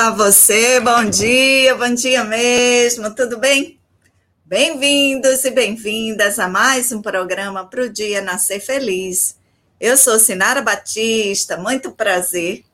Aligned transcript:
Olá, 0.00 0.12
você, 0.12 0.80
bom 0.80 1.04
dia, 1.04 1.74
bom 1.74 1.92
dia 1.92 2.24
mesmo, 2.24 3.14
tudo 3.14 3.36
bem? 3.36 3.78
Bem-vindos 4.46 5.44
e 5.44 5.50
bem-vindas 5.50 6.38
a 6.38 6.48
mais 6.48 6.90
um 6.90 7.02
programa 7.02 7.66
para 7.66 7.82
o 7.82 7.88
Dia 7.90 8.22
Nascer 8.22 8.62
Feliz. 8.62 9.36
Eu 9.78 9.98
sou 9.98 10.18
Sinara 10.18 10.62
Batista, 10.62 11.58
muito 11.58 11.92
prazer, 11.92 12.64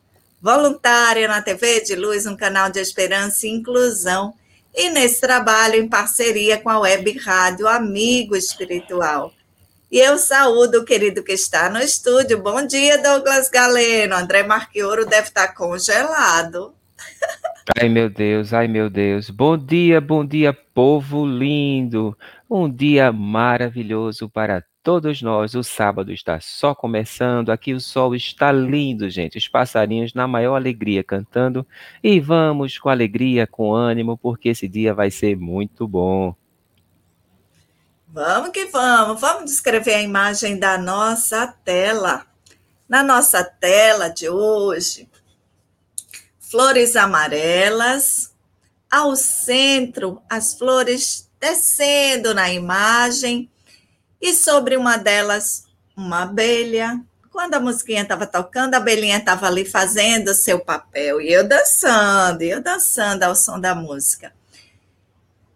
voluntária 0.40 1.26
na 1.26 1.42
TV 1.42 1.80
de 1.80 1.96
Luz, 1.96 2.26
um 2.26 2.36
canal 2.36 2.70
de 2.70 2.78
esperança 2.78 3.44
e 3.44 3.50
inclusão, 3.50 4.32
e 4.72 4.88
nesse 4.88 5.20
trabalho 5.20 5.74
em 5.74 5.88
parceria 5.88 6.56
com 6.56 6.70
a 6.70 6.78
Web 6.78 7.18
Rádio 7.18 7.66
Amigo 7.66 8.36
Espiritual. 8.36 9.34
E 9.90 9.98
eu 9.98 10.16
saúdo 10.16 10.78
o 10.78 10.84
querido 10.84 11.24
que 11.24 11.32
está 11.32 11.68
no 11.68 11.80
estúdio. 11.80 12.40
Bom 12.40 12.64
dia, 12.64 12.98
Douglas 12.98 13.50
Galeno. 13.50 14.14
André 14.14 14.44
Marquioro 14.44 15.04
deve 15.04 15.26
estar 15.26 15.48
congelado. 15.54 16.75
Ai, 17.78 17.88
meu 17.88 18.08
Deus, 18.08 18.52
ai, 18.52 18.68
meu 18.68 18.88
Deus. 18.88 19.28
Bom 19.28 19.58
dia, 19.58 20.00
bom 20.00 20.24
dia, 20.24 20.52
povo 20.52 21.26
lindo. 21.26 22.16
Um 22.48 22.70
dia 22.70 23.12
maravilhoso 23.12 24.28
para 24.28 24.62
todos 24.84 25.20
nós. 25.20 25.56
O 25.56 25.64
sábado 25.64 26.12
está 26.12 26.38
só 26.40 26.76
começando. 26.76 27.50
Aqui 27.50 27.74
o 27.74 27.80
sol 27.80 28.14
está 28.14 28.52
lindo, 28.52 29.10
gente. 29.10 29.36
Os 29.36 29.48
passarinhos 29.48 30.14
na 30.14 30.28
maior 30.28 30.54
alegria 30.54 31.02
cantando. 31.02 31.66
E 32.00 32.20
vamos 32.20 32.78
com 32.78 32.88
alegria, 32.88 33.48
com 33.48 33.74
ânimo, 33.74 34.16
porque 34.16 34.50
esse 34.50 34.68
dia 34.68 34.94
vai 34.94 35.10
ser 35.10 35.36
muito 35.36 35.88
bom. 35.88 36.36
Vamos 38.06 38.50
que 38.50 38.66
vamos. 38.66 39.20
Vamos 39.20 39.50
descrever 39.50 39.94
a 39.94 40.02
imagem 40.02 40.56
da 40.56 40.78
nossa 40.78 41.48
tela. 41.64 42.24
Na 42.88 43.02
nossa 43.02 43.42
tela 43.42 44.08
de 44.08 44.28
hoje, 44.28 45.08
flores 46.50 46.94
amarelas, 46.94 48.32
ao 48.90 49.16
centro, 49.16 50.22
as 50.30 50.54
flores 50.54 51.28
descendo 51.40 52.32
na 52.34 52.52
imagem, 52.52 53.50
e 54.20 54.32
sobre 54.32 54.76
uma 54.76 54.96
delas, 54.96 55.64
uma 55.96 56.22
abelha. 56.22 57.00
Quando 57.30 57.54
a 57.54 57.60
musiquinha 57.60 58.02
estava 58.02 58.26
tocando, 58.26 58.74
a 58.74 58.78
abelhinha 58.78 59.18
estava 59.18 59.46
ali 59.46 59.64
fazendo 59.64 60.34
seu 60.34 60.60
papel, 60.60 61.20
e 61.20 61.32
eu 61.32 61.46
dançando, 61.46 62.42
e 62.42 62.50
eu 62.50 62.62
dançando 62.62 63.24
ao 63.24 63.34
som 63.34 63.60
da 63.60 63.74
música. 63.74 64.32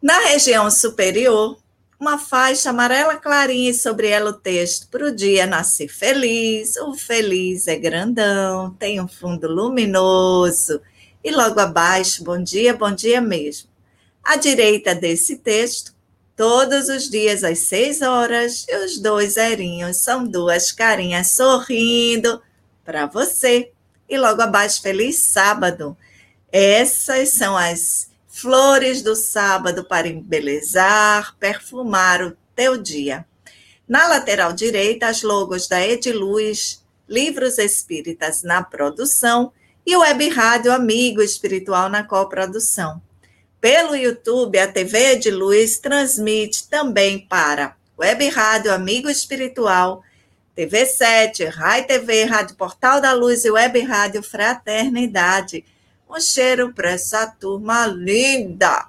Na 0.02 0.18
região 0.20 0.70
superior, 0.70 1.59
uma 2.00 2.16
faixa 2.18 2.70
amarela 2.70 3.16
clarinha 3.16 3.70
e 3.70 3.74
sobre 3.74 4.08
ela 4.08 4.30
o 4.30 4.32
texto 4.32 4.88
para 4.88 5.06
o 5.06 5.14
dia 5.14 5.46
nascer 5.46 5.88
feliz. 5.88 6.74
O 6.76 6.94
feliz 6.94 7.68
é 7.68 7.76
grandão, 7.76 8.70
tem 8.78 8.98
um 8.98 9.06
fundo 9.06 9.46
luminoso. 9.46 10.80
E 11.22 11.30
logo 11.30 11.60
abaixo, 11.60 12.24
bom 12.24 12.42
dia, 12.42 12.72
bom 12.72 12.90
dia 12.90 13.20
mesmo. 13.20 13.68
À 14.24 14.36
direita 14.36 14.94
desse 14.94 15.36
texto, 15.36 15.94
todos 16.34 16.88
os 16.88 17.10
dias 17.10 17.44
às 17.44 17.58
seis 17.58 18.00
horas, 18.00 18.66
os 18.82 18.98
dois 18.98 19.34
zerinhos 19.34 19.98
são 19.98 20.26
duas 20.26 20.72
carinhas 20.72 21.32
sorrindo 21.32 22.40
para 22.82 23.04
você. 23.04 23.72
E 24.08 24.16
logo 24.16 24.40
abaixo, 24.40 24.80
feliz 24.80 25.16
sábado. 25.16 25.94
Essas 26.50 27.28
são 27.28 27.54
as 27.54 28.09
flores 28.40 29.02
do 29.02 29.14
sábado 29.14 29.84
para 29.84 30.08
embelezar, 30.08 31.36
perfumar 31.38 32.22
o 32.22 32.36
teu 32.56 32.76
dia. 32.76 33.26
Na 33.86 34.06
lateral 34.08 34.52
direita, 34.52 35.08
as 35.08 35.22
logos 35.22 35.68
da 35.68 35.86
Ediluz, 35.86 36.82
Livros 37.08 37.58
Espíritas 37.58 38.42
na 38.42 38.62
produção 38.62 39.52
e 39.84 39.96
Web 39.96 40.28
Rádio 40.28 40.72
Amigo 40.72 41.20
Espiritual 41.20 41.88
na 41.88 42.04
coprodução. 42.04 43.02
Pelo 43.60 43.94
YouTube, 43.94 44.58
a 44.58 44.66
TV 44.66 45.12
Ediluz 45.12 45.78
transmite 45.78 46.68
também 46.68 47.18
para 47.18 47.76
Web 47.98 48.28
Rádio 48.28 48.72
Amigo 48.72 49.10
Espiritual, 49.10 50.02
TV7, 50.56 51.48
Rai 51.48 51.84
TV, 51.84 52.24
Rádio 52.24 52.56
Portal 52.56 53.00
da 53.00 53.12
Luz 53.12 53.44
e 53.44 53.50
Web 53.50 53.80
Rádio 53.80 54.22
Fraternidade 54.22 55.64
um 56.10 56.20
cheiro 56.20 56.72
para 56.72 56.90
essa 56.90 57.26
turma 57.26 57.86
linda. 57.86 58.88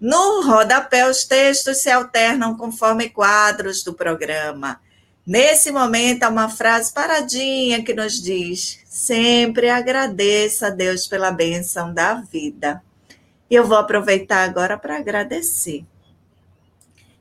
No 0.00 0.42
rodapé, 0.42 1.08
os 1.08 1.24
textos 1.24 1.78
se 1.78 1.88
alternam 1.88 2.56
conforme 2.56 3.08
quadros 3.08 3.84
do 3.84 3.94
programa. 3.94 4.80
Nesse 5.24 5.70
momento, 5.70 6.24
há 6.24 6.28
uma 6.28 6.48
frase 6.48 6.92
paradinha 6.92 7.84
que 7.84 7.94
nos 7.94 8.20
diz: 8.20 8.80
sempre 8.84 9.70
agradeça 9.70 10.66
a 10.66 10.70
Deus 10.70 11.06
pela 11.06 11.30
bênção 11.30 11.94
da 11.94 12.14
vida. 12.14 12.82
E 13.48 13.54
eu 13.54 13.64
vou 13.64 13.76
aproveitar 13.76 14.42
agora 14.42 14.76
para 14.76 14.96
agradecer. 14.96 15.84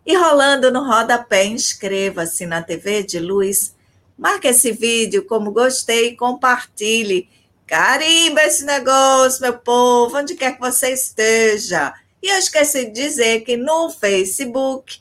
E 0.04 0.16
rolando 0.16 0.72
no 0.72 0.84
rodapé, 0.84 1.46
inscreva-se 1.46 2.48
na 2.48 2.64
TV 2.64 3.04
de 3.04 3.20
Luz, 3.20 3.76
marque 4.18 4.48
esse 4.48 4.72
vídeo 4.72 5.24
como 5.26 5.52
gostei 5.52 6.10
e 6.10 6.18
compartilhe 6.18 7.30
Carimba 7.72 8.44
esse 8.44 8.66
negócio, 8.66 9.42
meu 9.42 9.58
povo, 9.58 10.18
onde 10.18 10.36
quer 10.36 10.56
que 10.56 10.60
você 10.60 10.92
esteja. 10.92 11.94
E 12.22 12.28
eu 12.28 12.38
esqueci 12.38 12.88
de 12.88 12.92
dizer 12.92 13.46
que 13.46 13.56
no 13.56 13.90
Facebook 13.90 15.00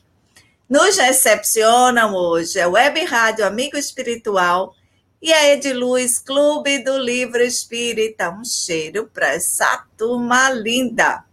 nos 0.69 0.95
recepcionam 0.95 2.15
hoje 2.15 2.61
a 2.61 2.69
Web 2.69 3.03
Rádio 3.03 3.45
Amigo 3.45 3.75
Espiritual 3.75 4.73
e 5.21 5.33
a 5.33 5.49
Ediluz 5.49 6.17
Clube 6.17 6.81
do 6.81 6.97
Livro 6.97 7.43
Espírita. 7.43 8.29
Um 8.29 8.45
cheiro 8.45 9.11
para 9.13 9.33
essa 9.33 9.85
turma 9.97 10.49
linda. 10.51 11.25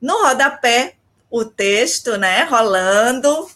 No 0.00 0.22
rodapé, 0.22 0.94
o 1.28 1.44
texto, 1.44 2.16
né, 2.16 2.44
rolando, 2.44 3.50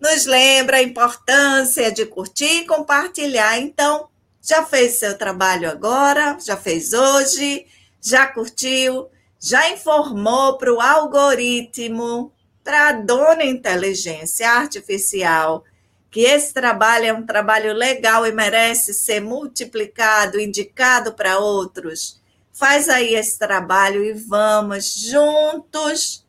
nos 0.00 0.26
lembra 0.26 0.78
a 0.78 0.82
importância 0.82 1.92
de 1.92 2.06
curtir 2.06 2.62
e 2.62 2.66
compartilhar. 2.66 3.56
Então, 3.56 4.09
já 4.42 4.64
fez 4.64 4.98
seu 4.98 5.16
trabalho 5.16 5.70
agora? 5.70 6.38
Já 6.40 6.56
fez 6.56 6.92
hoje? 6.92 7.66
Já 8.00 8.26
curtiu? 8.26 9.08
Já 9.38 9.70
informou 9.70 10.56
para 10.56 10.72
o 10.72 10.80
algoritmo, 10.80 12.32
para 12.64 12.88
a 12.88 12.92
dona 12.92 13.44
inteligência 13.44 14.50
artificial, 14.50 15.64
que 16.10 16.20
esse 16.20 16.52
trabalho 16.52 17.06
é 17.06 17.12
um 17.12 17.24
trabalho 17.24 17.72
legal 17.72 18.26
e 18.26 18.32
merece 18.32 18.92
ser 18.92 19.20
multiplicado, 19.20 20.40
indicado 20.40 21.12
para 21.12 21.38
outros? 21.38 22.20
Faz 22.52 22.88
aí 22.88 23.14
esse 23.14 23.38
trabalho 23.38 24.04
e 24.04 24.12
vamos 24.12 24.92
juntos 24.94 26.26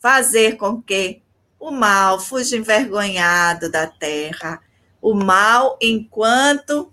fazer 0.00 0.56
com 0.56 0.80
que 0.80 1.22
o 1.58 1.70
mal 1.70 2.18
fuja 2.18 2.56
envergonhado 2.56 3.70
da 3.70 3.86
terra. 3.86 4.60
O 5.00 5.14
mal, 5.14 5.78
enquanto 5.80 6.92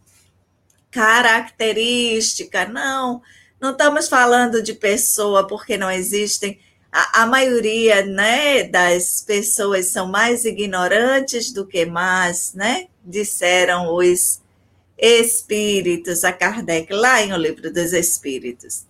característica. 0.98 2.66
Não, 2.66 3.22
não 3.62 3.72
estamos 3.72 4.10
falando 4.10 4.64
de 4.64 4.74
pessoa 4.74 5.46
porque 5.46 5.78
não 5.78 5.92
existem. 5.92 6.60
A, 6.92 7.22
a 7.22 7.26
maioria 7.28 8.04
né, 8.04 8.64
das 8.64 9.22
pessoas 9.22 9.86
são 9.86 10.08
mais 10.08 10.44
ignorantes 10.44 11.54
do 11.54 11.68
que 11.68 11.86
más, 11.86 12.54
né? 12.56 12.88
Disseram 13.06 13.94
os 13.94 14.42
espíritos 14.98 16.24
a 16.24 16.34
Kardec, 16.34 16.92
lá 16.92 17.22
em 17.22 17.32
O 17.32 17.38
Livro 17.38 17.72
dos 17.72 17.94
Espíritos. 17.94 18.88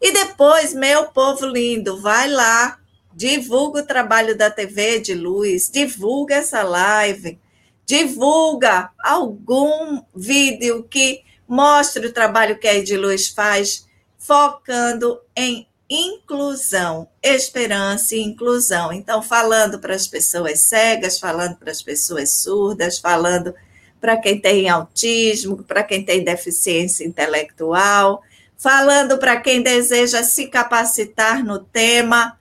E 0.00 0.12
depois, 0.12 0.72
meu 0.72 1.06
povo 1.06 1.44
lindo, 1.44 2.00
vai 2.00 2.30
lá, 2.30 2.78
divulga 3.12 3.80
o 3.80 3.86
trabalho 3.86 4.38
da 4.38 4.48
TV 4.48 5.00
de 5.00 5.12
luz, 5.12 5.68
divulga 5.68 6.36
essa 6.36 6.62
live, 6.62 7.36
divulga 7.84 8.90
algum 9.02 10.00
vídeo 10.14 10.86
que 10.88 11.26
mostre 11.48 12.06
o 12.06 12.12
trabalho 12.12 12.58
que 12.58 12.68
a 12.68 12.74
Ediluz 12.74 13.28
faz, 13.28 13.86
focando 14.18 15.20
em 15.34 15.66
inclusão, 15.88 17.08
esperança 17.22 18.14
e 18.14 18.20
inclusão. 18.20 18.92
Então, 18.92 19.22
falando 19.22 19.78
para 19.78 19.94
as 19.94 20.06
pessoas 20.06 20.60
cegas, 20.60 21.18
falando 21.18 21.56
para 21.56 21.70
as 21.70 21.82
pessoas 21.82 22.42
surdas, 22.42 22.98
falando 22.98 23.54
para 23.98 24.16
quem 24.18 24.38
tem 24.38 24.68
autismo, 24.68 25.64
para 25.64 25.82
quem 25.82 26.04
tem 26.04 26.22
deficiência 26.22 27.06
intelectual, 27.06 28.22
falando 28.56 29.16
para 29.16 29.40
quem 29.40 29.62
deseja 29.62 30.22
se 30.22 30.48
capacitar 30.48 31.42
no 31.42 31.58
tema. 31.58 32.38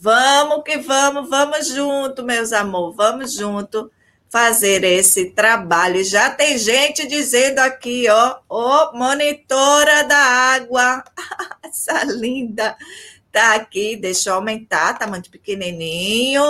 Vamos 0.00 0.64
que 0.64 0.78
vamos, 0.78 1.28
vamos 1.28 1.68
junto, 1.68 2.22
meus 2.22 2.52
amor, 2.52 2.94
vamos 2.94 3.34
junto 3.34 3.90
fazer 4.30 4.84
esse 4.84 5.30
trabalho. 5.30 6.04
Já 6.04 6.30
tem 6.30 6.58
gente 6.58 7.06
dizendo 7.06 7.60
aqui, 7.60 8.08
ó, 8.08 8.38
ó, 8.48 8.92
monitora 8.96 10.04
da 10.04 10.16
água. 10.16 11.04
Essa 11.62 12.04
linda 12.04 12.76
tá 13.32 13.54
aqui, 13.54 13.96
deixa 13.96 14.30
eu 14.30 14.34
aumentar, 14.34 14.98
tá 14.98 15.06
muito 15.06 15.30
pequenininho. 15.30 16.42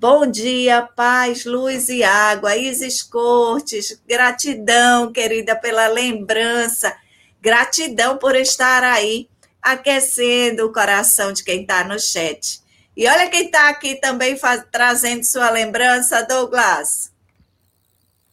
Bom 0.00 0.26
dia, 0.26 0.82
paz, 0.82 1.44
luz 1.44 1.88
e 1.88 2.04
água. 2.04 2.56
Isis 2.56 3.02
Cortes, 3.02 4.00
gratidão, 4.06 5.12
querida, 5.12 5.56
pela 5.56 5.88
lembrança. 5.88 6.96
Gratidão 7.40 8.16
por 8.16 8.36
estar 8.36 8.84
aí 8.84 9.28
aquecendo 9.60 10.66
o 10.66 10.72
coração 10.72 11.32
de 11.32 11.42
quem 11.42 11.62
está 11.62 11.82
no 11.84 11.98
chat. 11.98 12.60
E 12.98 13.06
olha 13.06 13.30
quem 13.30 13.44
está 13.46 13.68
aqui 13.68 13.94
também 13.94 14.36
faz, 14.36 14.66
trazendo 14.72 15.22
sua 15.22 15.50
lembrança, 15.50 16.26
Douglas. 16.26 17.14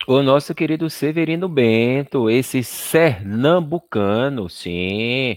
O 0.07 0.23
nosso 0.23 0.55
querido 0.55 0.89
Severino 0.89 1.47
Bento, 1.47 2.31
esse 2.31 2.63
pernambucano, 2.91 4.49
sim. 4.49 5.35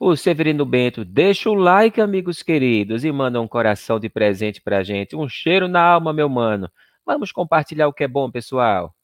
O 0.00 0.16
Severino 0.16 0.64
Bento, 0.64 1.04
deixa 1.04 1.50
o 1.50 1.54
like, 1.54 2.00
amigos 2.00 2.42
queridos, 2.42 3.04
e 3.04 3.12
manda 3.12 3.38
um 3.38 3.46
coração 3.46 4.00
de 4.00 4.08
presente 4.08 4.62
pra 4.62 4.82
gente. 4.82 5.14
Um 5.14 5.28
cheiro 5.28 5.68
na 5.68 5.82
alma, 5.82 6.10
meu 6.10 6.30
mano. 6.30 6.70
Vamos 7.04 7.30
compartilhar 7.32 7.86
o 7.86 7.92
que 7.92 8.04
é 8.04 8.08
bom, 8.08 8.30
pessoal. 8.30 8.94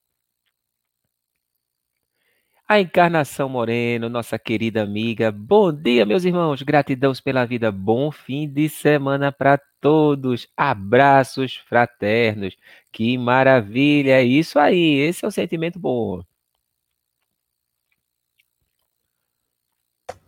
A 2.69 2.81
Encarnação 2.81 3.49
Moreno, 3.49 4.09
nossa 4.09 4.37
querida 4.41 4.83
amiga. 4.83 5.31
Bom 5.31 5.73
dia, 5.73 6.05
meus 6.05 6.25
irmãos. 6.25 6.63
Gratidão 6.63 7.13
pela 7.23 7.45
vida. 7.45 7.71
Bom 7.71 8.11
fim 8.11 8.49
de 8.49 8.69
semana 8.69 9.31
para 9.31 9.57
todos. 9.81 10.49
Abraços 10.57 11.57
fraternos. 11.69 12.57
Que 12.91 13.17
maravilha. 13.17 14.21
É 14.21 14.25
isso 14.25 14.59
aí. 14.59 14.99
Esse 14.99 15.25
é 15.25 15.29
o 15.29 15.31
sentimento 15.31 15.79
bom. 15.79 16.23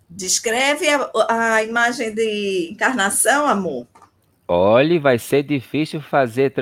Descreve 0.09 0.87
a, 0.89 1.57
a 1.57 1.65
imagem 1.65 2.15
de 2.15 2.69
encarnação, 2.71 3.49
amor. 3.49 3.85
Olhe, 4.51 4.99
vai 4.99 5.19
ser 5.19 5.43
difícil 5.43 6.01
fazer, 6.01 6.55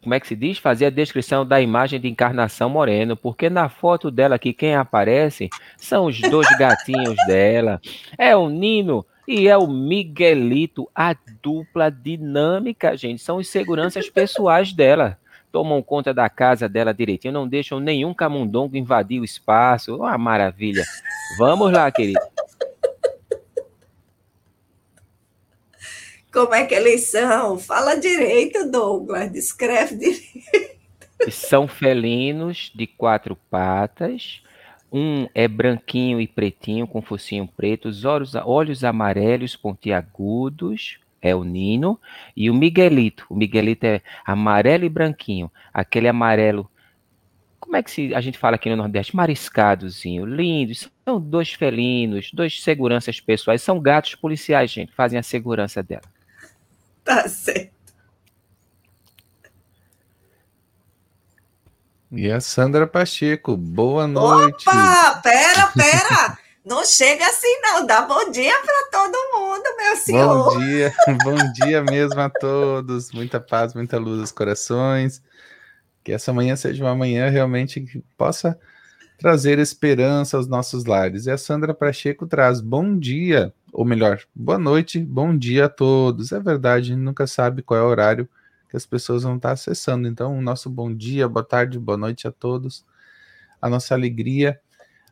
como 0.00 0.14
é 0.14 0.20
que 0.20 0.28
se 0.28 0.36
diz? 0.36 0.58
Fazer 0.58 0.86
a 0.86 0.90
descrição 0.90 1.44
da 1.44 1.60
imagem 1.60 1.98
de 1.98 2.06
Encarnação 2.06 2.70
Moreno, 2.70 3.16
porque 3.16 3.50
na 3.50 3.68
foto 3.68 4.12
dela 4.12 4.36
aqui, 4.36 4.52
quem 4.52 4.76
aparece 4.76 5.50
são 5.76 6.06
os 6.06 6.20
dois 6.20 6.46
gatinhos 6.56 7.16
dela. 7.26 7.80
É 8.16 8.36
o 8.36 8.48
Nino 8.48 9.04
e 9.26 9.48
é 9.48 9.56
o 9.56 9.66
Miguelito, 9.66 10.88
a 10.94 11.16
dupla 11.42 11.90
dinâmica, 11.90 12.96
gente. 12.96 13.20
São 13.20 13.38
os 13.38 13.48
seguranças 13.48 14.08
pessoais 14.08 14.72
dela. 14.72 15.18
Tomam 15.50 15.82
conta 15.82 16.14
da 16.14 16.28
casa 16.28 16.68
dela 16.68 16.94
direitinho, 16.94 17.34
não 17.34 17.48
deixam 17.48 17.80
nenhum 17.80 18.14
camundongo 18.14 18.76
invadir 18.76 19.20
o 19.20 19.24
espaço. 19.24 19.96
Uma 19.96 20.16
maravilha. 20.16 20.84
Vamos 21.38 21.72
lá, 21.72 21.90
querido. 21.90 22.20
Como 26.36 26.54
é 26.54 26.66
que 26.66 26.74
eles 26.74 27.08
são? 27.08 27.58
Fala 27.58 27.94
direito, 27.94 28.70
Douglas, 28.70 29.32
descreve 29.32 29.96
direito. 29.96 30.76
São 31.30 31.66
felinos 31.66 32.70
de 32.74 32.86
quatro 32.86 33.34
patas. 33.50 34.42
Um 34.92 35.26
é 35.34 35.48
branquinho 35.48 36.20
e 36.20 36.26
pretinho, 36.28 36.86
com 36.86 37.00
focinho 37.00 37.48
preto, 37.48 37.88
os 37.88 38.04
olhos, 38.04 38.34
olhos 38.34 38.84
amarelos 38.84 39.56
pontiagudos, 39.56 40.98
é 41.22 41.34
o 41.34 41.42
Nino. 41.42 41.98
E 42.36 42.50
o 42.50 42.54
Miguelito. 42.54 43.24
O 43.30 43.34
Miguelito 43.34 43.86
é 43.86 44.02
amarelo 44.22 44.84
e 44.84 44.90
branquinho. 44.90 45.50
Aquele 45.72 46.06
amarelo 46.06 46.70
como 47.58 47.76
é 47.76 47.82
que 47.82 47.90
se, 47.90 48.14
a 48.14 48.20
gente 48.20 48.36
fala 48.36 48.56
aqui 48.56 48.68
no 48.68 48.76
Nordeste? 48.76 49.16
Mariscadozinho, 49.16 50.26
lindos. 50.26 50.90
São 51.02 51.18
dois 51.18 51.54
felinos, 51.54 52.30
dois 52.30 52.62
seguranças 52.62 53.20
pessoais. 53.20 53.62
São 53.62 53.80
gatos 53.80 54.14
policiais, 54.14 54.70
gente, 54.70 54.92
fazem 54.92 55.18
a 55.18 55.22
segurança 55.22 55.82
dela. 55.82 56.15
Tá 57.06 57.28
certo. 57.28 57.70
E 62.10 62.28
a 62.28 62.40
Sandra 62.40 62.84
Pacheco, 62.84 63.56
boa 63.56 64.08
noite. 64.08 64.68
Opa, 64.68 65.20
pera, 65.22 65.68
pera. 65.76 66.38
Não 66.64 66.84
chega 66.84 67.24
assim, 67.24 67.60
não. 67.62 67.86
Dá 67.86 68.02
bom 68.02 68.28
dia 68.32 68.54
para 68.60 68.90
todo 68.90 69.16
mundo, 69.32 69.62
meu 69.78 69.96
senhor. 69.96 70.54
Bom 70.54 70.58
dia, 70.58 70.92
bom 71.22 71.52
dia 71.52 71.84
mesmo 71.84 72.20
a 72.20 72.28
todos. 72.28 73.12
Muita 73.12 73.38
paz, 73.38 73.72
muita 73.72 73.98
luz 73.98 74.18
nos 74.18 74.32
corações. 74.32 75.22
Que 76.02 76.10
essa 76.10 76.32
manhã 76.32 76.56
seja 76.56 76.82
uma 76.82 76.94
manhã 76.96 77.30
realmente 77.30 77.80
que 77.82 78.02
possa 78.18 78.58
trazer 79.16 79.60
esperança 79.60 80.36
aos 80.36 80.48
nossos 80.48 80.86
lares. 80.86 81.26
E 81.26 81.30
a 81.30 81.38
Sandra 81.38 81.72
Pacheco 81.72 82.26
traz 82.26 82.60
bom 82.60 82.98
dia 82.98 83.54
ou 83.76 83.84
melhor, 83.84 84.22
boa 84.34 84.58
noite, 84.58 84.98
bom 84.98 85.36
dia 85.36 85.66
a 85.66 85.68
todos. 85.68 86.32
É 86.32 86.40
verdade, 86.40 86.92
a 86.92 86.94
gente 86.94 87.04
nunca 87.04 87.26
sabe 87.26 87.60
qual 87.60 87.78
é 87.78 87.82
o 87.82 87.86
horário 87.86 88.26
que 88.70 88.76
as 88.76 88.86
pessoas 88.86 89.22
vão 89.22 89.36
estar 89.36 89.52
acessando. 89.52 90.08
Então, 90.08 90.38
o 90.38 90.40
nosso 90.40 90.70
bom 90.70 90.92
dia, 90.94 91.28
boa 91.28 91.44
tarde, 91.44 91.78
boa 91.78 91.98
noite 91.98 92.26
a 92.26 92.32
todos. 92.32 92.86
A 93.60 93.68
nossa 93.68 93.94
alegria. 93.94 94.58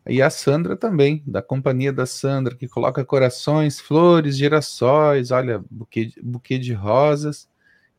E 0.09 0.23
a 0.23 0.31
Sandra 0.31 0.79
também, 0.79 1.23
da 1.27 1.43
companhia 1.43 1.93
da 1.93 2.07
Sandra, 2.07 2.55
que 2.57 2.67
coloca 2.67 3.05
corações, 3.05 3.79
flores, 3.79 4.35
girassóis, 4.35 5.31
olha, 5.31 5.63
buquê, 5.71 6.13
buquê 6.23 6.59
de 6.59 6.73
rosas. 6.73 7.47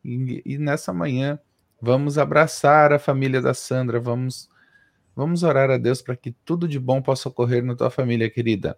E, 0.04 0.42
e 0.44 0.58
nessa 0.58 0.92
manhã, 0.92 1.38
vamos 1.80 2.18
abraçar 2.18 2.92
a 2.92 2.98
família 2.98 3.40
da 3.40 3.54
Sandra, 3.54 4.00
vamos, 4.00 4.48
vamos 5.14 5.44
orar 5.44 5.70
a 5.70 5.78
Deus 5.78 6.02
para 6.02 6.16
que 6.16 6.32
tudo 6.44 6.66
de 6.66 6.80
bom 6.80 7.00
possa 7.00 7.28
ocorrer 7.28 7.64
na 7.64 7.76
tua 7.76 7.88
família, 7.88 8.28
querida. 8.28 8.76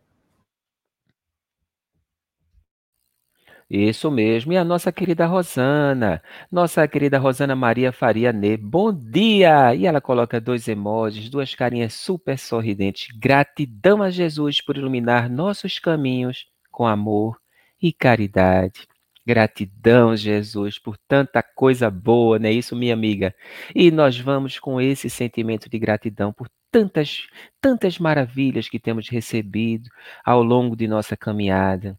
Isso 3.71 4.11
mesmo. 4.11 4.53
E 4.53 4.57
a 4.57 4.65
nossa 4.65 4.91
querida 4.91 5.27
Rosana, 5.27 6.23
nossa 6.51 6.89
querida 6.89 7.19
Rosana 7.19 7.55
Maria 7.55 7.93
Faria 7.93 8.33
Ne, 8.33 8.57
bom 8.57 8.91
dia! 8.93 9.75
E 9.75 9.87
ela 9.87 10.01
coloca 10.01 10.41
dois 10.41 10.67
emojis, 10.69 11.29
duas 11.29 11.55
carinhas 11.55 11.93
super 11.93 12.39
sorridentes. 12.39 13.09
Gratidão 13.19 14.03
a 14.03 14.11
Jesus 14.11 14.63
por 14.63 14.77
iluminar 14.79 15.29
nossos 15.29 15.79
caminhos 15.79 16.47
com 16.71 16.87
amor 16.87 17.39
e 17.83 17.93
caridade. 17.93 18.87
Gratidão, 19.27 20.17
Jesus, 20.17 20.79
por 20.79 20.97
tanta 21.07 21.43
coisa 21.43 21.91
boa, 21.91 22.39
não 22.39 22.49
é 22.49 22.53
isso, 22.53 22.75
minha 22.75 22.95
amiga? 22.95 23.35
E 23.75 23.91
nós 23.91 24.19
vamos 24.19 24.59
com 24.59 24.81
esse 24.81 25.11
sentimento 25.11 25.69
de 25.69 25.79
gratidão 25.79 26.33
por 26.33 26.49
tantas, 26.73 27.27
tantas 27.61 27.99
maravilhas 27.99 28.67
que 28.71 28.79
temos 28.81 29.11
recebido 29.11 29.91
ao 30.25 30.43
longo 30.43 30.75
de 30.75 30.89
nossa 30.89 31.15
caminhada. 31.19 31.99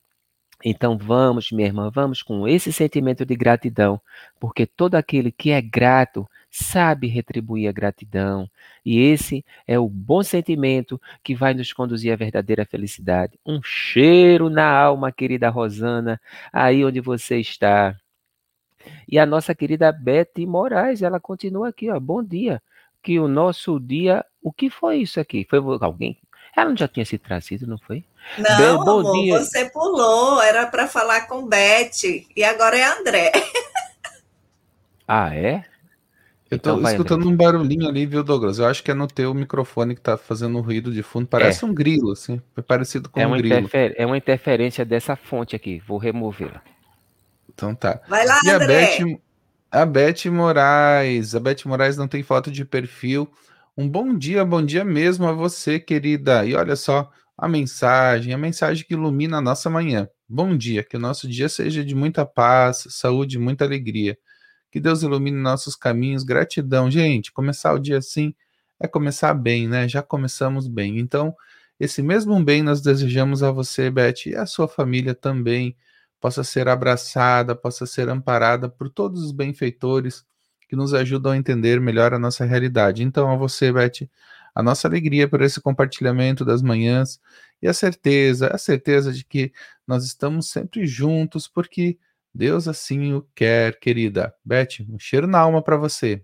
Então 0.64 0.98
vamos, 0.98 1.52
minha 1.52 1.68
irmã, 1.68 1.90
vamos 1.90 2.22
com 2.22 2.48
esse 2.48 2.74
sentimento 2.74 3.26
de 3.26 3.36
gratidão, 3.36 4.00
porque 4.40 4.66
todo 4.66 4.96
aquele 4.96 5.32
que 5.32 5.52
é 5.52 5.62
grato 5.62 6.28
sabe 6.52 7.08
retribuir 7.08 7.70
a 7.70 7.72
gratidão, 7.72 8.50
e 8.86 9.00
esse 9.00 9.46
é 9.68 9.80
o 9.80 9.88
bom 9.88 10.22
sentimento 10.22 11.00
que 11.24 11.34
vai 11.34 11.54
nos 11.54 11.72
conduzir 11.72 12.12
à 12.12 12.16
verdadeira 12.16 12.66
felicidade. 12.66 13.40
Um 13.46 13.62
cheiro 13.64 14.50
na 14.50 14.70
alma, 14.70 15.12
querida 15.12 15.50
Rosana, 15.50 16.20
aí 16.52 16.84
onde 16.84 17.00
você 17.00 17.40
está. 17.40 17.96
E 19.08 19.20
a 19.20 19.26
nossa 19.26 19.56
querida 19.56 19.92
Beth 19.92 20.46
Moraes, 20.48 21.02
ela 21.02 21.20
continua 21.20 21.70
aqui, 21.70 21.90
ó. 21.90 22.00
Bom 22.00 22.24
dia. 22.24 22.62
Que 23.02 23.20
o 23.20 23.28
nosso 23.28 23.80
dia, 23.80 24.26
o 24.42 24.52
que 24.52 24.70
foi 24.70 24.98
isso 24.98 25.20
aqui? 25.20 25.46
Foi 25.50 25.60
alguém 25.82 26.18
ela 26.56 26.70
não 26.70 26.78
já 26.78 26.88
tinha 26.88 27.06
se 27.06 27.18
trazido, 27.18 27.68
não 27.68 27.78
foi? 27.78 28.04
Não, 28.38 28.84
bom 28.84 29.00
amor, 29.00 29.24
dia. 29.24 29.40
você 29.40 29.70
pulou. 29.70 30.42
Era 30.42 30.68
para 30.68 30.88
falar 30.88 31.22
com 31.28 31.48
Beth. 31.48 32.26
E 32.36 32.44
agora 32.44 32.78
é 32.78 32.84
André. 32.84 33.32
Ah, 35.12 35.36
é? 35.36 35.66
Eu 36.52 36.60
tô 36.60 36.78
então 36.78 36.90
escutando 36.92 37.22
André. 37.22 37.34
um 37.34 37.36
barulhinho 37.36 37.88
ali, 37.88 38.06
viu, 38.06 38.24
Douglas? 38.24 38.60
Eu 38.60 38.68
acho 38.68 38.84
que 38.84 38.92
é 38.92 38.94
no 38.94 39.08
teu 39.08 39.34
microfone 39.34 39.96
que 39.96 40.02
tá 40.02 40.18
fazendo 40.18 40.56
um 40.56 40.62
ruído 40.62 40.92
de 40.94 41.02
fundo. 41.02 41.26
Parece 41.26 41.64
é. 41.64 41.68
um 41.68 41.74
grilo, 41.74 42.12
assim. 42.12 42.40
É 42.56 42.62
parecido 42.62 43.10
com 43.10 43.20
é 43.20 43.26
um 43.26 43.36
grilo. 43.36 43.58
Interfer... 43.58 43.96
É 43.98 44.06
uma 44.06 44.16
interferência 44.16 44.86
dessa 44.86 45.16
fonte 45.16 45.56
aqui. 45.56 45.82
Vou 45.88 45.98
removê-la. 45.98 46.62
Então 47.52 47.74
tá. 47.74 48.02
Vai 48.08 48.24
lá, 48.24 48.40
e 48.44 48.50
André. 48.52 48.98
A 48.98 49.06
Beth, 49.06 49.20
a 49.72 49.86
Beth 49.86 50.32
Moraes. 50.32 51.34
A 51.34 51.40
Beth 51.40 51.66
Moraes 51.66 51.98
não 51.98 52.08
tem 52.08 52.22
foto 52.22 52.52
de 52.52 52.64
perfil. 52.64 53.28
Um 53.76 53.90
bom 53.90 54.16
dia, 54.16 54.46
bom 54.46 54.64
dia 54.64 54.84
mesmo 54.84 55.28
a 55.28 55.32
você, 55.32 55.80
querida. 55.80 56.46
E 56.46 56.56
olha 56.56 56.76
só 56.76 57.12
a 57.42 57.48
mensagem, 57.48 58.34
a 58.34 58.38
mensagem 58.38 58.86
que 58.86 58.94
ilumina 58.94 59.38
a 59.38 59.42
nossa 59.42 59.70
manhã. 59.70 60.10
Bom 60.28 60.58
dia, 60.58 60.84
que 60.84 60.98
o 60.98 61.00
nosso 61.00 61.28
dia 61.28 61.48
seja 61.48 61.84
de 61.86 61.96
muita 61.96 62.26
paz, 62.26 62.86
saúde 62.90 63.38
e 63.38 63.40
muita 63.40 63.64
alegria. 63.64 64.18
Que 64.70 64.80
Deus 64.80 65.04
ilumine 65.04 65.38
nossos 65.38 65.76
caminhos. 65.76 66.24
Gratidão, 66.24 66.92
gente. 66.92 67.32
Começar 67.32 67.74
o 67.74 67.80
dia 67.80 67.98
assim 67.98 68.36
é 68.80 68.88
começar 68.88 69.34
bem, 69.34 69.68
né? 69.68 69.88
Já 69.88 70.02
começamos 70.02 70.68
bem. 70.68 71.00
Então, 71.00 71.34
esse 71.80 72.02
mesmo 72.02 72.44
bem 72.44 72.62
nós 72.62 72.82
desejamos 72.82 73.42
a 73.42 73.52
você, 73.52 73.90
Beth, 73.90 74.28
e 74.28 74.36
a 74.36 74.46
sua 74.46 74.68
família 74.68 75.16
também 75.16 75.78
possa 76.20 76.44
ser 76.44 76.68
abraçada, 76.68 77.56
possa 77.56 77.86
ser 77.86 78.10
amparada 78.10 78.68
por 78.68 78.90
todos 78.90 79.24
os 79.24 79.32
benfeitores 79.32 80.26
que 80.68 80.76
nos 80.76 80.94
ajudam 80.94 81.32
a 81.32 81.38
entender 81.38 81.80
melhor 81.80 82.14
a 82.14 82.20
nossa 82.20 82.44
realidade. 82.44 83.02
Então, 83.02 83.32
a 83.32 83.36
você, 83.38 83.72
Beth, 83.72 84.08
a 84.60 84.64
nossa 84.64 84.90
alegria 84.90 85.26
por 85.26 85.42
esse 85.42 85.62
compartilhamento 85.62 86.44
das 86.44 86.62
manhãs 86.62 87.18
e 87.62 87.68
a 87.68 87.74
certeza, 87.74 88.50
a 88.54 88.58
certeza 88.58 89.14
de 89.14 89.24
que 89.24 89.54
nós 89.88 90.04
estamos 90.04 90.50
sempre 90.50 90.86
juntos, 90.86 91.48
porque 91.48 91.98
Deus 92.34 92.68
assim 92.68 93.14
o 93.14 93.26
quer, 93.34 93.80
querida. 93.80 94.34
Beth, 94.44 94.86
um 94.90 95.00
cheiro 95.00 95.28
na 95.28 95.40
alma 95.40 95.64
para 95.64 95.78
você. 95.78 96.22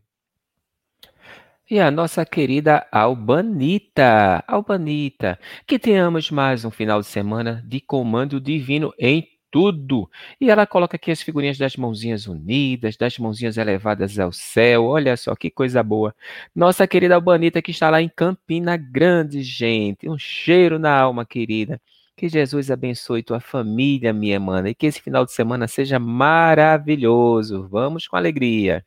e 1.70 1.80
a 1.80 1.89
nossa 1.89 2.25
querida 2.25 2.86
Albanita. 2.92 4.44
Albanita, 4.48 5.39
que 5.65 5.80
tenhamos 5.80 6.30
mais 6.30 6.65
um 6.65 6.72
final 6.72 7.00
de 7.00 7.08
semana 7.08 7.63
de 7.65 7.80
comando 7.80 8.42
divino 8.42 8.94
em 9.00 9.27
tudo. 9.55 10.12
E 10.41 10.50
ela 10.51 10.67
coloca 10.67 10.97
aqui 10.97 11.09
as 11.12 11.21
figurinhas 11.21 11.57
das 11.57 11.77
mãozinhas 11.77 12.27
unidas, 12.27 12.97
das 12.97 13.17
mãozinhas 13.17 13.55
elevadas 13.55 14.19
ao 14.19 14.29
céu. 14.33 14.83
Olha 14.83 15.15
só 15.15 15.33
que 15.33 15.50
coisa 15.50 15.81
boa. 15.81 16.13
Nossa 16.53 16.85
querida 16.85 17.15
Albanita 17.15 17.62
que 17.62 17.71
está 17.71 17.89
lá 17.89 18.01
em 18.01 18.09
Campina 18.09 18.75
Grande, 18.75 19.41
gente. 19.41 20.09
Um 20.09 20.17
cheiro 20.17 20.77
na 20.77 20.93
alma, 20.93 21.25
querida. 21.25 21.79
Que 22.17 22.27
Jesus 22.27 22.69
abençoe 22.69 23.24
tua 23.24 23.39
família, 23.39 24.12
minha 24.12 24.39
mana, 24.41 24.71
e 24.71 24.75
que 24.75 24.88
esse 24.88 25.01
final 25.01 25.24
de 25.24 25.31
semana 25.31 25.69
seja 25.69 25.97
maravilhoso. 26.00 27.65
Vamos 27.69 28.09
com 28.09 28.17
alegria. 28.17 28.85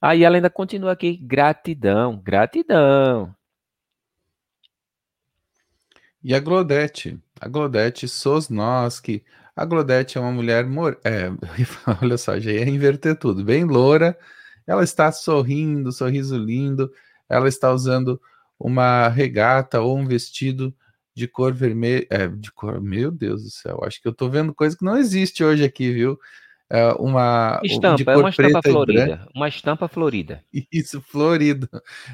Aí 0.00 0.22
ela 0.22 0.36
ainda 0.36 0.50
continua 0.50 0.92
aqui, 0.92 1.16
gratidão, 1.16 2.16
gratidão. 2.16 3.34
E 6.28 6.34
a 6.34 6.40
Glodete, 6.40 7.20
a 7.40 7.46
Glodete 7.46 8.08
Sosnoski. 8.08 9.22
A 9.54 9.64
Glodete 9.64 10.18
é 10.18 10.20
uma 10.20 10.32
mulher, 10.32 10.66
mor... 10.66 10.98
é, 11.04 11.30
olha 12.02 12.18
só, 12.18 12.36
já 12.40 12.50
ia 12.50 12.68
inverter 12.68 13.16
tudo, 13.16 13.44
bem 13.44 13.62
loura. 13.62 14.18
Ela 14.66 14.82
está 14.82 15.12
sorrindo, 15.12 15.92
sorriso 15.92 16.36
lindo. 16.36 16.90
Ela 17.28 17.46
está 17.46 17.72
usando 17.72 18.20
uma 18.58 19.06
regata 19.06 19.80
ou 19.80 19.96
um 19.96 20.04
vestido 20.04 20.74
de 21.14 21.28
cor 21.28 21.54
vermelha, 21.54 22.04
é, 22.10 22.26
de 22.26 22.50
cor, 22.50 22.80
meu 22.80 23.12
Deus 23.12 23.44
do 23.44 23.50
céu, 23.50 23.78
acho 23.84 24.02
que 24.02 24.08
eu 24.08 24.12
estou 24.12 24.28
vendo 24.28 24.52
coisa 24.52 24.76
que 24.76 24.84
não 24.84 24.96
existe 24.96 25.44
hoje 25.44 25.62
aqui, 25.62 25.92
viu? 25.92 26.18
É 26.68 26.88
uma 26.94 27.60
estampa, 27.62 27.94
de 27.94 28.02
é 28.02 28.04
cor 28.04 28.14
é 28.14 28.18
uma 28.18 28.30
estampa 28.30 28.62
florida, 28.62 29.28
uma 29.32 29.48
estampa 29.48 29.88
florida. 29.88 30.44
Isso, 30.72 31.00
florido, 31.00 31.68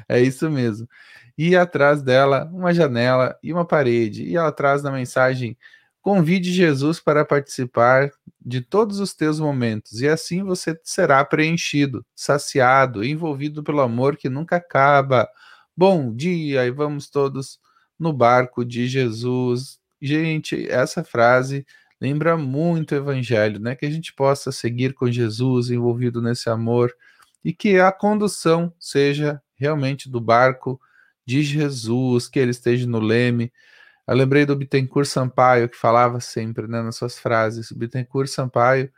é 0.07 0.21
isso 0.21 0.47
mesmo. 0.51 0.87
E 1.37 1.55
atrás 1.55 2.01
dela, 2.01 2.49
uma 2.53 2.73
janela 2.73 3.37
e 3.41 3.51
uma 3.51 3.65
parede. 3.65 4.23
E 4.23 4.35
ela 4.35 4.51
traz 4.51 4.83
na 4.83 4.91
mensagem: 4.91 5.57
convide 6.01 6.51
Jesus 6.51 6.99
para 6.99 7.25
participar 7.25 8.11
de 8.45 8.61
todos 8.61 8.99
os 8.99 9.13
teus 9.13 9.39
momentos, 9.39 10.01
e 10.01 10.07
assim 10.07 10.43
você 10.43 10.77
será 10.83 11.23
preenchido, 11.23 12.05
saciado, 12.13 13.03
envolvido 13.03 13.63
pelo 13.63 13.81
amor 13.81 14.17
que 14.17 14.29
nunca 14.29 14.57
acaba. 14.57 15.27
Bom 15.75 16.13
dia, 16.13 16.65
e 16.65 16.71
vamos 16.71 17.09
todos 17.09 17.59
no 17.97 18.11
barco 18.11 18.65
de 18.65 18.85
Jesus. 18.87 19.79
Gente, 20.01 20.69
essa 20.69 21.03
frase 21.03 21.65
lembra 22.01 22.35
muito 22.35 22.91
o 22.91 22.97
evangelho, 22.97 23.59
né? 23.59 23.75
Que 23.75 23.85
a 23.85 23.89
gente 23.89 24.13
possa 24.13 24.51
seguir 24.51 24.93
com 24.93 25.09
Jesus 25.09 25.69
envolvido 25.69 26.21
nesse 26.21 26.49
amor 26.49 26.93
e 27.43 27.53
que 27.53 27.79
a 27.79 27.91
condução 27.93 28.73
seja 28.77 29.41
realmente 29.55 30.09
do 30.09 30.19
barco 30.19 30.79
de 31.25 31.43
Jesus, 31.43 32.27
que 32.27 32.39
ele 32.39 32.51
esteja 32.51 32.87
no 32.87 32.99
leme. 32.99 33.51
Eu 34.07 34.15
lembrei 34.15 34.45
do 34.45 34.55
Bittencourt 34.55 35.07
Sampaio, 35.07 35.69
que 35.69 35.77
falava 35.77 36.19
sempre 36.19 36.67
né, 36.67 36.81
nas 36.81 36.95
suas 36.95 37.17
frases. 37.17 37.71
O 37.71 37.77
Bittencourt 37.77 38.27
Sampaio, 38.29 38.91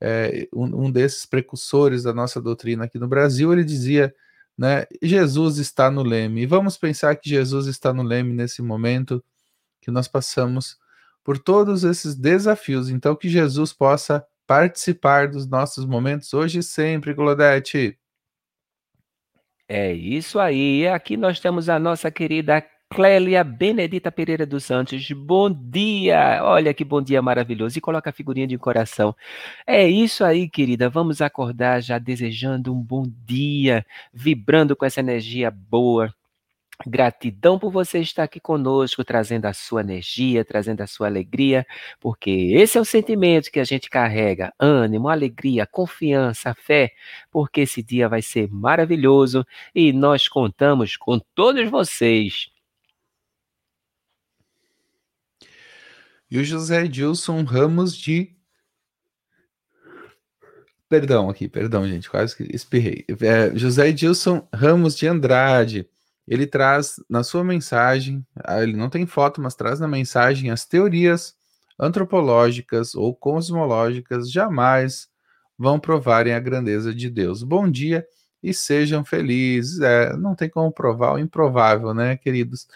é, 0.00 0.48
um, 0.52 0.86
um 0.86 0.90
desses 0.90 1.26
precursores 1.26 2.02
da 2.02 2.12
nossa 2.12 2.40
doutrina 2.40 2.84
aqui 2.84 2.98
no 2.98 3.08
Brasil, 3.08 3.52
ele 3.52 3.64
dizia: 3.64 4.14
né, 4.56 4.86
Jesus 5.02 5.58
está 5.58 5.90
no 5.90 6.02
leme. 6.02 6.42
E 6.42 6.46
vamos 6.46 6.76
pensar 6.76 7.16
que 7.16 7.30
Jesus 7.30 7.66
está 7.66 7.92
no 7.92 8.02
leme 8.02 8.34
nesse 8.34 8.60
momento 8.60 9.24
que 9.80 9.90
nós 9.90 10.06
passamos 10.06 10.78
por 11.24 11.38
todos 11.38 11.84
esses 11.84 12.14
desafios. 12.14 12.90
Então, 12.90 13.16
que 13.16 13.28
Jesus 13.28 13.72
possa 13.72 14.24
participar 14.46 15.28
dos 15.28 15.46
nossos 15.46 15.86
momentos 15.86 16.34
hoje 16.34 16.58
e 16.58 16.62
sempre, 16.62 17.14
Glodete. 17.14 17.98
É 19.72 19.92
isso 19.92 20.40
aí. 20.40 20.88
Aqui 20.88 21.16
nós 21.16 21.38
temos 21.38 21.68
a 21.68 21.78
nossa 21.78 22.10
querida 22.10 22.60
Clélia 22.92 23.44
Benedita 23.44 24.10
Pereira 24.10 24.44
dos 24.44 24.64
Santos. 24.64 25.08
Bom 25.12 25.48
dia! 25.48 26.40
Olha 26.42 26.74
que 26.74 26.84
bom 26.84 27.00
dia 27.00 27.22
maravilhoso. 27.22 27.78
E 27.78 27.80
coloca 27.80 28.10
a 28.10 28.12
figurinha 28.12 28.48
de 28.48 28.58
coração. 28.58 29.14
É 29.64 29.86
isso 29.88 30.24
aí, 30.24 30.48
querida. 30.48 30.88
Vamos 30.90 31.22
acordar 31.22 31.80
já 31.80 31.98
desejando 31.98 32.74
um 32.74 32.82
bom 32.82 33.04
dia, 33.24 33.86
vibrando 34.12 34.74
com 34.74 34.84
essa 34.84 34.98
energia 34.98 35.52
boa 35.52 36.12
Gratidão 36.86 37.58
por 37.58 37.70
você 37.70 37.98
estar 37.98 38.22
aqui 38.22 38.40
conosco, 38.40 39.04
trazendo 39.04 39.44
a 39.44 39.52
sua 39.52 39.82
energia, 39.82 40.44
trazendo 40.44 40.80
a 40.80 40.86
sua 40.86 41.08
alegria, 41.08 41.66
porque 42.00 42.30
esse 42.54 42.78
é 42.78 42.80
o 42.80 42.84
sentimento 42.86 43.50
que 43.50 43.60
a 43.60 43.64
gente 43.64 43.90
carrega: 43.90 44.52
ânimo, 44.58 45.08
alegria, 45.08 45.66
confiança, 45.66 46.54
fé, 46.54 46.92
porque 47.30 47.62
esse 47.62 47.82
dia 47.82 48.08
vai 48.08 48.22
ser 48.22 48.48
maravilhoso 48.48 49.44
e 49.74 49.92
nós 49.92 50.26
contamos 50.26 50.96
com 50.96 51.18
todos 51.34 51.68
vocês. 51.68 52.48
E 56.30 56.38
o 56.38 56.44
José 56.44 56.84
Edilson 56.84 57.42
Ramos 57.42 57.94
de. 57.94 58.34
Perdão 60.88 61.28
aqui, 61.28 61.48
perdão, 61.48 61.86
gente, 61.86 62.08
quase 62.08 62.36
que 62.36 62.44
espirrei. 62.54 63.04
É, 63.20 63.56
José 63.56 63.88
Edilson 63.88 64.48
Ramos 64.52 64.96
de 64.96 65.06
Andrade 65.06 65.88
ele 66.30 66.46
traz 66.46 66.94
na 67.10 67.24
sua 67.24 67.42
mensagem, 67.42 68.24
ah, 68.44 68.62
ele 68.62 68.76
não 68.76 68.88
tem 68.88 69.04
foto, 69.04 69.42
mas 69.42 69.56
traz 69.56 69.80
na 69.80 69.88
mensagem 69.88 70.52
as 70.52 70.64
teorias 70.64 71.34
antropológicas 71.76 72.94
ou 72.94 73.12
cosmológicas 73.12 74.30
jamais 74.30 75.08
vão 75.58 75.80
provarem 75.80 76.32
a 76.32 76.38
grandeza 76.38 76.94
de 76.94 77.10
Deus. 77.10 77.42
Bom 77.42 77.68
dia 77.68 78.06
e 78.40 78.54
sejam 78.54 79.04
felizes. 79.04 79.80
É, 79.80 80.16
não 80.16 80.36
tem 80.36 80.48
como 80.48 80.70
provar 80.70 81.14
o 81.14 81.18
improvável, 81.18 81.92
né, 81.92 82.16
queridos? 82.16 82.68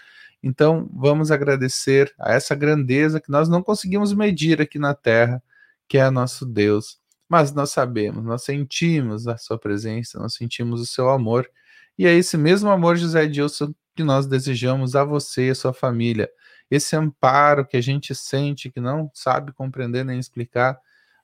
Então, 0.43 0.91
vamos 0.93 1.31
agradecer 1.31 2.13
a 2.19 2.33
essa 2.35 2.57
grandeza 2.57 3.21
que 3.21 3.31
nós 3.31 3.49
não 3.49 3.63
conseguimos 3.63 4.13
medir 4.13 4.61
aqui 4.61 4.81
na 4.81 4.95
Terra, 4.95 5.41
que 5.87 5.97
é 5.97 6.11
nosso 6.11 6.45
Deus. 6.45 6.99
Mas 7.29 7.53
nós 7.53 7.71
sabemos, 7.71 8.25
nós 8.25 8.43
sentimos 8.43 9.29
a 9.29 9.37
sua 9.39 9.59
presença, 9.59 10.19
nós 10.19 10.35
sentimos 10.35 10.81
o 10.81 10.87
seu 10.87 11.09
amor 11.09 11.49
e 11.99 12.07
é 12.07 12.13
esse 12.13 12.37
mesmo 12.37 12.71
amor, 12.71 12.97
José 12.97 13.25
Edilson, 13.25 13.73
que 13.95 14.03
nós 14.03 14.27
desejamos 14.27 14.97
a 14.97 15.05
você 15.05 15.49
e 15.49 15.51
a 15.51 15.55
sua 15.55 15.73
família. 15.73 16.29
Esse 16.71 16.97
amparo 16.97 17.65
que 17.65 17.77
a 17.77 17.81
gente 17.81 18.15
sente, 18.15 18.71
que 18.71 18.81
não 18.81 19.11
sabe 19.15 19.53
compreender 19.53 20.05
nem 20.05 20.19
explicar, 20.19 20.79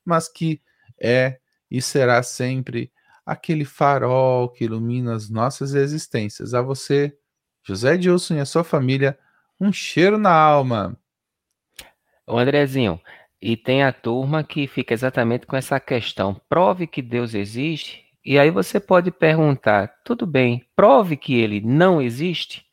mas 0.05 0.29
que 0.29 0.61
é 0.99 1.39
e 1.71 1.81
será 1.81 2.23
sempre 2.23 2.93
aquele 3.25 3.65
farol 3.65 4.49
que 4.49 4.65
ilumina 4.65 5.15
as 5.15 5.29
nossas 5.29 5.75
existências. 5.75 6.53
A 6.55 6.63
você, 6.63 7.17
José 7.63 7.95
Edilson 7.95 8.35
e 8.35 8.41
a 8.41 8.47
sua 8.47 8.65
família, 8.65 9.19
um 9.61 9.73
cheiro 9.73 10.19
na 10.19 10.33
alma. 10.33 10.97
Ô 12.27 12.39
Andrezinho, 12.39 13.01
e 13.41 13.57
tem 13.57 13.83
a 13.83 13.93
turma 13.93 14.45
que 14.45 14.67
fica 14.67 14.95
exatamente 14.95 15.47
com 15.47 15.57
essa 15.57 15.81
questão. 15.81 16.41
Prove 16.49 16.87
que 16.87 17.03
Deus 17.03 17.35
existe 17.35 18.10
e 18.31 18.39
aí 18.39 18.49
você 18.49 18.79
pode 18.79 19.11
perguntar: 19.11 19.93
tudo 20.05 20.25
bem, 20.25 20.65
prove 20.77 21.17
que 21.17 21.35
ele 21.35 21.61
não 21.61 22.01
existe? 22.01 22.65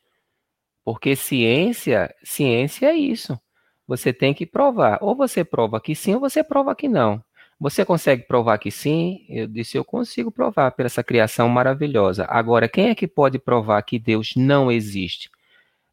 Porque 0.84 1.16
ciência, 1.16 2.14
ciência 2.22 2.86
é 2.86 2.94
isso. 2.94 3.36
Você 3.84 4.12
tem 4.12 4.32
que 4.32 4.46
provar. 4.46 4.98
Ou 5.00 5.16
você 5.16 5.42
prova 5.42 5.80
que 5.80 5.96
sim, 5.96 6.14
ou 6.14 6.20
você 6.20 6.44
prova 6.44 6.76
que 6.76 6.86
não. 6.86 7.20
Você 7.58 7.84
consegue 7.84 8.22
provar 8.22 8.58
que 8.58 8.70
sim? 8.70 9.26
Eu 9.28 9.48
disse, 9.48 9.76
eu 9.76 9.84
consigo 9.84 10.30
provar 10.30 10.70
pela 10.70 10.86
essa 10.86 11.02
criação 11.02 11.48
maravilhosa. 11.48 12.24
Agora, 12.28 12.68
quem 12.68 12.90
é 12.90 12.94
que 12.94 13.08
pode 13.08 13.40
provar 13.40 13.82
que 13.82 13.98
Deus 13.98 14.34
não 14.36 14.70
existe? 14.70 15.28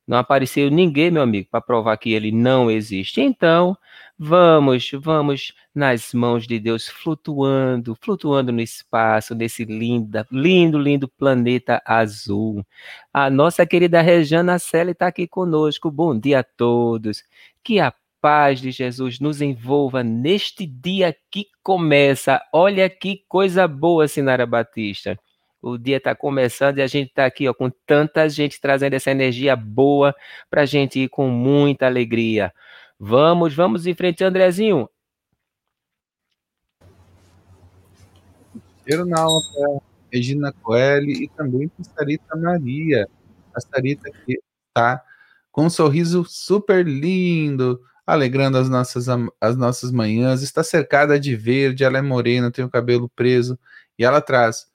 Não 0.08 0.20
apareceu 0.20 0.70
ninguém, 0.70 1.10
meu 1.10 1.24
amigo, 1.24 1.50
para 1.50 1.60
provar 1.60 1.98
que 1.98 2.14
ele 2.14 2.32
não 2.32 2.70
existe. 2.70 3.20
Então, 3.20 3.76
vamos, 4.18 4.92
vamos 4.94 5.54
nas 5.74 6.14
mãos 6.14 6.48
de 6.48 6.60
Deus, 6.60 6.88
flutuando, 6.88 7.96
flutuando 8.02 8.52
no 8.52 8.62
espaço, 8.62 9.36
nesse 9.36 9.66
linda, 9.66 10.26
lindo, 10.32 10.78
lindo 10.80 11.08
planeta 11.08 11.82
azul. 11.86 12.66
A 13.14 13.30
nossa 13.30 13.66
querida 13.66 14.02
Rejana 14.02 14.60
Selle 14.60 14.92
está 14.92 15.08
aqui 15.08 15.28
conosco. 15.28 15.92
Bom 15.92 16.18
dia 16.18 16.40
a 16.40 16.44
todos. 16.44 17.24
Que 17.64 17.80
a 17.80 17.94
paz 18.22 18.60
de 18.60 18.72
Jesus 18.72 19.20
nos 19.20 19.42
envolva 19.42 20.04
neste 20.04 20.66
dia 20.66 21.16
que 21.30 21.48
começa. 21.62 22.42
Olha 22.52 22.90
que 22.90 23.24
coisa 23.28 23.68
boa, 23.68 24.08
Sinara 24.08 24.46
Batista. 24.46 25.20
O 25.62 25.78
dia 25.78 25.98
está 25.98 26.16
começando 26.16 26.78
e 26.78 26.82
a 26.82 26.88
gente 26.88 27.10
está 27.10 27.26
aqui 27.26 27.48
ó, 27.48 27.54
com 27.54 27.72
tanta 27.88 28.30
gente 28.30 28.62
trazendo 28.62 28.94
essa 28.94 29.12
energia 29.12 29.56
boa 29.56 30.16
para 30.50 30.62
a 30.62 30.66
gente 30.66 31.00
ir 31.00 31.10
com 31.10 31.28
muita 31.28 31.88
alegria. 31.88 32.54
Vamos, 33.00 33.54
vamos 33.54 33.86
em 33.86 33.94
frente, 33.94 34.24
Andrezinho. 34.24 34.90
Cheiro 38.88 39.06
na 39.06 39.18
para 39.18 39.82
Regina 40.12 40.54
Coelho 40.62 41.10
e 41.10 41.28
também 41.30 41.68
para 41.68 41.84
Sarita 41.84 42.36
Maria. 42.36 43.08
A 43.54 43.60
Sarita 43.60 44.10
que 44.12 44.40
está 44.68 45.04
com 45.52 45.66
um 45.66 45.70
sorriso 45.70 46.24
super 46.26 46.86
lindo, 46.86 47.82
alegrando 48.06 48.58
as 48.58 48.70
nossas, 48.70 49.08
as 49.40 49.56
nossas 49.58 49.92
manhãs, 49.92 50.42
está 50.42 50.64
cercada 50.64 51.20
de 51.20 51.36
verde, 51.36 51.84
ela 51.84 51.98
é 51.98 52.02
morena, 52.02 52.52
tem 52.52 52.64
o 52.64 52.70
cabelo 52.70 53.10
preso 53.10 53.58
e 53.98 54.04
ela 54.04 54.22
traz 54.22 54.68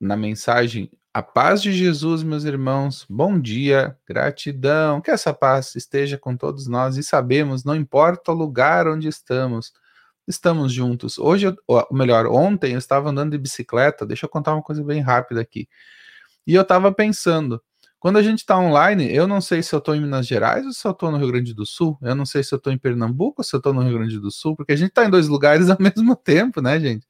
na 0.00 0.16
mensagem 0.16 0.90
A 1.18 1.22
paz 1.22 1.60
de 1.60 1.72
Jesus, 1.72 2.22
meus 2.22 2.44
irmãos, 2.44 3.04
bom 3.10 3.40
dia, 3.40 3.98
gratidão, 4.06 5.00
que 5.00 5.10
essa 5.10 5.34
paz 5.34 5.74
esteja 5.74 6.16
com 6.16 6.36
todos 6.36 6.68
nós 6.68 6.96
e 6.96 7.02
sabemos, 7.02 7.64
não 7.64 7.74
importa 7.74 8.30
o 8.30 8.34
lugar 8.36 8.86
onde 8.86 9.08
estamos, 9.08 9.72
estamos 10.28 10.72
juntos. 10.72 11.18
Hoje, 11.18 11.52
ou 11.66 11.84
melhor, 11.90 12.28
ontem 12.28 12.74
eu 12.74 12.78
estava 12.78 13.10
andando 13.10 13.32
de 13.32 13.38
bicicleta, 13.38 14.06
deixa 14.06 14.26
eu 14.26 14.30
contar 14.30 14.54
uma 14.54 14.62
coisa 14.62 14.84
bem 14.84 15.00
rápida 15.00 15.40
aqui. 15.40 15.68
E 16.46 16.54
eu 16.54 16.62
estava 16.62 16.92
pensando, 16.92 17.60
quando 17.98 18.18
a 18.18 18.22
gente 18.22 18.38
está 18.38 18.56
online, 18.56 19.12
eu 19.12 19.26
não 19.26 19.40
sei 19.40 19.60
se 19.60 19.74
eu 19.74 19.80
estou 19.80 19.96
em 19.96 20.00
Minas 20.00 20.24
Gerais 20.24 20.64
ou 20.64 20.72
se 20.72 20.86
eu 20.86 20.92
estou 20.92 21.10
no 21.10 21.18
Rio 21.18 21.32
Grande 21.32 21.52
do 21.52 21.66
Sul. 21.66 21.98
Eu 22.00 22.14
não 22.14 22.24
sei 22.24 22.44
se 22.44 22.54
eu 22.54 22.58
estou 22.58 22.72
em 22.72 22.78
Pernambuco 22.78 23.40
ou 23.40 23.44
se 23.44 23.56
eu 23.56 23.58
estou 23.58 23.74
no 23.74 23.82
Rio 23.82 23.98
Grande 23.98 24.20
do 24.20 24.30
Sul, 24.30 24.54
porque 24.54 24.70
a 24.70 24.76
gente 24.76 24.90
está 24.90 25.04
em 25.04 25.10
dois 25.10 25.26
lugares 25.26 25.68
ao 25.68 25.78
mesmo 25.80 26.14
tempo, 26.14 26.60
né, 26.60 26.78
gente? 26.78 27.08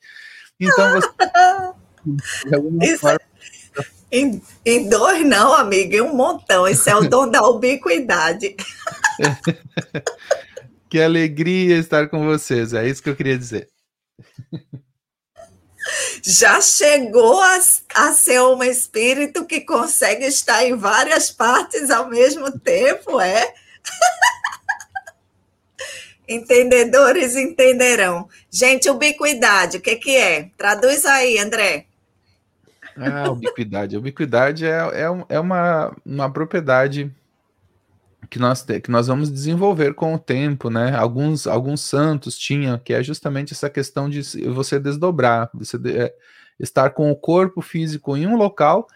Então 0.59 0.95
você. 0.95 1.09
Isso, 2.81 3.01
forma... 3.01 3.28
em, 4.11 4.43
em, 4.65 4.89
dois, 4.89 5.27
não, 5.27 5.55
amiga, 5.55 5.97
em 5.97 6.01
um 6.01 6.15
montão. 6.15 6.67
Esse 6.67 6.91
é 6.91 6.97
o 6.97 7.09
dom 7.09 7.29
da 7.29 7.47
ubiquidade. 7.47 8.57
que 10.89 11.01
alegria 11.01 11.77
estar 11.77 12.09
com 12.09 12.25
vocês, 12.25 12.73
é 12.73 12.89
isso 12.89 13.03
que 13.03 13.11
eu 13.11 13.17
queria 13.17 13.37
dizer 13.37 13.69
já 16.23 16.61
chegou 16.61 17.41
a, 17.41 17.59
a 17.95 18.13
ser 18.13 18.43
um 18.43 18.63
espírito 18.63 19.47
que 19.47 19.61
consegue 19.61 20.27
estar 20.27 20.65
em 20.65 20.77
várias 20.77 21.31
partes 21.31 21.91
ao 21.91 22.09
mesmo 22.09 22.59
tempo, 22.59 23.21
é? 23.21 23.55
Entendedores 26.29 27.37
entenderão. 27.37 28.29
Gente, 28.51 28.91
ubiquidade, 28.91 29.79
o 29.79 29.81
que, 29.81 29.97
que 29.97 30.17
é? 30.17 30.51
Traduz 30.59 31.07
aí, 31.07 31.39
André. 31.39 31.87
Ah, 32.99 33.31
ubiquidade. 33.31 33.97
ubiquidade 33.97 34.67
é, 34.67 34.71
é, 34.71 35.25
é 35.29 35.41
uma, 35.41 35.97
uma 36.05 36.31
propriedade 36.31 37.11
que 38.29 38.39
nós, 38.39 38.63
que 38.63 38.91
nós 38.91 39.07
vamos 39.07 39.31
desenvolver 39.31 39.95
com 39.95 40.15
o 40.15 40.19
tempo, 40.19 40.69
né? 40.69 40.95
Alguns, 40.95 41.47
alguns 41.47 41.81
santos 41.81 42.37
tinham, 42.37 42.79
que 42.79 42.93
é 42.93 43.03
justamente 43.03 43.53
essa 43.53 43.71
questão 43.71 44.09
de 44.09 44.21
você 44.49 44.79
desdobrar, 44.79 45.49
você 45.55 45.79
de, 45.79 45.97
é, 45.97 46.15
estar 46.59 46.91
com 46.91 47.11
o 47.11 47.17
corpo 47.17 47.63
físico 47.63 48.17
em 48.17 48.27
um 48.27 48.37
local 48.37 48.87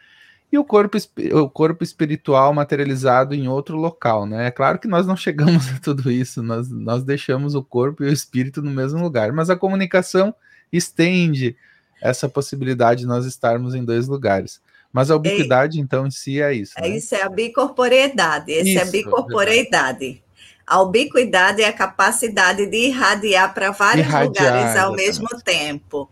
e 0.50 0.58
o 0.58 0.64
corpo, 0.64 0.98
o 1.32 1.48
corpo 1.48 1.82
espiritual 1.82 2.52
materializado 2.52 3.34
em 3.34 3.48
outro 3.48 3.76
local, 3.76 4.26
né? 4.26 4.48
É 4.48 4.50
claro 4.50 4.78
que 4.78 4.88
nós 4.88 5.06
não 5.06 5.16
chegamos 5.16 5.68
a 5.72 5.78
tudo 5.78 6.10
isso, 6.10 6.42
nós, 6.42 6.68
nós 6.70 7.02
deixamos 7.02 7.54
o 7.54 7.62
corpo 7.62 8.04
e 8.04 8.08
o 8.08 8.12
espírito 8.12 8.60
no 8.60 8.70
mesmo 8.70 9.00
lugar, 9.00 9.32
mas 9.32 9.48
a 9.48 9.56
comunicação 9.56 10.34
estende 10.70 11.56
essa 12.02 12.28
possibilidade 12.28 13.00
de 13.00 13.06
nós 13.06 13.24
estarmos 13.24 13.74
em 13.74 13.84
dois 13.84 14.08
lugares. 14.08 14.60
Mas 14.92 15.10
a 15.10 15.16
ubiquidade, 15.16 15.78
é, 15.78 15.80
então, 15.80 16.06
em 16.06 16.10
si 16.10 16.42
é 16.42 16.52
isso. 16.52 16.74
É 16.76 16.82
né? 16.82 16.96
Isso 16.96 17.14
é 17.14 17.22
a 17.22 17.28
bicorporeidade. 17.28 18.52
Esse 18.52 18.76
é 18.76 18.82
a 18.82 18.84
bicorporeidade. 18.84 20.22
A 20.66 20.80
ubiquidade 20.80 21.62
é 21.62 21.68
a 21.68 21.72
capacidade 21.72 22.66
de 22.66 22.76
irradiar 22.76 23.54
para 23.54 23.70
vários 23.70 24.06
irradiar, 24.06 24.26
lugares 24.26 24.76
ao 24.76 24.94
exatamente. 24.94 25.06
mesmo 25.06 25.42
tempo. 25.42 26.10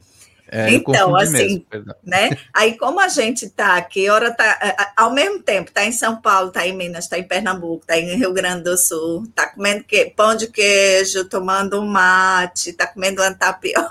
É, 0.53 0.73
então, 0.73 1.15
assim, 1.15 1.65
mesmo, 1.71 1.95
né? 2.03 2.37
Aí, 2.53 2.77
como 2.77 2.99
a 2.99 3.07
gente 3.07 3.45
está 3.45 3.77
aqui, 3.77 4.11
hora 4.11 4.33
tá, 4.33 4.93
ao 4.97 5.13
mesmo 5.13 5.41
tempo, 5.41 5.69
está 5.69 5.85
em 5.85 5.93
São 5.93 6.21
Paulo, 6.21 6.49
está 6.49 6.67
em 6.67 6.77
Minas, 6.77 7.05
está 7.05 7.17
em 7.17 7.23
Pernambuco, 7.23 7.83
está 7.83 7.97
em 7.97 8.17
Rio 8.17 8.33
Grande 8.33 8.65
do 8.65 8.77
Sul, 8.77 9.23
está 9.29 9.47
comendo 9.47 9.85
que, 9.85 10.07
pão 10.07 10.35
de 10.35 10.49
queijo, 10.49 11.25
tomando 11.27 11.81
um 11.81 11.87
mate, 11.87 12.71
está 12.71 12.85
comendo 12.89 13.23
uma 13.23 13.33
tapioca. 13.33 13.91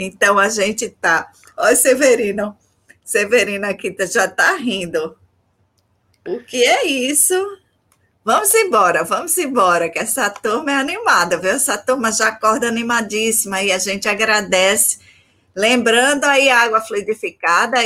Então, 0.00 0.38
a 0.38 0.48
gente 0.48 0.84
está. 0.84 1.28
Olha, 1.56 1.74
Severino, 1.74 2.56
Severina 3.04 3.70
aqui 3.70 3.90
tá, 3.90 4.06
já 4.06 4.26
está 4.26 4.54
rindo. 4.54 5.18
O 6.24 6.38
que 6.44 6.62
é 6.64 6.86
isso? 6.86 7.34
Vamos 8.24 8.54
embora, 8.54 9.02
vamos 9.02 9.36
embora, 9.38 9.88
que 9.88 9.98
essa 9.98 10.28
turma 10.28 10.70
é 10.70 10.74
animada, 10.74 11.38
viu? 11.38 11.50
Essa 11.50 11.76
turma 11.78 12.12
já 12.12 12.28
acorda 12.28 12.68
animadíssima 12.68 13.62
e 13.62 13.72
a 13.72 13.78
gente 13.78 14.08
agradece. 14.08 14.98
Lembrando 15.56 16.24
aí 16.24 16.48
a 16.48 16.60
água 16.60 16.80
fluidificada, 16.80 17.78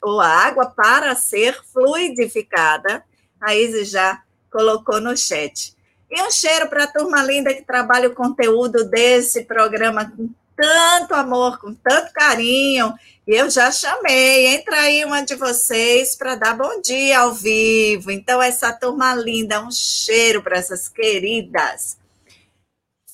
ou 0.00 0.20
a 0.20 0.28
água 0.28 0.66
para 0.66 1.14
ser 1.16 1.60
fluidificada, 1.72 3.02
a 3.40 3.54
Izzy 3.54 3.84
já 3.84 4.22
colocou 4.50 5.00
no 5.00 5.16
chat. 5.16 5.76
E 6.10 6.22
um 6.22 6.30
cheiro 6.30 6.68
para 6.68 6.84
a 6.84 6.92
turma 6.92 7.22
linda 7.22 7.52
que 7.52 7.62
trabalha 7.62 8.08
o 8.08 8.14
conteúdo 8.14 8.84
desse 8.84 9.44
programa 9.44 10.10
tanto 10.58 11.14
amor, 11.14 11.58
com 11.58 11.72
tanto 11.72 12.12
carinho 12.12 12.92
eu 13.30 13.50
já 13.50 13.70
chamei, 13.70 14.46
entra 14.54 14.80
aí 14.80 15.04
uma 15.04 15.20
de 15.20 15.34
vocês 15.34 16.16
para 16.16 16.34
dar 16.34 16.56
bom 16.56 16.80
dia 16.80 17.20
ao 17.20 17.34
vivo. 17.34 18.10
Então, 18.10 18.40
essa 18.40 18.72
turma 18.72 19.14
linda, 19.14 19.62
um 19.62 19.70
cheiro 19.70 20.42
para 20.42 20.56
essas 20.56 20.88
queridas. 20.88 21.98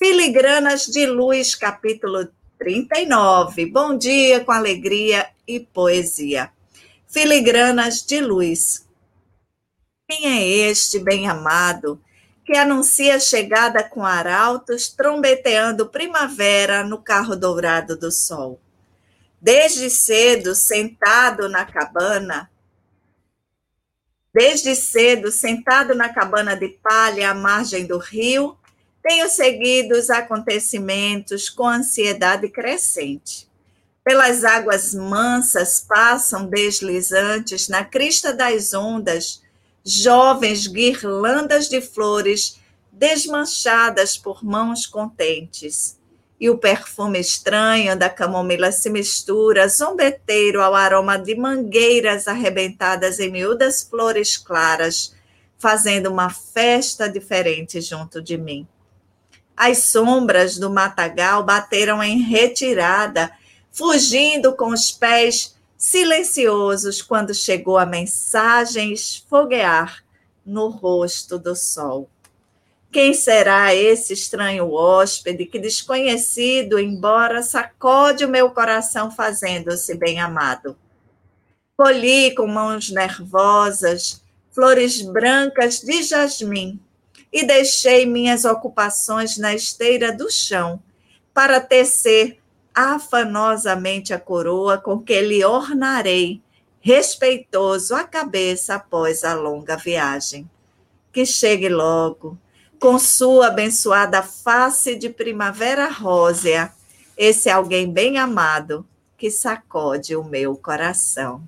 Filigranas 0.01 0.85
de 0.85 1.05
Luz, 1.05 1.53
capítulo 1.53 2.29
39. 2.57 3.65
Bom 3.65 3.97
dia 3.97 4.39
com 4.39 4.53
alegria 4.53 5.29
e 5.45 5.59
poesia. 5.59 6.49
Filigranas 7.09 8.01
de 8.01 8.21
Luz. 8.21 8.87
Quem 10.09 10.27
é 10.27 10.47
este 10.69 10.97
bem-amado 10.97 12.01
que 12.45 12.55
anuncia 12.55 13.15
a 13.15 13.19
chegada 13.19 13.83
com 13.83 14.05
arautos, 14.05 14.87
trombeteando 14.87 15.89
primavera 15.89 16.83
no 16.83 16.99
carro 16.99 17.35
dourado 17.35 17.97
do 17.97 18.11
sol? 18.11 18.59
desde 19.45 19.91
cedo 19.91 20.55
sentado 20.55 21.47
na 21.47 21.65
cabana, 21.65 22.49
desde 24.33 24.75
cedo 24.75 25.31
sentado 25.31 25.93
na 25.93 26.09
cabana 26.09 26.55
de 26.55 26.69
palha 26.69 27.29
à 27.29 27.35
margem 27.35 27.85
do 27.85 27.99
rio, 27.99 28.57
tenho 29.03 29.29
seguido 29.29 29.93
os 29.93 30.09
acontecimentos 30.09 31.47
com 31.47 31.67
ansiedade 31.67 32.49
crescente. 32.49 33.47
Pelas 34.03 34.43
águas 34.43 34.95
mansas 34.95 35.79
passam 35.79 36.47
deslizantes 36.47 37.69
na 37.69 37.85
crista 37.85 38.33
das 38.33 38.73
ondas, 38.73 39.43
jovens 39.85 40.65
guirlandas 40.65 41.69
de 41.69 41.79
flores 41.79 42.59
desmanchadas 42.91 44.17
por 44.17 44.43
mãos 44.43 44.87
contentes 44.87 45.99
e 46.39 46.49
o 46.49 46.57
perfume 46.57 47.19
estranho 47.19 47.97
da 47.97 48.09
camomila 48.09 48.71
se 48.71 48.89
mistura, 48.89 49.69
zombeteiro 49.69 50.61
ao 50.61 50.75
aroma 50.75 51.17
de 51.17 51.35
mangueiras 51.35 52.27
arrebentadas 52.27 53.19
em 53.19 53.31
miúdas 53.31 53.83
flores 53.83 54.35
claras, 54.35 55.13
fazendo 55.57 56.09
uma 56.09 56.29
festa 56.29 57.07
diferente 57.07 57.79
junto 57.79 58.21
de 58.21 58.37
mim. 58.37 58.67
As 59.55 59.77
sombras 59.77 60.57
do 60.57 60.69
matagal 60.69 61.43
bateram 61.43 62.03
em 62.03 62.21
retirada, 62.21 63.31
fugindo 63.71 64.53
com 64.55 64.67
os 64.67 64.91
pés 64.91 65.54
silenciosos 65.85 66.99
quando 66.99 67.31
chegou 67.31 67.77
a 67.77 67.85
mensagem 67.85 68.91
esfoguear 68.91 70.03
no 70.43 70.67
rosto 70.67 71.37
do 71.37 71.55
sol. 71.55 72.09
Quem 72.91 73.13
será 73.13 73.71
esse 73.75 74.11
estranho 74.11 74.73
hóspede 74.73 75.45
que, 75.45 75.59
desconhecido, 75.59 76.79
embora 76.79 77.43
sacode 77.43 78.25
o 78.25 78.27
meu 78.27 78.49
coração 78.49 79.11
fazendo-se 79.11 79.93
bem 79.93 80.19
amado? 80.19 80.75
Colhi 81.77 82.33
com 82.33 82.47
mãos 82.47 82.89
nervosas 82.89 84.23
flores 84.49 85.03
brancas 85.03 85.81
de 85.81 86.01
jasmim 86.01 86.79
e 87.31 87.45
deixei 87.45 88.07
minhas 88.07 88.43
ocupações 88.43 89.37
na 89.37 89.53
esteira 89.53 90.11
do 90.11 90.31
chão 90.31 90.81
para 91.31 91.61
tecer 91.61 92.39
afanosamente 92.75 94.13
a 94.13 94.19
coroa 94.19 94.77
com 94.77 94.99
que 94.99 95.21
lhe 95.21 95.45
ornarei, 95.45 96.41
respeitoso 96.81 97.95
a 97.95 98.03
cabeça 98.03 98.75
após 98.75 99.23
a 99.23 99.33
longa 99.33 99.77
viagem. 99.77 100.49
Que 101.13 101.25
chegue 101.25 101.69
logo, 101.69 102.37
com 102.77 102.99
sua 102.99 103.47
abençoada 103.47 104.21
face 104.21 104.95
de 104.95 105.09
primavera 105.09 105.87
rósea, 105.87 106.73
esse 107.17 107.49
alguém 107.49 107.89
bem 107.89 108.17
amado 108.17 108.85
que 109.17 109.31
sacode 109.31 110.15
o 110.15 110.23
meu 110.23 110.57
coração. 110.57 111.47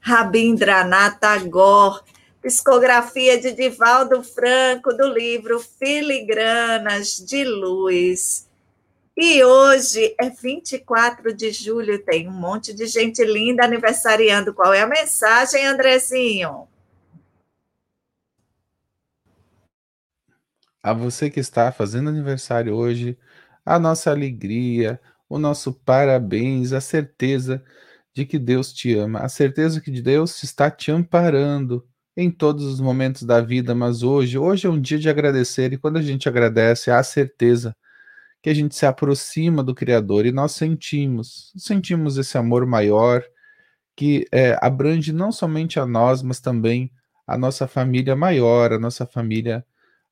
Rabindranath 0.00 1.20
Tagore, 1.20 2.00
psicografia 2.40 3.38
de 3.38 3.52
Divaldo 3.52 4.22
Franco, 4.24 4.94
do 4.94 5.06
livro 5.06 5.60
Filigranas 5.60 7.16
de 7.18 7.44
Luz. 7.44 8.48
E 9.16 9.44
hoje 9.44 10.14
é 10.20 10.30
24 10.30 11.34
de 11.34 11.50
julho, 11.50 12.02
tem 12.04 12.28
um 12.28 12.32
monte 12.32 12.72
de 12.72 12.86
gente 12.86 13.22
linda 13.24 13.64
aniversariando. 13.64 14.54
Qual 14.54 14.72
é 14.72 14.80
a 14.80 14.86
mensagem, 14.86 15.66
Andrezinho? 15.66 16.68
a 20.82 20.92
você 20.92 21.30
que 21.30 21.40
está 21.40 21.70
fazendo 21.72 22.08
aniversário 22.08 22.74
hoje, 22.74 23.18
a 23.64 23.78
nossa 23.78 24.10
alegria, 24.10 25.00
o 25.28 25.38
nosso 25.38 25.72
parabéns, 25.72 26.72
a 26.72 26.80
certeza 26.80 27.62
de 28.14 28.24
que 28.26 28.38
Deus 28.38 28.72
te 28.72 28.96
ama, 28.96 29.20
a 29.20 29.28
certeza 29.28 29.80
que 29.80 29.90
Deus 29.90 30.42
está 30.42 30.70
te 30.70 30.90
amparando 30.90 31.86
em 32.16 32.30
todos 32.30 32.64
os 32.64 32.80
momentos 32.80 33.22
da 33.22 33.40
vida, 33.40 33.74
mas 33.74 34.02
hoje, 34.02 34.36
hoje 34.36 34.66
é 34.66 34.70
um 34.70 34.80
dia 34.80 34.98
de 34.98 35.08
agradecer 35.08 35.72
e 35.72 35.78
quando 35.78 35.98
a 35.98 36.02
gente 36.02 36.28
agradece, 36.28 36.90
há 36.90 37.02
certeza 37.02 37.76
que 38.42 38.50
a 38.50 38.54
gente 38.54 38.74
se 38.74 38.86
aproxima 38.86 39.62
do 39.62 39.74
Criador 39.74 40.26
e 40.26 40.32
nós 40.32 40.52
sentimos, 40.52 41.52
sentimos 41.56 42.16
esse 42.16 42.38
amor 42.38 42.66
maior 42.66 43.22
que 43.96 44.26
é, 44.32 44.56
abrange 44.62 45.12
não 45.12 45.30
somente 45.32 45.78
a 45.78 45.86
nós, 45.86 46.22
mas 46.22 46.40
também 46.40 46.90
a 47.26 47.36
nossa 47.36 47.68
família 47.68 48.16
maior, 48.16 48.72
a 48.72 48.78
nossa 48.78 49.06
família 49.06 49.64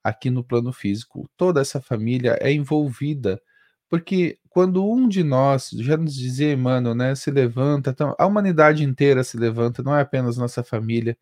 aqui 0.04 0.30
no 0.30 0.44
plano 0.44 0.72
físico. 0.72 1.28
Toda 1.36 1.60
essa 1.60 1.80
família 1.80 2.38
é 2.40 2.52
envolvida, 2.52 3.40
porque 3.88 4.38
quando 4.50 4.86
um 4.86 5.08
de 5.08 5.22
nós, 5.24 5.70
já 5.72 5.96
nos 5.96 6.14
dizia 6.14 6.52
Emmanuel, 6.52 6.94
né, 6.94 7.14
se 7.14 7.30
levanta, 7.30 7.90
então, 7.90 8.14
a 8.18 8.26
humanidade 8.26 8.84
inteira 8.84 9.24
se 9.24 9.36
levanta, 9.38 9.82
não 9.82 9.96
é 9.96 10.02
apenas 10.02 10.36
nossa 10.36 10.62
família. 10.62 11.16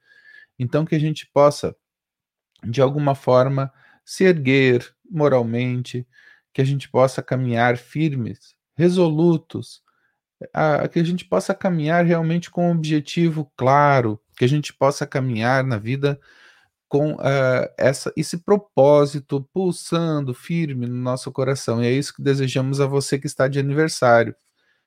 Então, 0.58 0.84
que 0.84 0.94
a 0.94 0.98
gente 0.98 1.28
possa, 1.32 1.76
de 2.64 2.80
alguma 2.82 3.14
forma, 3.14 3.72
se 4.04 4.24
erguer 4.24 4.86
moralmente, 5.10 6.06
que 6.56 6.62
a 6.62 6.64
gente 6.64 6.88
possa 6.88 7.22
caminhar 7.22 7.76
firmes, 7.76 8.54
resolutos, 8.74 9.82
a, 10.54 10.88
que 10.88 10.98
a 10.98 11.04
gente 11.04 11.22
possa 11.26 11.54
caminhar 11.54 12.06
realmente 12.06 12.50
com 12.50 12.68
um 12.68 12.70
objetivo 12.70 13.52
claro, 13.54 14.18
que 14.38 14.42
a 14.42 14.48
gente 14.48 14.72
possa 14.72 15.06
caminhar 15.06 15.62
na 15.62 15.76
vida 15.76 16.18
com 16.88 17.12
uh, 17.12 17.68
essa, 17.76 18.10
esse 18.16 18.38
propósito 18.38 19.46
pulsando 19.52 20.32
firme 20.32 20.86
no 20.86 20.94
nosso 20.94 21.30
coração. 21.30 21.84
E 21.84 21.88
é 21.88 21.92
isso 21.92 22.14
que 22.14 22.22
desejamos 22.22 22.80
a 22.80 22.86
você 22.86 23.18
que 23.18 23.26
está 23.26 23.48
de 23.48 23.58
aniversário. 23.58 24.34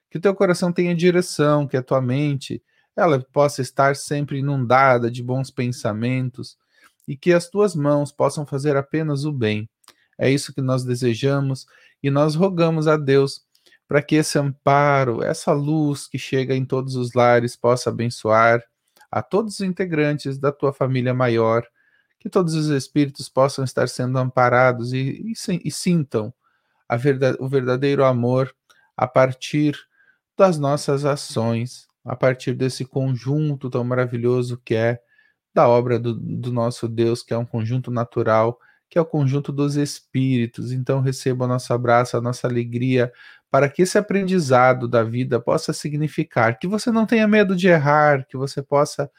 Que 0.10 0.18
o 0.18 0.22
teu 0.22 0.34
coração 0.34 0.74
tenha 0.74 0.96
direção, 0.96 1.68
que 1.68 1.78
a 1.78 1.84
tua 1.84 2.02
mente 2.02 2.64
ela 2.98 3.24
possa 3.32 3.62
estar 3.62 3.96
sempre 3.96 4.40
inundada 4.40 5.12
de 5.12 5.22
bons 5.22 5.52
pensamentos 5.52 6.58
e 7.08 7.16
que 7.16 7.32
as 7.32 7.48
tuas 7.48 7.76
mãos 7.76 8.12
possam 8.12 8.44
fazer 8.44 8.76
apenas 8.76 9.24
o 9.24 9.32
bem. 9.32 9.70
É 10.20 10.30
isso 10.30 10.54
que 10.54 10.62
nós 10.62 10.84
desejamos 10.84 11.66
e 12.04 12.12
nós 12.12 12.36
rogamos 12.36 12.88
a 12.88 12.98
Deus 12.98 13.42
para 13.88 14.04
que 14.04 14.16
esse 14.16 14.38
amparo, 14.38 15.24
essa 15.24 15.52
luz 15.52 16.08
que 16.08 16.20
chega 16.20 16.54
em 16.54 16.66
todos 16.66 16.96
os 16.96 17.14
lares 17.14 17.56
possa 17.56 17.90
abençoar 17.90 18.62
a 19.12 19.24
todos 19.24 19.56
os 19.56 19.62
integrantes 19.62 20.38
da 20.38 20.52
tua 20.52 20.72
família 20.72 21.14
maior, 21.14 21.66
que 22.20 22.30
todos 22.30 22.54
os 22.54 22.68
espíritos 22.68 23.30
possam 23.30 23.64
estar 23.64 23.90
sendo 23.90 24.20
amparados 24.20 24.94
e, 24.94 25.24
e, 25.26 25.34
e 25.64 25.72
sintam 25.72 26.32
verdade, 26.98 27.38
o 27.40 27.48
verdadeiro 27.48 28.04
amor 28.04 28.54
a 28.96 29.08
partir 29.08 29.76
das 30.38 30.60
nossas 30.60 31.06
ações, 31.06 31.88
a 32.04 32.16
partir 32.16 32.54
desse 32.54 32.86
conjunto 32.86 33.70
tão 33.70 33.84
maravilhoso 33.84 34.62
que 34.64 34.76
é 34.76 35.02
da 35.54 35.68
obra 35.68 35.98
do, 35.98 36.14
do 36.14 36.52
nosso 36.52 36.88
Deus, 36.88 37.24
que 37.24 37.34
é 37.34 37.38
um 37.38 37.46
conjunto 37.46 37.90
natural, 37.90 38.60
que 38.90 38.98
é 38.98 39.02
o 39.02 39.06
conjunto 39.06 39.52
dos 39.52 39.76
espíritos. 39.76 40.72
Então 40.72 41.02
receba 41.02 41.46
o 41.46 41.48
nosso 41.48 41.72
abraço, 41.74 42.18
a 42.18 42.22
nossa 42.22 42.48
alegria, 42.48 43.12
para 43.52 43.70
que 43.70 43.84
esse 43.84 43.98
aprendizado 43.98 44.88
da 44.88 45.04
vida 45.04 45.40
possa 45.40 45.74
significar 45.74 46.58
que 46.60 46.68
você 46.68 46.92
não 46.92 47.06
tenha 47.06 47.28
medo 47.28 47.56
de 47.56 47.68
errar, 47.68 48.26
que 48.28 48.38
você 48.38 48.62
possa 48.62 49.10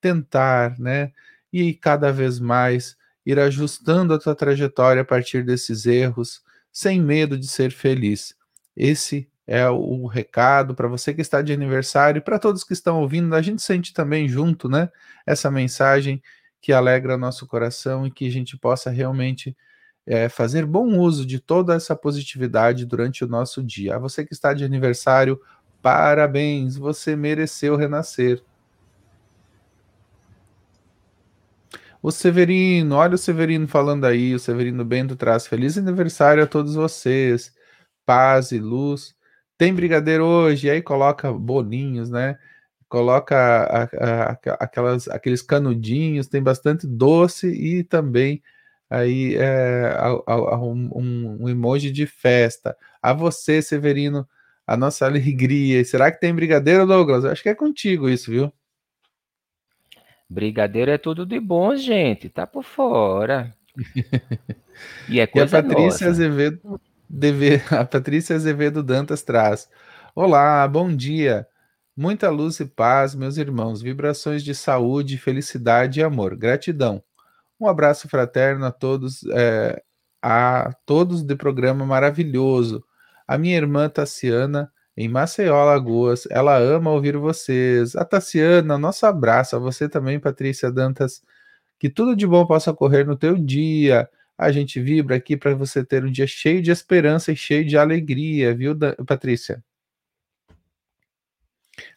tentar, 0.00 0.78
né? 0.78 1.12
E 1.52 1.74
cada 1.74 2.12
vez 2.12 2.38
mais 2.40 2.96
ir 3.24 3.38
ajustando 3.38 4.12
a 4.14 4.18
tua 4.18 4.34
trajetória 4.34 5.02
a 5.02 5.04
partir 5.04 5.44
desses 5.44 5.86
erros, 5.86 6.42
sem 6.72 7.00
medo 7.00 7.38
de 7.38 7.46
ser 7.48 7.70
feliz. 7.70 8.34
Esse 8.76 9.28
é 9.46 9.68
o 9.68 10.06
recado 10.06 10.74
para 10.74 10.88
você 10.88 11.14
que 11.14 11.20
está 11.20 11.42
de 11.42 11.52
aniversário 11.52 12.18
e 12.18 12.22
para 12.22 12.38
todos 12.38 12.64
que 12.64 12.72
estão 12.72 13.00
ouvindo. 13.00 13.34
A 13.34 13.42
gente 13.42 13.62
sente 13.62 13.92
também 13.92 14.28
junto, 14.28 14.68
né? 14.68 14.90
Essa 15.26 15.50
mensagem 15.50 16.22
que 16.64 16.72
alegra 16.72 17.18
nosso 17.18 17.46
coração 17.46 18.06
e 18.06 18.10
que 18.10 18.26
a 18.26 18.30
gente 18.30 18.56
possa 18.56 18.88
realmente 18.88 19.54
é, 20.06 20.30
fazer 20.30 20.64
bom 20.64 20.98
uso 20.98 21.26
de 21.26 21.38
toda 21.38 21.74
essa 21.74 21.94
positividade 21.94 22.86
durante 22.86 23.22
o 23.22 23.28
nosso 23.28 23.62
dia. 23.62 23.96
A 23.96 23.98
você 23.98 24.24
que 24.24 24.32
está 24.32 24.54
de 24.54 24.64
aniversário, 24.64 25.38
parabéns, 25.82 26.78
você 26.78 27.14
mereceu 27.14 27.76
renascer. 27.76 28.42
O 32.02 32.10
Severino, 32.10 32.94
olha 32.94 33.16
o 33.16 33.18
Severino 33.18 33.68
falando 33.68 34.06
aí, 34.06 34.34
o 34.34 34.38
Severino 34.38 34.86
Bento 34.86 35.16
traz 35.16 35.46
feliz 35.46 35.76
aniversário 35.76 36.42
a 36.42 36.46
todos 36.46 36.76
vocês, 36.76 37.52
paz 38.06 38.52
e 38.52 38.58
luz. 38.58 39.14
Tem 39.58 39.74
brigadeiro 39.74 40.24
hoje, 40.24 40.68
e 40.68 40.70
aí 40.70 40.80
coloca 40.80 41.30
bolinhos, 41.30 42.08
né? 42.08 42.38
Coloca 42.88 43.36
a, 43.36 43.82
a, 43.84 44.30
a, 44.30 44.38
aquelas, 44.60 45.08
aqueles 45.08 45.42
canudinhos, 45.42 46.26
tem 46.26 46.42
bastante 46.42 46.86
doce 46.86 47.48
e 47.48 47.82
também 47.82 48.42
aí 48.88 49.34
é, 49.36 49.96
um, 50.28 51.38
um, 51.40 51.48
emoji 51.48 51.90
de 51.90 52.06
festa. 52.06 52.76
A 53.02 53.12
você, 53.12 53.60
Severino, 53.60 54.28
a 54.66 54.76
nossa 54.76 55.04
alegria. 55.06 55.84
será 55.84 56.10
que 56.10 56.20
tem 56.20 56.34
brigadeiro, 56.34 56.86
Douglas? 56.86 57.24
Eu 57.24 57.30
acho 57.30 57.42
que 57.42 57.48
é 57.48 57.54
contigo 57.54 58.08
isso, 58.08 58.30
viu? 58.30 58.52
Brigadeiro 60.28 60.90
é 60.90 60.98
tudo 60.98 61.26
de 61.26 61.38
bom, 61.38 61.76
gente. 61.76 62.28
Tá 62.28 62.46
por 62.46 62.64
fora. 62.64 63.54
e 65.08 65.20
é 65.20 65.26
coisa 65.26 65.56
e 65.56 65.60
a 65.60 65.62
Patrícia 65.62 66.06
nossa. 66.06 66.08
Azevedo, 66.08 66.80
deve, 67.08 67.60
a 67.70 67.84
Patrícia 67.84 68.36
Azevedo 68.36 68.82
Dantas 68.82 69.22
traz. 69.22 69.68
Olá, 70.14 70.66
bom 70.68 70.94
dia. 70.94 71.46
Muita 71.96 72.28
luz 72.28 72.58
e 72.58 72.64
paz, 72.66 73.14
meus 73.14 73.36
irmãos. 73.36 73.80
Vibrações 73.80 74.42
de 74.42 74.52
saúde, 74.54 75.16
felicidade 75.16 76.00
e 76.00 76.02
amor. 76.02 76.36
Gratidão. 76.36 77.02
Um 77.60 77.68
abraço 77.68 78.08
fraterno 78.08 78.64
a 78.66 78.72
todos, 78.72 79.22
é, 79.32 79.80
a 80.22 80.72
todos 80.86 81.22
do 81.22 81.36
programa 81.36 81.86
maravilhoso. 81.86 82.84
A 83.28 83.38
minha 83.38 83.56
irmã 83.56 83.88
Tassiana, 83.88 84.72
em 84.96 85.08
Maceió, 85.08 85.56
Alagoas, 85.56 86.26
ela 86.30 86.58
ama 86.58 86.90
ouvir 86.90 87.16
vocês. 87.16 87.96
A 87.96 88.04
Tassiana, 88.04 88.76
nosso 88.78 89.06
abraço. 89.06 89.56
A 89.56 89.60
você 89.60 89.88
também, 89.88 90.18
Patrícia 90.20 90.72
Dantas. 90.72 91.22
Que 91.78 91.90
tudo 91.90 92.16
de 92.16 92.26
bom 92.26 92.46
possa 92.46 92.72
ocorrer 92.72 93.06
no 93.06 93.16
teu 93.16 93.36
dia. 93.38 94.08
A 94.38 94.50
gente 94.52 94.80
vibra 94.80 95.16
aqui 95.16 95.36
para 95.36 95.54
você 95.54 95.84
ter 95.84 96.04
um 96.04 96.10
dia 96.10 96.26
cheio 96.26 96.62
de 96.62 96.70
esperança 96.72 97.32
e 97.32 97.36
cheio 97.36 97.64
de 97.66 97.78
alegria, 97.78 98.54
viu, 98.54 98.76
Patrícia? 99.06 99.62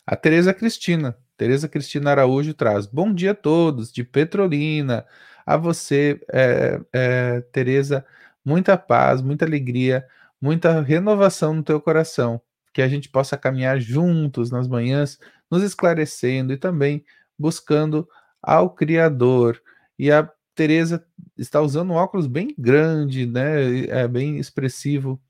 A 0.05 0.15
Tereza 0.15 0.53
Cristina. 0.53 1.17
Tereza 1.37 1.67
Cristina 1.67 2.11
Araújo 2.11 2.53
traz. 2.53 2.85
Bom 2.85 3.13
dia 3.13 3.31
a 3.31 3.35
todos, 3.35 3.91
de 3.91 4.03
Petrolina. 4.03 5.05
A 5.45 5.55
você, 5.55 6.19
é, 6.31 6.81
é, 6.91 7.41
Tereza, 7.51 8.05
muita 8.43 8.77
paz, 8.77 9.21
muita 9.21 9.45
alegria, 9.45 10.05
muita 10.41 10.81
renovação 10.81 11.53
no 11.53 11.63
teu 11.63 11.79
coração, 11.79 12.41
que 12.73 12.81
a 12.81 12.87
gente 12.87 13.09
possa 13.09 13.37
caminhar 13.37 13.79
juntos 13.79 14.51
nas 14.51 14.67
manhãs, 14.67 15.19
nos 15.49 15.63
esclarecendo 15.63 16.53
e 16.53 16.57
também 16.57 17.05
buscando 17.37 18.07
ao 18.41 18.69
Criador. 18.69 19.61
E 19.97 20.11
a 20.11 20.29
Tereza 20.55 21.05
está 21.37 21.61
usando 21.61 21.91
um 21.91 21.95
óculos 21.95 22.27
bem 22.27 22.53
grande, 22.57 23.25
né? 23.25 23.85
É 23.87 24.07
bem 24.07 24.37
expressivo. 24.37 25.21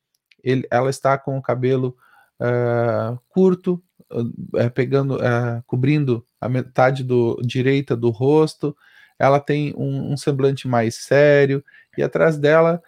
Ele, 0.43 0.65
ela 0.71 0.89
está 0.89 1.17
com 1.17 1.37
o 1.37 1.41
cabelo 1.41 1.97
uh, 2.39 3.19
curto, 3.27 3.83
uh, 4.11 4.71
pegando, 4.73 5.15
uh, 5.15 5.63
cobrindo 5.65 6.25
a 6.39 6.47
metade 6.47 7.03
do 7.03 7.39
direita 7.43 7.95
do 7.95 8.09
rosto 8.09 8.75
ela 9.19 9.39
tem 9.39 9.73
um, 9.75 10.13
um 10.13 10.17
semblante 10.17 10.67
mais 10.67 10.95
sério 10.95 11.63
e 11.97 12.03
atrás 12.03 12.37
dela 12.37 12.81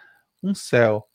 um 0.43 0.53
céu. 0.53 1.05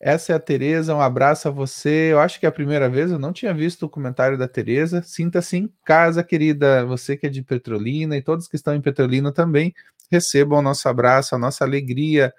Essa 0.00 0.32
é 0.32 0.36
a 0.36 0.40
Tereza, 0.40 0.94
um 0.94 1.00
abraço 1.00 1.46
a 1.46 1.50
você. 1.50 2.10
Eu 2.10 2.20
acho 2.20 2.40
que 2.40 2.46
é 2.46 2.48
a 2.48 2.52
primeira 2.52 2.88
vez, 2.88 3.10
eu 3.10 3.18
não 3.18 3.34
tinha 3.34 3.52
visto 3.52 3.84
o 3.84 3.88
comentário 3.88 4.38
da 4.38 4.48
Tereza. 4.48 5.02
Sinta-se 5.02 5.58
em 5.58 5.70
casa, 5.84 6.24
querida. 6.24 6.86
Você 6.86 7.18
que 7.18 7.26
é 7.26 7.28
de 7.28 7.42
Petrolina 7.42 8.16
e 8.16 8.22
todos 8.22 8.48
que 8.48 8.56
estão 8.56 8.74
em 8.74 8.80
Petrolina 8.80 9.30
também 9.30 9.74
recebam 10.10 10.58
o 10.58 10.62
nosso 10.62 10.88
abraço, 10.88 11.34
a 11.34 11.38
nossa 11.38 11.64
alegria 11.64 12.32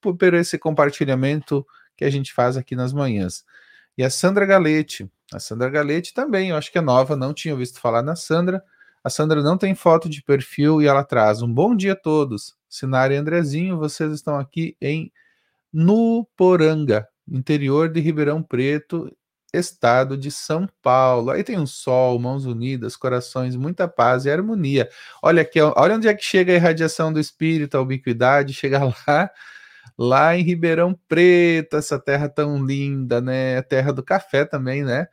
por, 0.00 0.16
por 0.16 0.34
esse 0.34 0.58
compartilhamento 0.58 1.64
que 1.96 2.04
a 2.04 2.10
gente 2.10 2.32
faz 2.32 2.56
aqui 2.56 2.74
nas 2.74 2.92
manhãs. 2.92 3.44
E 3.96 4.02
a 4.02 4.10
Sandra 4.10 4.44
Galete, 4.44 5.08
a 5.32 5.40
Sandra 5.40 5.68
Galete 5.68 6.14
também, 6.14 6.50
eu 6.50 6.56
acho 6.56 6.70
que 6.70 6.78
é 6.78 6.80
nova, 6.80 7.16
não 7.16 7.34
tinha 7.34 7.56
visto 7.56 7.80
falar 7.80 8.02
na 8.02 8.14
Sandra. 8.14 8.62
A 9.02 9.10
Sandra 9.10 9.42
não 9.42 9.58
tem 9.58 9.74
foto 9.74 10.08
de 10.08 10.22
perfil 10.22 10.80
e 10.80 10.86
ela 10.86 11.04
traz 11.04 11.42
um 11.42 11.52
bom 11.52 11.74
dia 11.74 11.92
a 11.92 11.96
todos. 11.96 12.56
Sinara 12.68 13.14
e 13.14 13.16
Andrezinho, 13.16 13.78
vocês 13.78 14.12
estão 14.12 14.38
aqui 14.38 14.76
em 14.80 15.12
Nuporanga, 15.72 17.06
interior 17.28 17.88
de 17.88 18.00
Ribeirão 18.00 18.42
Preto, 18.42 19.10
estado 19.52 20.16
de 20.16 20.30
São 20.30 20.68
Paulo. 20.82 21.30
Aí 21.30 21.42
tem 21.42 21.58
um 21.58 21.66
sol, 21.66 22.18
mãos 22.18 22.46
unidas, 22.46 22.96
corações, 22.96 23.56
muita 23.56 23.88
paz 23.88 24.26
e 24.26 24.30
harmonia. 24.30 24.88
Olha 25.22 25.42
aqui, 25.42 25.60
olha 25.60 25.96
onde 25.96 26.08
é 26.08 26.14
que 26.14 26.24
chega 26.24 26.52
a 26.52 26.56
irradiação 26.56 27.12
do 27.12 27.20
espírito, 27.20 27.76
a 27.76 27.80
ubiquidade, 27.80 28.54
chega 28.54 28.80
lá, 29.06 29.30
lá 29.98 30.36
em 30.36 30.42
Ribeirão 30.42 30.98
Preto, 31.08 31.76
essa 31.76 31.98
terra 31.98 32.28
tão 32.28 32.64
linda, 32.64 33.20
né? 33.20 33.58
A 33.58 33.62
terra 33.62 33.92
do 33.92 34.02
café 34.02 34.44
também, 34.44 34.84
né? 34.84 35.06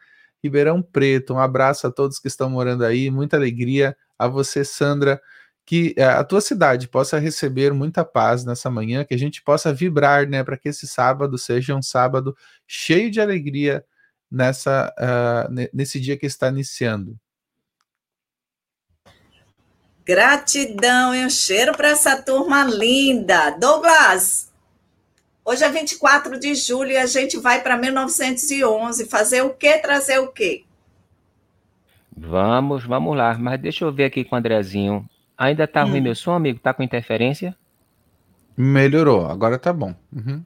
Ribeirão 0.43 0.81
Preto. 0.81 1.33
Um 1.33 1.39
abraço 1.39 1.87
a 1.87 1.91
todos 1.91 2.19
que 2.19 2.27
estão 2.27 2.49
morando 2.49 2.85
aí, 2.85 3.09
muita 3.09 3.37
alegria 3.37 3.95
a 4.17 4.27
você, 4.27 4.65
Sandra. 4.65 5.21
Que 5.65 5.93
eh, 5.97 6.03
a 6.03 6.23
tua 6.23 6.41
cidade 6.41 6.89
possa 6.89 7.17
receber 7.17 7.73
muita 7.73 8.03
paz 8.03 8.43
nessa 8.43 8.69
manhã, 8.69 9.05
que 9.05 9.13
a 9.13 9.17
gente 9.17 9.41
possa 9.41 9.73
vibrar, 9.73 10.27
né, 10.27 10.43
para 10.43 10.57
que 10.57 10.69
esse 10.69 10.85
sábado 10.85 11.37
seja 11.37 11.73
um 11.73 11.81
sábado 11.81 12.35
cheio 12.67 13.09
de 13.09 13.21
alegria 13.21 13.85
nessa 14.29 14.93
uh, 14.99 15.69
nesse 15.71 15.99
dia 15.99 16.17
que 16.17 16.25
está 16.25 16.49
iniciando. 16.49 17.17
Gratidão 20.05 21.15
e 21.15 21.25
um 21.25 21.29
cheiro 21.29 21.71
para 21.77 21.89
essa 21.89 22.21
turma 22.21 22.65
linda. 22.65 23.51
Douglas, 23.51 24.51
hoje 25.45 25.63
é 25.63 25.69
24 25.69 26.39
de 26.39 26.55
julho 26.55 26.91
e 26.91 26.97
a 26.97 27.05
gente 27.05 27.37
vai 27.39 27.61
para 27.61 27.77
1911 27.77 29.05
fazer 29.05 29.41
o 29.41 29.51
quê? 29.51 29.77
Trazer 29.79 30.19
o 30.19 30.27
quê? 30.27 30.63
Vamos, 32.15 32.85
vamos 32.85 33.17
lá. 33.17 33.37
Mas 33.37 33.59
deixa 33.59 33.85
eu 33.85 33.91
ver 33.91 34.05
aqui 34.05 34.23
com 34.23 34.35
o 34.35 34.39
Andrezinho. 34.39 35.07
Ainda 35.37 35.67
tá 35.67 35.83
hum. 35.83 35.89
ruim 35.89 36.01
meu 36.01 36.15
som, 36.15 36.33
amigo? 36.33 36.59
Tá 36.59 36.73
com 36.73 36.83
interferência? 36.83 37.55
Melhorou, 38.55 39.25
agora 39.25 39.57
tá 39.57 39.73
bom. 39.73 39.95
Uhum. 40.11 40.43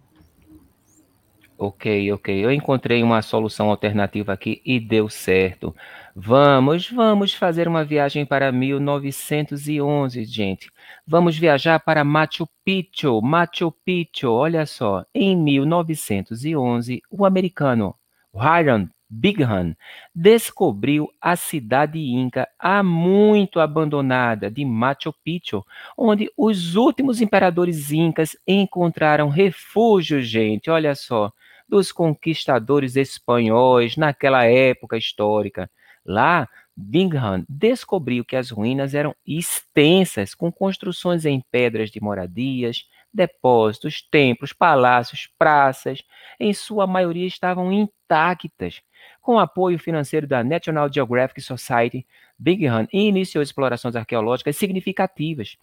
Ok, 1.60 2.12
ok. 2.12 2.46
Eu 2.46 2.52
encontrei 2.52 3.02
uma 3.02 3.20
solução 3.24 3.70
alternativa 3.72 4.32
aqui 4.32 4.62
e 4.63 4.80
deu 4.80 5.10
certo. 5.10 5.76
Vamos, 6.15 6.88
vamos 6.91 7.34
fazer 7.34 7.67
uma 7.67 7.84
viagem 7.84 8.26
para 8.28 8.52
1911, 8.52 10.24
gente. 10.26 10.70
Vamos 11.06 11.36
viajar 11.36 11.80
para 11.80 12.04
Machu 12.04 12.48
Picchu. 12.63 13.20
Machu 13.24 13.72
Picchu, 13.84 14.30
olha 14.30 14.67
só. 14.67 15.04
Em 15.15 15.36
1911, 15.36 17.02
o 17.10 17.26
americano 17.26 17.96
Hiram 18.36 18.88
Bingham 19.10 19.76
descobriu 20.13 21.10
a 21.22 21.36
cidade 21.36 21.98
inca 22.00 22.48
há 22.60 22.84
muito 22.84 23.60
abandonada 23.60 24.52
de 24.52 24.65
Machu 24.65 25.13
Picchu, 25.24 25.65
onde 25.98 26.30
os 26.38 26.76
últimos 26.76 27.22
imperadores 27.22 27.91
incas 27.91 28.36
encontraram 28.46 29.30
refúgio, 29.30 30.22
gente. 30.22 30.70
Olha 30.70 30.93
só, 30.93 31.32
dos 31.67 31.91
conquistadores 31.91 32.95
espanhóis 32.95 33.97
naquela 33.97 34.45
época 34.45 34.97
histórica. 34.97 35.69
Lá, 36.06 36.47
Bingham 36.75 37.43
descobriu 37.49 38.23
que 38.23 38.36
as 38.36 38.49
ruínas 38.49 38.93
eram 38.93 39.15
extensas, 39.25 40.34
com 40.34 40.51
construções 40.51 41.25
em 41.25 41.43
pedras 41.51 41.89
de 41.89 42.01
moradias, 42.01 42.86
depósitos, 43.13 44.01
templos, 44.01 44.53
palácios, 44.53 45.27
praças, 45.38 46.03
em 46.39 46.53
sua 46.53 46.86
maioria 46.86 47.25
estavam 47.25 47.71
intactas. 47.73 48.82
Com 49.21 49.39
apoio 49.39 49.80
financeiro 49.80 50.27
da 50.27 50.43
National 50.43 50.91
Geographic 50.91 51.41
Society, 51.41 52.06
Bingham 52.38 52.88
iniciou 52.93 53.41
explorações 53.41 53.95
arqueológicas 53.95 54.56
significativas. 54.56 55.58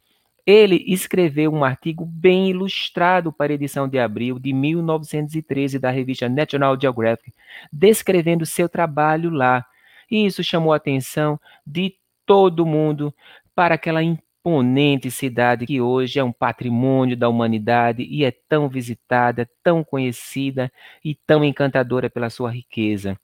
Ele 0.47 0.85
escreveu 0.87 1.53
um 1.53 1.65
artigo 1.65 2.05
bem 2.05 2.51
ilustrado 2.51 3.33
para 3.33 3.53
a 3.53 3.55
edição 3.55 3.89
de 3.89 3.99
abril 3.99 4.39
de 4.39 4.53
1913 4.53 5.79
da 5.79 5.91
revista 5.91 6.29
National 6.29 6.79
Geographic, 6.81 7.33
descrevendo 7.73 8.45
seu 8.45 8.69
trabalho 8.69 9.31
lá 9.31 9.65
e 10.11 10.27
isso 10.27 10.43
chamou 10.43 10.73
a 10.73 10.77
atenção 10.77 11.41
de 11.67 11.95
todo 12.27 12.67
mundo 12.67 13.15
para 13.55 13.75
aquela 13.75 14.03
imponente 14.03 15.11
cidade 15.11 15.67
que 15.67 15.81
hoje 15.81 16.19
é 16.19 16.25
um 16.25 16.33
patrimônio 16.33 17.17
da 17.17 17.29
humanidade 17.29 18.03
e 18.03 18.25
é 18.25 18.31
tão 18.49 18.69
visitada, 18.69 19.49
tão 19.63 19.83
conhecida 19.83 20.71
e 21.05 21.15
tão 21.15 21.45
encantadora 21.45 22.11
pela 22.11 22.31
sua 22.31 22.51
riqueza. 22.51 23.19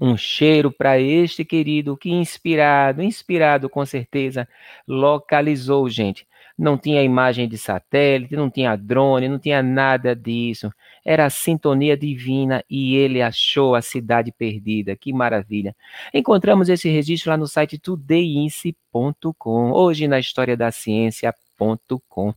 Um 0.00 0.16
cheiro 0.16 0.70
para 0.70 1.00
este 1.00 1.44
querido 1.44 1.96
que 1.96 2.10
inspirado, 2.10 3.02
inspirado 3.02 3.70
com 3.70 3.84
certeza, 3.86 4.46
localizou, 4.86 5.88
gente, 5.88 6.27
não 6.58 6.76
tinha 6.76 7.02
imagem 7.02 7.48
de 7.48 7.56
satélite, 7.56 8.34
não 8.34 8.50
tinha 8.50 8.74
drone, 8.74 9.28
não 9.28 9.38
tinha 9.38 9.62
nada 9.62 10.16
disso. 10.16 10.72
Era 11.04 11.26
a 11.26 11.30
sintonia 11.30 11.96
divina 11.96 12.64
e 12.68 12.96
ele 12.96 13.22
achou 13.22 13.76
a 13.76 13.82
cidade 13.82 14.32
perdida. 14.32 14.96
Que 14.96 15.12
maravilha. 15.12 15.76
Encontramos 16.12 16.68
esse 16.68 16.88
registro 16.88 17.30
lá 17.30 17.36
no 17.36 17.46
site 17.46 17.78
todayince.com, 17.78 19.70
hoje 19.70 20.08
na 20.08 20.18
história 20.18 20.56
da 20.56 20.72
ciência.com. 20.72 22.34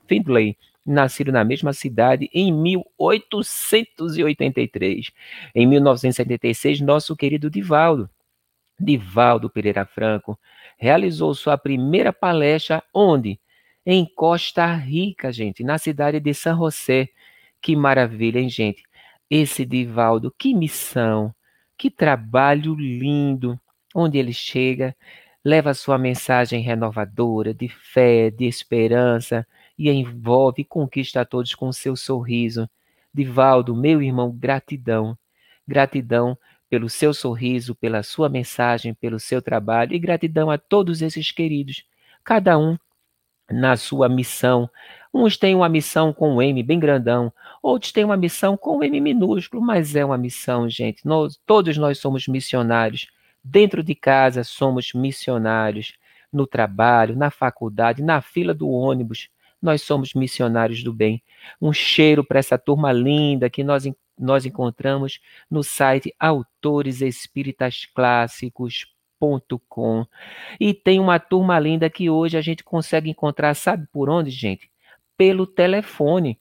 Findlay, 0.07 0.57
nascido 0.85 1.31
na 1.31 1.43
mesma 1.43 1.73
cidade 1.73 2.29
em 2.33 2.51
1883. 2.51 5.11
Em 5.53 5.65
1976, 5.65 6.81
nosso 6.81 7.15
querido 7.15 7.49
Divaldo, 7.49 8.09
Divaldo 8.79 9.49
Pereira 9.49 9.85
Franco, 9.85 10.37
realizou 10.77 11.33
sua 11.33 11.57
primeira 11.57 12.13
palestra 12.13 12.83
onde 12.93 13.39
em 13.85 14.05
Costa 14.05 14.73
Rica, 14.73 15.31
gente, 15.31 15.63
na 15.63 15.77
cidade 15.77 16.19
de 16.19 16.33
San 16.33 16.57
José. 16.57 17.09
Que 17.61 17.75
maravilha, 17.75 18.39
hein, 18.39 18.49
gente? 18.49 18.83
Esse 19.29 19.65
Divaldo, 19.65 20.33
que 20.37 20.53
missão, 20.53 21.33
que 21.77 21.91
trabalho 21.91 22.75
lindo. 22.75 23.59
Onde 23.93 24.17
ele 24.17 24.33
chega, 24.33 24.95
leva 25.43 25.73
sua 25.73 25.97
mensagem 25.97 26.61
renovadora 26.61 27.53
de 27.53 27.69
fé, 27.69 28.29
de 28.29 28.45
esperança 28.45 29.47
e 29.77 29.89
envolve 29.89 30.63
e 30.63 30.65
conquista 30.65 31.21
a 31.21 31.25
todos 31.25 31.55
com 31.55 31.71
seu 31.71 31.95
sorriso. 31.95 32.69
Divaldo, 33.13 33.75
meu 33.75 34.01
irmão, 34.01 34.31
gratidão. 34.31 35.17
Gratidão 35.67 36.37
pelo 36.69 36.89
seu 36.89 37.13
sorriso, 37.13 37.75
pela 37.75 38.03
sua 38.03 38.27
mensagem, 38.27 38.93
pelo 38.93 39.19
seu 39.19 39.41
trabalho 39.41 39.93
e 39.93 39.99
gratidão 39.99 40.49
a 40.49 40.57
todos 40.57 41.01
esses 41.01 41.31
queridos, 41.31 41.85
cada 42.23 42.57
um 42.57 42.77
na 43.51 43.77
sua 43.77 44.09
missão. 44.09 44.69
Uns 45.13 45.37
têm 45.37 45.55
uma 45.55 45.69
missão 45.69 46.11
com 46.11 46.35
o 46.35 46.41
M 46.41 46.61
bem 46.61 46.79
grandão, 46.79 47.31
outros 47.63 47.91
têm 47.91 48.03
uma 48.03 48.17
missão 48.17 48.57
com 48.57 48.77
o 48.77 48.83
M 48.83 48.99
minúsculo, 48.99 49.61
mas 49.61 49.95
é 49.95 50.03
uma 50.03 50.17
missão, 50.17 50.69
gente. 50.69 51.05
Nós, 51.05 51.39
todos 51.45 51.77
nós 51.77 51.99
somos 51.99 52.27
missionários. 52.27 53.07
Dentro 53.43 53.83
de 53.83 53.95
casa 53.95 54.43
somos 54.43 54.93
missionários. 54.93 55.93
No 56.33 56.45
trabalho, 56.45 57.15
na 57.15 57.31
faculdade, 57.31 58.03
na 58.03 58.21
fila 58.21 58.53
do 58.53 58.69
ônibus, 58.69 59.29
nós 59.61 59.81
somos 59.81 60.13
missionários 60.13 60.83
do 60.83 60.91
bem. 60.91 61.23
Um 61.61 61.71
cheiro 61.71 62.23
para 62.23 62.39
essa 62.39 62.57
turma 62.57 62.91
linda 62.91 63.49
que 63.49 63.63
nós, 63.63 63.89
nós 64.19 64.45
encontramos 64.45 65.19
no 65.49 65.63
site 65.63 66.13
Autores 66.19 67.01
Espíritas 67.01 67.85
Clássicos 67.95 68.85
com 68.85 68.94
E 70.59 70.73
tem 70.73 70.99
uma 70.99 71.19
turma 71.19 71.59
linda 71.59 71.89
que 71.89 72.09
hoje 72.09 72.37
a 72.37 72.41
gente 72.41 72.63
consegue 72.63 73.09
encontrar, 73.09 73.53
sabe 73.53 73.87
por 73.91 74.09
onde, 74.09 74.29
gente? 74.29 74.69
Pelo 75.17 75.47
telefone. 75.47 76.39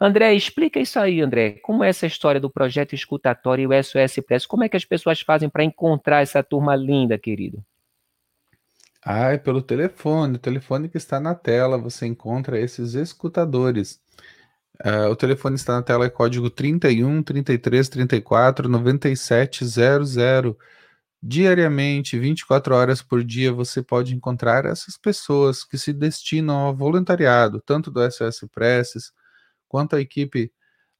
André, 0.00 0.34
explica 0.34 0.78
isso 0.78 0.98
aí, 0.98 1.20
André. 1.20 1.52
Como 1.62 1.82
é 1.82 1.88
essa 1.88 2.06
história 2.06 2.40
do 2.40 2.50
projeto 2.50 2.94
escutatório 2.94 3.62
e 3.62 3.66
o 3.66 3.82
SOS 3.82 4.16
Press? 4.26 4.46
Como 4.46 4.64
é 4.64 4.68
que 4.68 4.76
as 4.76 4.84
pessoas 4.84 5.20
fazem 5.20 5.48
para 5.48 5.64
encontrar 5.64 6.22
essa 6.22 6.42
turma 6.42 6.76
linda, 6.76 7.16
querido? 7.18 7.64
Ah, 9.02 9.32
é 9.32 9.38
pelo 9.38 9.62
telefone. 9.62 10.34
O 10.34 10.38
telefone 10.38 10.88
que 10.88 10.98
está 10.98 11.20
na 11.20 11.34
tela, 11.34 11.78
você 11.78 12.06
encontra 12.06 12.58
esses 12.60 12.94
escutadores. 12.94 14.00
Uh, 14.84 15.08
o 15.10 15.16
telefone 15.16 15.56
está 15.56 15.74
na 15.74 15.82
tela, 15.82 16.04
é 16.04 16.10
código 16.10 16.50
31 16.50 17.22
33 17.22 17.88
34 17.88 18.68
97 18.68 19.64
00. 19.64 20.58
Diariamente, 21.22 22.18
24 22.18 22.74
horas 22.74 23.02
por 23.02 23.24
dia, 23.24 23.52
você 23.52 23.82
pode 23.82 24.14
encontrar 24.14 24.64
essas 24.64 24.96
pessoas 24.96 25.64
que 25.64 25.78
se 25.78 25.92
destinam 25.92 26.56
ao 26.56 26.74
voluntariado, 26.76 27.60
tanto 27.64 27.90
do 27.90 28.00
SOS 28.10 28.44
Presses, 28.52 29.12
quanto 29.68 29.96
a 29.96 30.00
equipe 30.00 30.52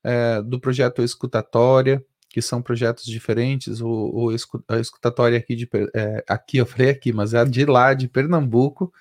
é, 0.02 0.42
do 0.42 0.60
projeto 0.60 1.02
Escutatória, 1.02 2.04
que 2.28 2.42
são 2.42 2.60
projetos 2.62 3.04
diferentes. 3.04 3.80
O, 3.80 3.88
o 3.88 4.36
a 4.68 4.78
Escutatória 4.80 5.38
aqui, 5.38 5.54
de, 5.56 5.68
é, 5.94 6.24
aqui, 6.28 6.58
eu 6.58 6.66
falei 6.66 6.90
aqui, 6.90 7.12
mas 7.12 7.34
é 7.34 7.44
de 7.44 7.64
lá, 7.64 7.94
de 7.94 8.08
Pernambuco, 8.08 8.92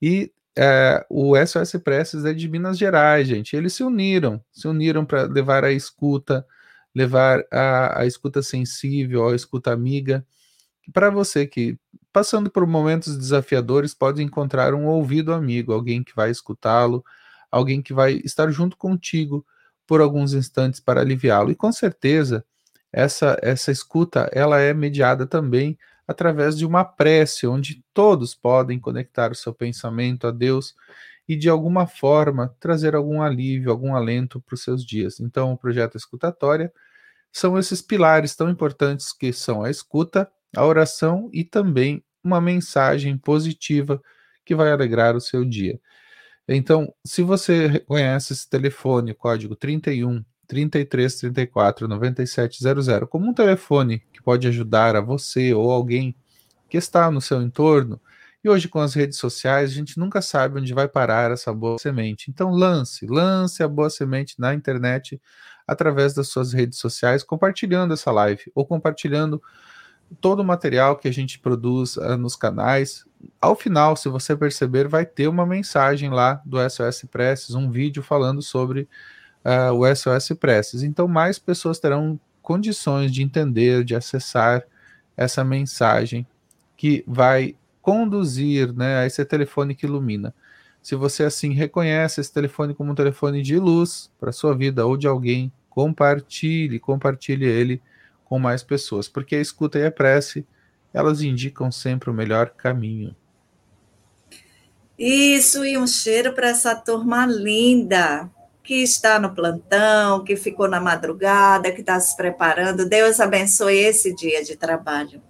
e 0.00 0.32
é, 0.56 1.04
o 1.10 1.34
SOS 1.36 1.72
Presses 1.82 2.24
é 2.24 2.32
de 2.32 2.48
Minas 2.48 2.78
Gerais, 2.78 3.26
gente. 3.26 3.56
Eles 3.56 3.74
se 3.74 3.82
uniram, 3.82 4.42
se 4.52 4.68
uniram 4.68 5.04
para 5.04 5.24
levar 5.24 5.64
a 5.64 5.72
escuta, 5.72 6.46
levar 6.94 7.44
a, 7.52 8.00
a 8.02 8.06
escuta 8.06 8.42
sensível, 8.42 9.28
a 9.28 9.34
escuta 9.34 9.72
amiga. 9.72 10.24
Para 10.92 11.10
você 11.10 11.46
que, 11.46 11.78
passando 12.12 12.50
por 12.50 12.66
momentos 12.66 13.16
desafiadores, 13.16 13.94
pode 13.94 14.22
encontrar 14.22 14.74
um 14.74 14.86
ouvido 14.86 15.32
amigo, 15.32 15.72
alguém 15.72 16.02
que 16.02 16.14
vai 16.14 16.30
escutá-lo, 16.30 17.04
alguém 17.50 17.82
que 17.82 17.92
vai 17.92 18.20
estar 18.24 18.50
junto 18.50 18.76
contigo 18.76 19.44
por 19.86 20.00
alguns 20.00 20.34
instantes 20.34 20.80
para 20.80 21.00
aliviá-lo. 21.00 21.50
E 21.50 21.54
com 21.54 21.70
certeza, 21.72 22.44
essa, 22.92 23.36
essa 23.42 23.70
escuta 23.72 24.28
ela 24.32 24.60
é 24.60 24.72
mediada 24.72 25.26
também 25.26 25.78
através 26.06 26.56
de 26.56 26.66
uma 26.66 26.84
prece, 26.84 27.46
onde 27.46 27.82
todos 27.92 28.34
podem 28.34 28.78
conectar 28.78 29.32
o 29.32 29.34
seu 29.34 29.54
pensamento 29.54 30.26
a 30.26 30.30
Deus 30.30 30.74
e 31.28 31.34
de 31.36 31.48
alguma 31.48 31.86
forma 31.86 32.54
trazer 32.60 32.94
algum 32.94 33.22
alívio, 33.22 33.70
algum 33.70 33.94
alento 33.94 34.40
para 34.40 34.54
os 34.54 34.62
seus 34.62 34.84
dias. 34.84 35.20
Então, 35.20 35.52
o 35.52 35.58
projeto 35.58 35.96
Escutatória 35.96 36.72
são 37.32 37.58
esses 37.58 37.82
pilares 37.82 38.36
tão 38.36 38.50
importantes 38.50 39.12
que 39.12 39.32
são 39.32 39.62
a 39.64 39.70
escuta, 39.70 40.30
a 40.56 40.64
oração 40.64 41.28
e 41.32 41.44
também 41.44 42.04
uma 42.22 42.40
mensagem 42.40 43.16
positiva 43.18 44.00
que 44.44 44.54
vai 44.54 44.70
alegrar 44.70 45.16
o 45.16 45.20
seu 45.20 45.44
dia. 45.44 45.80
Então, 46.48 46.92
se 47.04 47.22
você 47.22 47.66
reconhece 47.66 48.32
esse 48.32 48.48
telefone, 48.48 49.14
código 49.14 49.56
31 49.56 50.24
33 50.46 51.16
34 51.16 51.88
9700, 51.88 53.08
como 53.08 53.30
um 53.30 53.34
telefone 53.34 54.02
que 54.12 54.22
pode 54.22 54.46
ajudar 54.46 54.94
a 54.94 55.00
você 55.00 55.54
ou 55.54 55.70
alguém 55.70 56.14
que 56.68 56.76
está 56.76 57.10
no 57.10 57.20
seu 57.20 57.40
entorno, 57.40 58.00
e 58.42 58.48
hoje 58.48 58.68
com 58.68 58.78
as 58.78 58.92
redes 58.92 59.18
sociais, 59.18 59.70
a 59.70 59.74
gente 59.74 59.98
nunca 59.98 60.20
sabe 60.20 60.60
onde 60.60 60.74
vai 60.74 60.86
parar 60.86 61.30
essa 61.30 61.52
boa 61.52 61.78
semente. 61.78 62.30
Então, 62.30 62.50
lance, 62.50 63.06
lance 63.06 63.62
a 63.62 63.68
boa 63.68 63.88
semente 63.88 64.34
na 64.38 64.52
internet 64.52 65.18
através 65.66 66.12
das 66.12 66.28
suas 66.28 66.52
redes 66.52 66.78
sociais, 66.78 67.22
compartilhando 67.22 67.94
essa 67.94 68.12
live 68.12 68.42
ou 68.54 68.66
compartilhando 68.66 69.42
todo 70.20 70.40
o 70.40 70.44
material 70.44 70.96
que 70.96 71.08
a 71.08 71.12
gente 71.12 71.38
produz 71.38 71.96
uh, 71.96 72.16
nos 72.16 72.36
canais. 72.36 73.04
Ao 73.40 73.54
final, 73.54 73.96
se 73.96 74.08
você 74.08 74.36
perceber, 74.36 74.88
vai 74.88 75.06
ter 75.06 75.28
uma 75.28 75.46
mensagem 75.46 76.10
lá 76.10 76.40
do 76.44 76.58
SOS 76.68 77.04
Presses, 77.10 77.54
um 77.54 77.70
vídeo 77.70 78.02
falando 78.02 78.42
sobre 78.42 78.88
uh, 79.44 79.72
o 79.72 79.94
SOS 79.94 80.36
Presses. 80.38 80.82
Então, 80.82 81.08
mais 81.08 81.38
pessoas 81.38 81.78
terão 81.78 82.18
condições 82.42 83.12
de 83.12 83.22
entender, 83.22 83.84
de 83.84 83.94
acessar 83.94 84.62
essa 85.16 85.42
mensagem 85.42 86.26
que 86.76 87.04
vai 87.06 87.56
conduzir 87.80 88.72
né, 88.72 88.98
a 88.98 89.06
esse 89.06 89.24
telefone 89.24 89.74
que 89.74 89.86
ilumina. 89.86 90.34
Se 90.82 90.94
você 90.94 91.24
assim 91.24 91.52
reconhece 91.52 92.20
esse 92.20 92.32
telefone 92.32 92.74
como 92.74 92.92
um 92.92 92.94
telefone 92.94 93.40
de 93.40 93.58
luz 93.58 94.10
para 94.20 94.32
sua 94.32 94.54
vida 94.54 94.84
ou 94.84 94.96
de 94.96 95.06
alguém, 95.06 95.50
compartilhe, 95.70 96.78
compartilhe 96.78 97.46
ele 97.46 97.80
com 98.24 98.38
mais 98.38 98.62
pessoas, 98.62 99.08
porque 99.08 99.36
a 99.36 99.40
escuta 99.40 99.78
e 99.78 99.86
a 99.86 99.90
prece, 99.90 100.46
elas 100.92 101.22
indicam 101.22 101.70
sempre 101.70 102.10
o 102.10 102.14
melhor 102.14 102.50
caminho. 102.50 103.14
Isso, 104.98 105.64
e 105.64 105.76
um 105.76 105.86
cheiro 105.86 106.32
para 106.32 106.48
essa 106.48 106.74
turma 106.74 107.26
linda 107.26 108.30
que 108.62 108.82
está 108.82 109.18
no 109.18 109.34
plantão, 109.34 110.24
que 110.24 110.36
ficou 110.36 110.66
na 110.66 110.80
madrugada, 110.80 111.70
que 111.70 111.80
está 111.80 112.00
se 112.00 112.16
preparando. 112.16 112.88
Deus 112.88 113.20
abençoe 113.20 113.76
esse 113.76 114.14
dia 114.14 114.42
de 114.42 114.56
trabalho. 114.56 115.20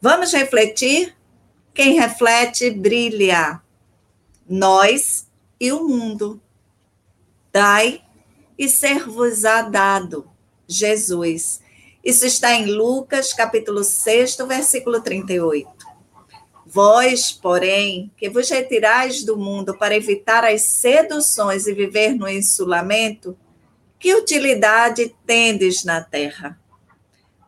Vamos 0.00 0.32
refletir? 0.32 1.14
Quem 1.74 1.98
reflete, 1.98 2.70
brilha. 2.70 3.60
Nós 4.48 5.28
e 5.60 5.70
o 5.70 5.86
mundo. 5.86 6.40
Dai 7.52 8.02
e 8.58 8.68
ser-vos-á 8.68 9.62
dado. 9.62 10.30
Jesus. 10.66 11.60
Isso 12.04 12.26
está 12.26 12.52
em 12.52 12.66
Lucas, 12.66 13.32
capítulo 13.32 13.84
6, 13.84 14.36
versículo 14.48 15.00
38. 15.00 15.70
Vós, 16.66 17.30
porém, 17.30 18.10
que 18.16 18.28
vos 18.28 18.50
retirais 18.50 19.22
do 19.22 19.36
mundo 19.36 19.78
para 19.78 19.94
evitar 19.94 20.44
as 20.44 20.62
seduções 20.62 21.68
e 21.68 21.72
viver 21.72 22.14
no 22.14 22.28
insulamento, 22.28 23.38
que 24.00 24.16
utilidade 24.16 25.14
tendes 25.24 25.84
na 25.84 26.02
terra? 26.02 26.58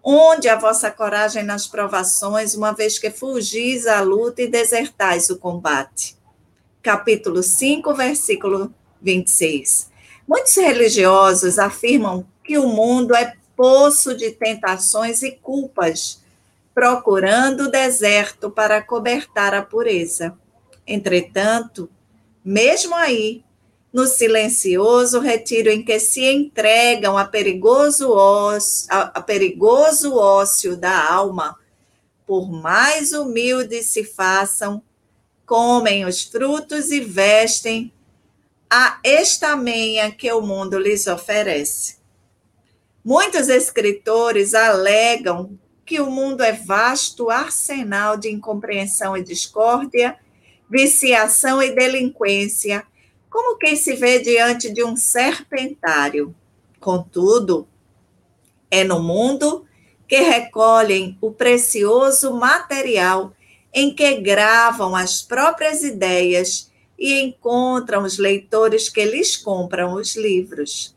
Onde 0.00 0.48
a 0.48 0.56
vossa 0.56 0.88
coragem 0.88 1.42
nas 1.42 1.66
provações, 1.66 2.54
uma 2.54 2.72
vez 2.72 2.96
que 2.96 3.10
fugis 3.10 3.88
à 3.88 4.02
luta 4.02 4.42
e 4.42 4.46
desertais 4.46 5.30
o 5.30 5.38
combate? 5.38 6.16
Capítulo 6.80 7.42
5, 7.42 7.92
versículo 7.92 8.72
26. 9.02 9.90
Muitos 10.28 10.54
religiosos 10.54 11.58
afirmam 11.58 12.24
que 12.44 12.56
o 12.56 12.68
mundo 12.68 13.16
é 13.16 13.34
poço 13.56 14.16
de 14.16 14.30
tentações 14.30 15.22
e 15.22 15.32
culpas, 15.32 16.22
procurando 16.74 17.64
o 17.64 17.70
deserto 17.70 18.50
para 18.50 18.82
cobertar 18.82 19.54
a 19.54 19.62
pureza. 19.62 20.36
Entretanto, 20.86 21.88
mesmo 22.44 22.94
aí, 22.94 23.44
no 23.92 24.06
silencioso 24.06 25.20
retiro 25.20 25.70
em 25.70 25.84
que 25.84 26.00
se 26.00 26.24
entregam 26.24 27.16
a 27.16 27.24
perigoso 27.24 28.10
ócio, 28.10 28.88
a, 28.90 29.22
perigoso 29.22 30.16
ócio 30.16 30.76
da 30.76 31.12
alma, 31.12 31.56
por 32.26 32.50
mais 32.50 33.12
humildes 33.12 33.86
se 33.86 34.02
façam, 34.02 34.82
comem 35.46 36.04
os 36.04 36.22
frutos 36.22 36.90
e 36.90 36.98
vestem 37.00 37.92
a 38.68 38.98
estamenha 39.04 40.10
que 40.10 40.32
o 40.32 40.40
mundo 40.40 40.76
lhes 40.76 41.06
oferece. 41.06 41.98
Muitos 43.04 43.50
escritores 43.50 44.54
alegam 44.54 45.58
que 45.84 46.00
o 46.00 46.10
mundo 46.10 46.42
é 46.42 46.52
vasto 46.52 47.28
arsenal 47.28 48.16
de 48.16 48.30
incompreensão 48.30 49.14
e 49.14 49.22
discórdia, 49.22 50.16
viciação 50.70 51.62
e 51.62 51.74
delinquência, 51.74 52.82
como 53.28 53.58
quem 53.58 53.76
se 53.76 53.94
vê 53.94 54.20
diante 54.20 54.72
de 54.72 54.82
um 54.82 54.96
serpentário. 54.96 56.34
Contudo, 56.80 57.68
é 58.70 58.82
no 58.84 59.02
mundo 59.02 59.66
que 60.08 60.20
recolhem 60.20 61.18
o 61.20 61.30
precioso 61.30 62.32
material 62.32 63.34
em 63.72 63.94
que 63.94 64.18
gravam 64.20 64.96
as 64.96 65.20
próprias 65.20 65.82
ideias 65.82 66.72
e 66.98 67.20
encontram 67.20 68.04
os 68.04 68.16
leitores 68.16 68.88
que 68.88 69.04
lhes 69.04 69.36
compram 69.36 69.92
os 69.92 70.16
livros. 70.16 70.93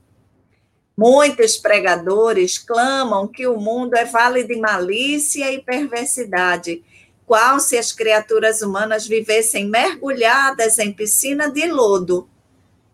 Muitos 0.97 1.57
pregadores 1.57 2.57
clamam 2.57 3.27
que 3.27 3.45
o 3.45 3.59
mundo 3.59 3.93
é 3.93 4.03
vale 4.03 4.43
de 4.43 4.55
malícia 4.55 5.51
e 5.53 5.61
perversidade, 5.61 6.83
qual 7.23 7.59
se 7.59 7.77
as 7.77 7.91
criaturas 7.91 8.63
humanas 8.63 9.05
vivessem 9.05 9.67
mergulhadas 9.67 10.79
em 10.79 10.91
piscina 10.91 11.51
de 11.51 11.67
lodo. 11.67 12.27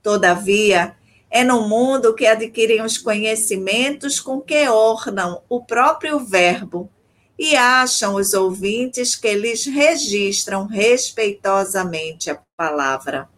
Todavia, 0.01 0.97
é 1.31 1.45
no 1.45 1.67
mundo 1.69 2.13
que 2.13 2.27
adquirem 2.27 2.81
os 2.81 2.97
conhecimentos 2.97 4.19
com 4.19 4.41
que 4.41 4.67
ornam 4.67 5.41
o 5.47 5.63
próprio 5.63 6.19
Verbo 6.19 6.89
e 7.39 7.55
acham 7.55 8.15
os 8.15 8.33
ouvintes 8.33 9.15
que 9.15 9.33
lhes 9.33 9.65
registram 9.65 10.67
respeitosamente 10.67 12.29
a 12.29 12.37
palavra. 12.57 13.32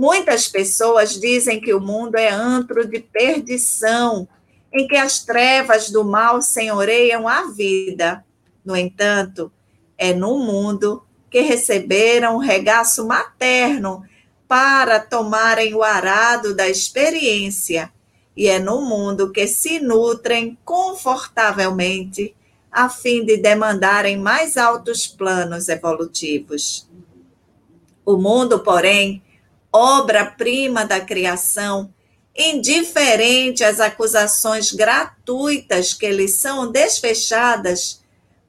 Muitas 0.00 0.48
pessoas 0.48 1.20
dizem 1.20 1.60
que 1.60 1.74
o 1.74 1.78
mundo 1.78 2.16
é 2.16 2.30
antro 2.30 2.88
de 2.88 3.00
perdição, 3.00 4.26
em 4.72 4.88
que 4.88 4.96
as 4.96 5.22
trevas 5.22 5.90
do 5.90 6.02
mal 6.02 6.40
senhoreiam 6.40 7.28
a 7.28 7.50
vida. 7.50 8.24
No 8.64 8.74
entanto, 8.74 9.52
é 9.98 10.14
no 10.14 10.38
mundo 10.38 11.02
que 11.30 11.42
receberam 11.42 12.36
o 12.36 12.38
regaço 12.38 13.06
materno 13.06 14.02
para 14.48 15.00
tomarem 15.00 15.74
o 15.74 15.82
arado 15.82 16.54
da 16.54 16.66
experiência, 16.66 17.92
e 18.34 18.46
é 18.48 18.58
no 18.58 18.80
mundo 18.80 19.30
que 19.30 19.46
se 19.46 19.80
nutrem 19.80 20.56
confortavelmente 20.64 22.34
a 22.72 22.88
fim 22.88 23.22
de 23.22 23.36
demandarem 23.36 24.16
mais 24.16 24.56
altos 24.56 25.06
planos 25.06 25.68
evolutivos. 25.68 26.88
O 28.02 28.16
mundo, 28.16 28.60
porém, 28.60 29.22
obra-prima 29.72 30.84
da 30.84 31.00
criação, 31.00 31.92
indiferente 32.36 33.64
às 33.64 33.80
acusações 33.80 34.72
gratuitas 34.72 35.92
que 35.92 36.10
lhe 36.10 36.28
são 36.28 36.70
desfechadas, 36.70 38.02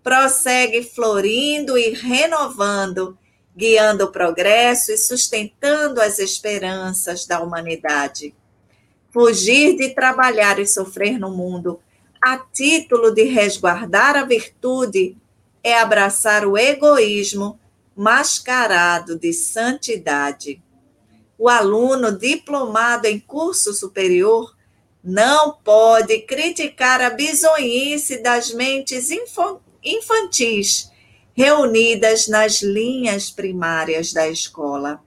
prossegue 0.04 0.84
florindo 0.84 1.78
e 1.78 1.90
renovando, 1.92 3.18
guiando 3.56 4.06
o 4.06 4.12
progresso 4.12 4.92
e 4.92 4.98
sustentando 4.98 6.02
as 6.02 6.20
esperanças 6.20 7.26
da 7.26 7.42
humanidade. 7.42 8.34
Fugir 9.12 9.76
de 9.76 9.90
trabalhar 9.90 10.58
e 10.58 10.66
sofrer 10.66 11.20
no 11.20 11.30
mundo 11.30 11.80
a 12.22 12.38
título 12.38 13.12
de 13.12 13.24
resguardar 13.24 14.16
a 14.16 14.24
virtude 14.24 15.18
é 15.64 15.80
abraçar 15.80 16.46
o 16.46 16.56
egoísmo 16.56 17.60
mascarado 17.96 19.18
de 19.18 19.34
santidade. 19.34 20.62
O 21.44 21.50
aluno 21.50 22.12
diplomado 22.12 23.08
em 23.08 23.20
curso 23.20 23.74
superior 23.74 24.56
não 25.04 25.54
pode 25.54 26.20
criticar 26.20 27.02
a 27.02 27.10
bizonhice 27.10 28.22
das 28.22 28.54
mentes 28.54 29.10
infantis 29.84 30.92
reunidas 31.34 32.28
nas 32.28 32.62
linhas 32.62 33.32
primárias 33.32 34.14
da 34.14 34.30
escola. 34.30 35.04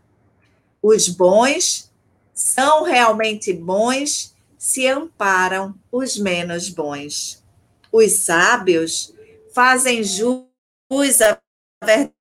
Os 0.83 1.07
bons 1.07 1.89
são 2.35 2.83
realmente 2.83 3.53
bons 3.53 4.35
se 4.59 4.89
amparam 4.89 5.73
os 5.93 6.19
menos 6.19 6.69
bons. 6.69 7.45
Os 7.93 8.11
sábios 8.11 9.15
fazem 9.55 10.03
jus 10.03 11.21
à 11.21 11.39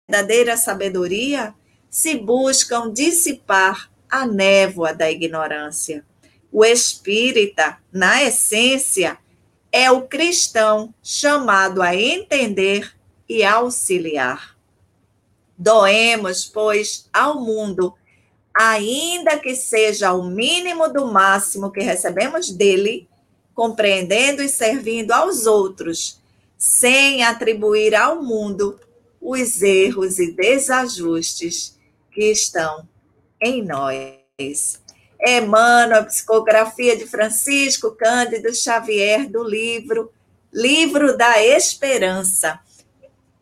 verdadeira 0.08 0.56
sabedoria 0.56 1.54
se 1.90 2.14
buscam 2.16 2.90
dissipar 2.90 3.97
a 4.10 4.26
névoa 4.26 4.94
da 4.94 5.10
ignorância. 5.10 6.04
O 6.50 6.64
espírita, 6.64 7.78
na 7.92 8.22
essência, 8.22 9.18
é 9.70 9.90
o 9.90 10.02
cristão 10.02 10.94
chamado 11.02 11.82
a 11.82 11.94
entender 11.94 12.94
e 13.28 13.44
auxiliar. 13.44 14.56
Doemos, 15.56 16.46
pois, 16.46 17.08
ao 17.12 17.40
mundo, 17.40 17.94
ainda 18.54 19.38
que 19.38 19.54
seja 19.54 20.12
o 20.12 20.24
mínimo 20.24 20.88
do 20.88 21.06
máximo 21.06 21.70
que 21.70 21.80
recebemos 21.80 22.50
dele, 22.50 23.08
compreendendo 23.54 24.42
e 24.42 24.48
servindo 24.48 25.12
aos 25.12 25.46
outros, 25.46 26.20
sem 26.56 27.22
atribuir 27.22 27.94
ao 27.94 28.22
mundo 28.22 28.80
os 29.20 29.62
erros 29.62 30.18
e 30.18 30.32
desajustes 30.32 31.76
que 32.10 32.30
estão 32.30 32.88
em 33.40 33.64
nós. 33.64 34.82
Emmanuel, 35.20 36.04
psicografia 36.04 36.96
de 36.96 37.06
Francisco 37.06 37.90
Cândido 37.92 38.54
Xavier, 38.54 39.28
do 39.28 39.42
livro 39.42 40.12
Livro 40.52 41.16
da 41.16 41.42
Esperança. 41.42 42.58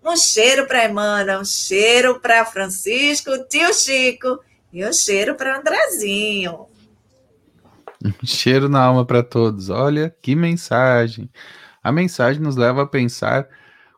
Um 0.05 0.17
cheiro 0.17 0.67
para 0.67 0.85
Emmanuel, 0.85 1.41
um 1.41 1.45
cheiro 1.45 2.21
para 2.21 2.45
Francisco, 2.45 3.31
tio 3.49 3.73
Chico, 3.75 4.39
e 4.73 4.85
um 4.85 4.93
cheiro 4.93 5.35
para 5.35 5.59
Andrezinho. 5.59 6.67
Um 8.05 8.27
cheiro 8.27 8.69
na 8.69 8.83
alma 8.83 9.05
para 9.05 9.23
todos. 9.23 9.71
Olha 9.71 10.15
que 10.21 10.35
mensagem. 10.35 11.31
A 11.83 11.93
mensagem 11.93 12.43
nos 12.43 12.57
leva 12.57 12.83
a 12.83 12.87
pensar 12.87 13.49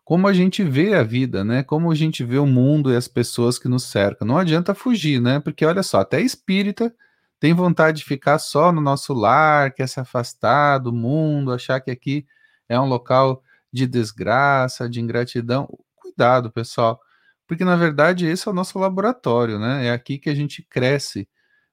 como 0.08 0.26
a 0.26 0.32
gente 0.32 0.64
vê 0.64 0.94
a 0.94 1.02
vida, 1.02 1.44
né? 1.44 1.62
Como 1.62 1.92
a 1.92 1.94
gente 1.94 2.24
vê 2.24 2.38
o 2.38 2.46
mundo 2.46 2.90
e 2.90 2.96
as 2.96 3.06
pessoas 3.06 3.58
que 3.58 3.68
nos 3.68 3.84
cercam. 3.84 4.26
Não 4.26 4.38
adianta 4.38 4.74
fugir, 4.74 5.20
né? 5.20 5.38
Porque 5.38 5.66
olha 5.66 5.82
só, 5.82 6.00
até 6.00 6.18
espírita 6.18 6.94
tem 7.38 7.52
vontade 7.52 7.98
de 7.98 8.04
ficar 8.06 8.38
só 8.38 8.72
no 8.72 8.80
nosso 8.80 9.12
lar, 9.12 9.70
quer 9.74 9.86
se 9.86 10.00
afastar 10.00 10.78
do 10.78 10.94
mundo, 10.94 11.52
achar 11.52 11.78
que 11.82 11.90
aqui 11.90 12.26
é 12.70 12.80
um 12.80 12.86
local 12.86 13.42
de 13.70 13.86
desgraça, 13.86 14.88
de 14.88 14.98
ingratidão. 14.98 15.68
Cuidado, 15.96 16.50
pessoal, 16.50 16.98
porque 17.46 17.62
na 17.62 17.76
verdade 17.76 18.24
esse 18.26 18.48
é 18.48 18.50
o 18.50 18.54
nosso 18.54 18.78
laboratório, 18.78 19.58
né? 19.58 19.88
É 19.88 19.90
aqui 19.92 20.16
que 20.18 20.30
a 20.30 20.34
gente 20.34 20.62
cresce. 20.70 21.28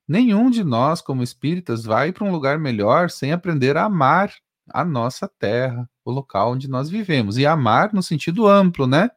Nenhum 0.05 0.49
de 0.49 0.61
nós, 0.61 0.99
como 1.01 1.23
espíritas, 1.23 1.85
vai 1.85 2.11
para 2.11 2.25
um 2.25 2.31
lugar 2.33 2.59
melhor 2.59 3.09
sem 3.09 3.31
aprender 3.31 3.77
a 3.77 3.85
amar 3.85 4.29
a 4.73 4.83
nossa 4.83 5.27
terra, 5.39 5.89
o 6.03 6.11
local 6.11 6.51
onde 6.51 6.67
nós 6.67 6.89
vivemos. 6.89 7.37
E 7.37 7.45
amar 7.45 7.93
no 7.93 8.01
sentido 8.03 8.47
amplo, 8.47 8.87
né? 8.87 9.09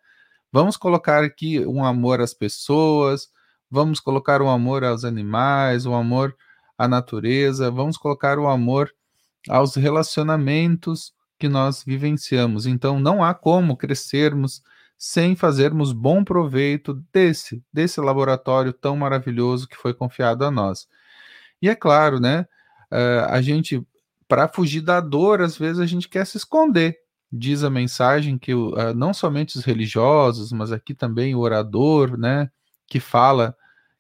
Vamos 0.53 0.76
colocar 0.76 1.22
aqui 1.22 1.64
um 1.66 1.84
amor 1.84 2.20
às 2.20 2.32
pessoas, 2.32 3.28
vamos 3.70 4.01
colocar 4.01 4.40
um 4.40 4.49
amor 4.49 4.84
aos 4.84 5.05
animais, 5.05 5.84
um 5.86 5.94
amor 5.94 6.34
à 6.76 6.88
natureza, 6.88 7.70
vamos 7.70 7.96
colocar 7.96 8.38
o 8.38 8.44
um 8.44 8.49
amor 8.49 8.92
aos 9.49 9.74
relacionamentos 9.74 11.12
que 11.38 11.49
nós 11.49 11.84
vivenciamos. 11.84 12.66
Então, 12.66 12.99
não 12.99 13.22
há 13.22 13.34
como 13.34 13.76
crescermos 13.76 14.62
sem 14.96 15.36
fazermos 15.36 15.92
bom 15.92 16.24
proveito 16.24 16.94
desse, 17.12 17.62
desse 17.72 18.01
laboratório 18.01 18.72
tão 18.72 18.96
maravilhoso 18.96 19.68
que 19.68 19.76
foi 19.76 19.94
confiado 19.94 20.44
a 20.44 20.51
nós. 20.51 20.88
E 21.62 21.68
é 21.68 21.74
claro, 21.74 22.18
né? 22.18 22.46
Uh, 22.90 23.28
a 23.28 23.40
gente 23.40 23.86
para 24.29 24.49
fugir 24.49 24.83
da 24.83 25.01
dor, 25.01 25.41
às 25.41 25.57
vezes 25.57 25.81
a 25.81 25.87
gente 25.87 26.09
quer 26.09 26.26
se 26.26 26.37
esconder. 26.37 26.97
Diz 27.33 27.64
a 27.64 27.70
mensagem 27.70 28.39
que 28.39 28.55
uh, 28.55 28.95
não 28.95 29.12
somente 29.14 29.57
os 29.59 29.64
religiosos, 29.64 30.53
mas 30.53 30.72
aqui 30.72 30.95
também 30.95 31.35
o 31.35 31.41
orador, 31.41 32.18
né, 32.18 32.51
que 32.87 33.01
fala 33.01 33.57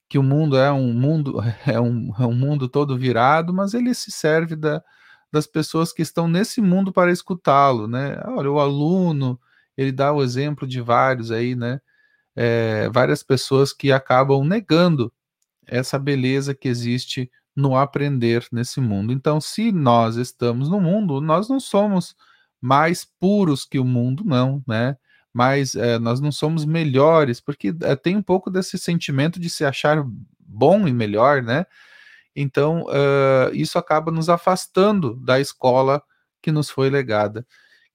que 0.08 0.18
o 0.18 0.22
mundo 0.22 0.56
é 0.56 0.72
um 0.72 0.92
mundo 0.92 1.40
é 1.66 1.80
um, 1.80 2.12
é 2.18 2.26
um 2.26 2.34
mundo 2.34 2.68
todo 2.68 2.98
virado, 2.98 3.52
mas 3.52 3.74
ele 3.74 3.94
se 3.94 4.10
serve 4.10 4.56
da, 4.56 4.82
das 5.32 5.46
pessoas 5.46 5.92
que 5.92 6.02
estão 6.02 6.28
nesse 6.28 6.60
mundo 6.60 6.92
para 6.92 7.12
escutá-lo, 7.12 7.86
né? 7.86 8.20
Olha, 8.26 8.50
o 8.50 8.58
aluno, 8.60 9.38
ele 9.76 9.92
dá 9.92 10.12
o 10.12 10.22
exemplo 10.22 10.66
de 10.66 10.80
vários 10.80 11.30
aí, 11.30 11.54
né? 11.54 11.80
É, 12.36 12.88
várias 12.90 13.22
pessoas 13.22 13.72
que 13.72 13.92
acabam 13.92 14.44
negando 14.44 15.12
essa 15.66 15.98
beleza 15.98 16.54
que 16.54 16.68
existe 16.68 17.30
no 17.58 17.76
aprender 17.76 18.46
nesse 18.52 18.80
mundo. 18.80 19.12
Então, 19.12 19.40
se 19.40 19.72
nós 19.72 20.14
estamos 20.14 20.68
no 20.68 20.80
mundo, 20.80 21.20
nós 21.20 21.48
não 21.48 21.58
somos 21.58 22.14
mais 22.60 23.04
puros 23.04 23.64
que 23.64 23.80
o 23.80 23.84
mundo, 23.84 24.22
não, 24.24 24.62
né? 24.64 24.96
Mas 25.34 25.74
é, 25.74 25.98
nós 25.98 26.20
não 26.20 26.30
somos 26.30 26.64
melhores, 26.64 27.40
porque 27.40 27.74
é, 27.82 27.96
tem 27.96 28.16
um 28.16 28.22
pouco 28.22 28.48
desse 28.48 28.78
sentimento 28.78 29.40
de 29.40 29.50
se 29.50 29.64
achar 29.64 30.04
bom 30.38 30.86
e 30.86 30.92
melhor, 30.92 31.42
né? 31.42 31.66
Então, 32.34 32.82
uh, 32.82 33.52
isso 33.52 33.76
acaba 33.76 34.12
nos 34.12 34.28
afastando 34.28 35.16
da 35.16 35.40
escola 35.40 36.00
que 36.40 36.52
nos 36.52 36.70
foi 36.70 36.88
legada. 36.88 37.44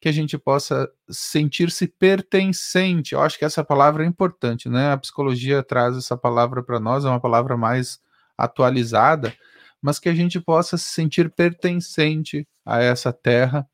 Que 0.02 0.10
a 0.10 0.12
gente 0.12 0.38
possa 0.38 0.92
sentir-se 1.10 1.88
pertencente. 1.88 3.14
Eu 3.14 3.22
acho 3.22 3.40
que 3.40 3.46
essa 3.46 3.64
palavra 3.64 4.04
é 4.04 4.08
importante, 4.08 4.68
né? 4.68 4.92
A 4.92 4.98
psicologia 4.98 5.64
traz 5.64 5.96
essa 5.96 6.18
palavra 6.18 6.62
para 6.62 6.82
nós, 6.82 7.06
é 7.06 7.08
uma 7.08 7.22
palavra 7.22 7.56
mais 7.56 8.02
atualizada, 8.38 9.34
mas 9.84 10.00
que 10.00 10.08
a 10.08 10.16
gente 10.16 10.40
possa 10.40 10.78
se 10.78 10.86
sentir 10.86 11.30
pertencente 11.30 12.48
a 12.66 12.82
essa 12.82 13.12
terra, 13.12 13.68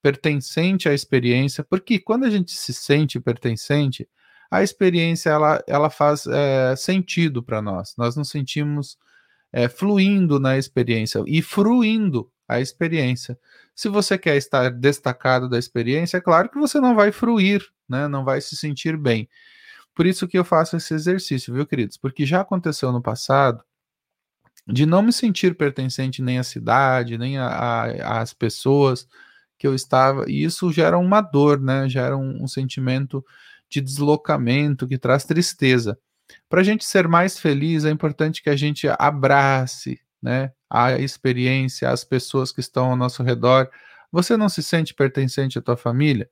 pertencente 0.00 0.88
à 0.88 0.94
experiência, 0.94 1.64
porque 1.64 1.98
quando 1.98 2.24
a 2.24 2.30
gente 2.30 2.52
se 2.52 2.72
sente 2.72 3.18
pertencente, 3.18 4.08
a 4.48 4.62
experiência 4.62 5.30
ela, 5.30 5.60
ela 5.66 5.90
faz 5.90 6.24
é, 6.28 6.76
sentido 6.76 7.42
para 7.42 7.60
nós. 7.60 7.94
Nós 7.98 8.14
nos 8.14 8.30
sentimos 8.30 8.96
é, 9.52 9.68
fluindo 9.68 10.38
na 10.38 10.56
experiência 10.56 11.20
e 11.26 11.42
fruindo 11.42 12.30
a 12.46 12.60
experiência. 12.60 13.36
Se 13.74 13.88
você 13.88 14.16
quer 14.16 14.36
estar 14.36 14.70
destacado 14.70 15.48
da 15.48 15.58
experiência, 15.58 16.18
é 16.18 16.20
claro 16.20 16.48
que 16.48 16.58
você 16.60 16.78
não 16.78 16.94
vai 16.94 17.10
fruir, 17.10 17.66
né? 17.88 18.06
não 18.06 18.24
vai 18.24 18.40
se 18.40 18.54
sentir 18.54 18.96
bem. 18.96 19.28
Por 19.96 20.06
isso 20.06 20.28
que 20.28 20.38
eu 20.38 20.44
faço 20.44 20.76
esse 20.76 20.94
exercício, 20.94 21.52
viu, 21.52 21.66
queridos? 21.66 21.96
Porque 21.96 22.24
já 22.24 22.42
aconteceu 22.42 22.92
no 22.92 23.02
passado 23.02 23.64
de 24.66 24.84
não 24.84 25.02
me 25.02 25.12
sentir 25.12 25.54
pertencente 25.54 26.20
nem 26.20 26.38
à 26.38 26.42
cidade, 26.42 27.16
nem 27.16 27.38
às 27.38 28.32
pessoas 28.32 29.06
que 29.58 29.66
eu 29.66 29.74
estava, 29.74 30.24
e 30.28 30.44
isso 30.44 30.72
gera 30.72 30.98
uma 30.98 31.20
dor, 31.20 31.60
né? 31.60 31.88
Gera 31.88 32.16
um, 32.16 32.42
um 32.42 32.48
sentimento 32.48 33.24
de 33.70 33.80
deslocamento 33.80 34.86
que 34.86 34.98
traz 34.98 35.24
tristeza. 35.24 35.98
Para 36.48 36.60
a 36.60 36.64
gente 36.64 36.84
ser 36.84 37.08
mais 37.08 37.38
feliz, 37.38 37.84
é 37.84 37.90
importante 37.90 38.42
que 38.42 38.50
a 38.50 38.56
gente 38.56 38.86
abrace, 38.98 40.00
né? 40.20 40.52
A 40.68 40.98
experiência, 40.98 41.88
as 41.90 42.04
pessoas 42.04 42.50
que 42.52 42.60
estão 42.60 42.90
ao 42.90 42.96
nosso 42.96 43.22
redor. 43.22 43.70
Você 44.10 44.36
não 44.36 44.48
se 44.48 44.62
sente 44.62 44.92
pertencente 44.92 45.58
à 45.58 45.62
tua 45.62 45.76
família? 45.76 46.28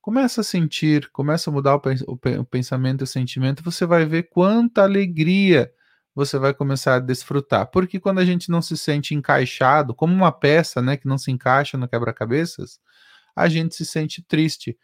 Começa 0.00 0.42
a 0.42 0.44
sentir, 0.44 1.10
começa 1.10 1.50
a 1.50 1.52
mudar 1.52 1.74
o, 2.06 2.44
pensamento 2.44 3.02
e 3.02 3.04
o 3.04 3.06
sentimento, 3.06 3.62
você 3.62 3.84
vai 3.84 4.04
ver 4.06 4.24
quanta 4.24 4.82
alegria 4.82 5.70
você 6.14 6.38
vai 6.38 6.52
começar 6.52 6.96
a 6.96 7.00
desfrutar. 7.00 7.66
Porque 7.70 8.00
quando 8.00 8.18
a 8.18 8.24
gente 8.24 8.50
não 8.50 8.60
se 8.60 8.76
sente 8.76 9.14
encaixado, 9.14 9.94
como 9.94 10.12
uma 10.12 10.32
peça, 10.32 10.82
né, 10.82 10.96
que 10.96 11.06
não 11.06 11.18
se 11.18 11.30
encaixa 11.30 11.78
no 11.78 11.88
quebra-cabeças, 11.88 12.80
a 13.34 13.48
gente 13.48 13.74
se 13.74 13.86
sente 13.86 14.22
triste. 14.22 14.76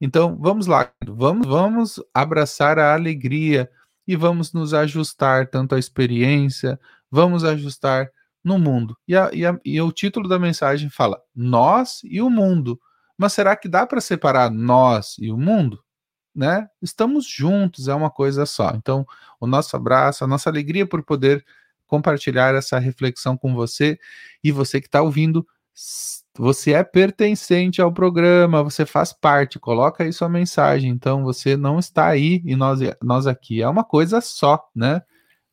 Então, 0.00 0.38
vamos 0.40 0.66
lá, 0.66 0.90
vamos, 1.06 1.46
vamos 1.46 2.02
abraçar 2.14 2.78
a 2.78 2.94
alegria 2.94 3.70
e 4.06 4.16
vamos 4.16 4.52
nos 4.52 4.72
ajustar 4.72 5.48
tanto 5.48 5.74
à 5.74 5.78
experiência, 5.78 6.80
vamos 7.10 7.44
ajustar 7.44 8.10
no 8.42 8.58
mundo. 8.58 8.96
E, 9.06 9.14
a, 9.14 9.30
e, 9.32 9.44
a, 9.44 9.58
e 9.64 9.80
o 9.80 9.92
título 9.92 10.28
da 10.28 10.38
mensagem 10.38 10.88
fala 10.88 11.20
nós 11.34 12.00
e 12.04 12.22
o 12.22 12.30
mundo. 12.30 12.80
Mas 13.18 13.34
será 13.34 13.54
que 13.54 13.68
dá 13.68 13.86
para 13.86 14.00
separar 14.00 14.50
nós 14.50 15.16
e 15.18 15.30
o 15.30 15.36
mundo? 15.36 15.78
Né? 16.34 16.68
Estamos 16.80 17.26
juntos, 17.26 17.88
é 17.88 17.94
uma 17.94 18.10
coisa 18.10 18.46
só. 18.46 18.72
Então, 18.76 19.06
o 19.40 19.46
nosso 19.46 19.74
abraço, 19.76 20.24
a 20.24 20.26
nossa 20.26 20.48
alegria 20.48 20.86
por 20.86 21.02
poder 21.02 21.44
compartilhar 21.86 22.54
essa 22.54 22.78
reflexão 22.78 23.36
com 23.36 23.54
você 23.54 23.98
e 24.44 24.52
você 24.52 24.80
que 24.80 24.86
está 24.86 25.02
ouvindo 25.02 25.46
você 26.38 26.72
é 26.72 26.84
pertencente 26.84 27.82
ao 27.82 27.92
programa, 27.92 28.62
você 28.62 28.86
faz 28.86 29.12
parte, 29.12 29.58
coloca 29.58 30.04
aí 30.04 30.12
sua 30.12 30.28
mensagem. 30.28 30.90
Então 30.90 31.22
você 31.24 31.56
não 31.56 31.78
está 31.78 32.06
aí 32.08 32.42
e 32.44 32.56
nós, 32.56 32.80
nós 33.02 33.26
aqui. 33.26 33.62
É 33.62 33.68
uma 33.68 33.84
coisa 33.84 34.20
só, 34.20 34.68
né? 34.74 35.02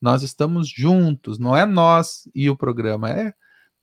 Nós 0.01 0.21
estamos 0.23 0.69
juntos, 0.69 1.39
não 1.39 1.55
é 1.57 1.65
nós 1.65 2.30
e 2.34 2.49
o 2.49 2.55
programa, 2.55 3.09
é, 3.09 3.34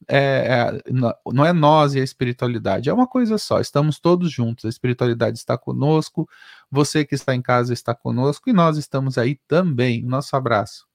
é, 0.09 0.80
é, 0.86 0.92
não 1.32 1.44
é 1.44 1.52
nós 1.52 1.94
e 1.94 2.00
a 2.00 2.05
espiritualidade, 2.05 2.88
é 2.88 2.92
uma 2.92 3.07
coisa 3.07 3.38
só, 3.38 3.61
estamos 3.61 3.98
todos 3.98 4.30
juntos, 4.30 4.64
a 4.64 4.68
espiritualidade 4.68 5.38
está 5.38 5.57
conosco, 5.57 6.28
você 6.70 7.05
que 7.05 7.14
está 7.14 7.34
em 7.34 7.42
casa 7.42 7.72
está 7.72 7.94
conosco 7.94 8.50
e 8.50 8.52
nós 8.52 8.76
estamos 8.76 9.16
aí 9.16 9.38
também. 9.46 10.02
Nosso 10.02 10.34
abraço. 10.36 10.86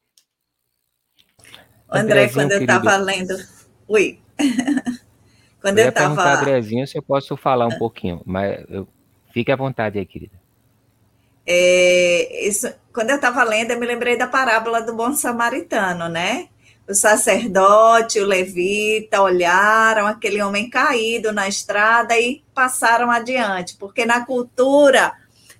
André, 1.90 2.30
quando 2.30 2.52
eu 2.52 2.62
estava 2.62 2.98
lendo. 2.98 3.36
Ui. 3.88 4.20
Quando 5.62 5.80
eu, 5.80 5.86
ia 5.86 5.92
tava... 5.92 6.16
perguntar 6.16 6.38
a 6.38 6.42
Andrezinho 6.42 6.88
se 6.88 6.98
eu 6.98 7.04
posso 7.04 7.36
falar 7.36 7.68
um 7.68 7.78
pouquinho, 7.78 8.22
mas 8.26 8.64
eu... 8.70 8.88
fique 9.34 9.52
à 9.52 9.58
vontade 9.58 10.00
aí, 10.00 10.06
querida. 10.06 10.40
É, 11.46 12.48
isso, 12.48 12.72
quando 12.94 13.10
eu 13.10 13.16
estava 13.16 13.44
lendo, 13.44 13.72
eu 13.72 13.80
me 13.80 13.86
lembrei 13.86 14.18
da 14.18 14.28
parábola 14.28 14.82
do 14.82 14.96
bom 14.96 15.14
samaritano, 15.14 16.08
né? 16.08 16.48
O 16.90 16.96
sacerdote, 16.96 18.20
o 18.20 18.26
levita 18.26 19.22
olharam 19.22 20.08
aquele 20.08 20.42
homem 20.42 20.68
caído 20.72 21.32
na 21.32 21.48
estrada 21.48 22.20
e 22.20 22.42
passaram 22.52 23.12
adiante, 23.12 23.78
porque 23.78 24.08
na 24.08 24.26
cultura, 24.26 25.14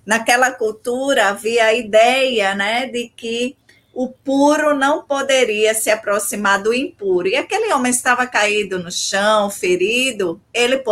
naquela 0.04 0.50
cultura 0.50 1.28
havia 1.28 1.66
a 1.66 1.72
ideia, 1.72 2.52
né, 2.56 2.86
de 2.86 3.12
que 3.14 3.56
o 3.94 4.08
puro 4.08 4.74
não 4.74 5.04
poderia 5.04 5.72
se 5.72 5.88
aproximar 5.88 6.60
do 6.60 6.74
impuro. 6.74 7.28
E 7.28 7.36
aquele 7.36 7.72
homem 7.72 7.92
estava 7.92 8.26
caído 8.26 8.80
no 8.80 8.90
chão, 8.90 9.48
ferido, 9.50 10.40
ele, 10.52 10.82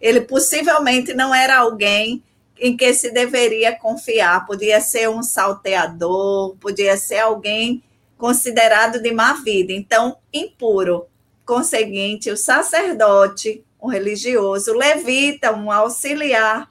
ele 0.00 0.22
possivelmente 0.22 1.12
não 1.12 1.34
era 1.34 1.58
alguém 1.58 2.22
em 2.58 2.74
que 2.74 2.94
se 2.94 3.10
deveria 3.10 3.78
confiar. 3.78 4.46
Podia 4.46 4.80
ser 4.80 5.10
um 5.10 5.22
salteador, 5.22 6.56
podia 6.56 6.96
ser 6.96 7.18
alguém 7.18 7.82
considerado 8.24 9.02
de 9.02 9.12
má 9.12 9.34
vida. 9.34 9.70
Então, 9.70 10.16
impuro. 10.32 11.06
Conseguinte, 11.44 12.30
o 12.30 12.38
sacerdote, 12.38 13.62
um 13.78 13.86
religioso, 13.86 14.72
o 14.72 14.78
levita, 14.78 15.52
um 15.52 15.70
auxiliar, 15.70 16.70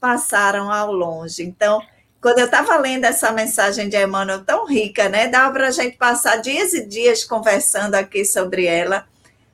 passaram 0.00 0.72
ao 0.72 0.90
longe. 0.90 1.42
Então, 1.42 1.82
quando 2.18 2.38
eu 2.38 2.46
estava 2.46 2.78
lendo 2.78 3.04
essa 3.04 3.30
mensagem 3.30 3.90
de 3.90 4.02
Emmanuel 4.02 4.42
tão 4.42 4.66
rica, 4.66 5.06
né? 5.10 5.28
Dava 5.28 5.52
para 5.52 5.68
a 5.68 5.70
gente 5.70 5.98
passar 5.98 6.36
dias 6.36 6.72
e 6.72 6.86
dias 6.86 7.24
conversando 7.24 7.94
aqui 7.94 8.24
sobre 8.24 8.64
ela. 8.64 9.06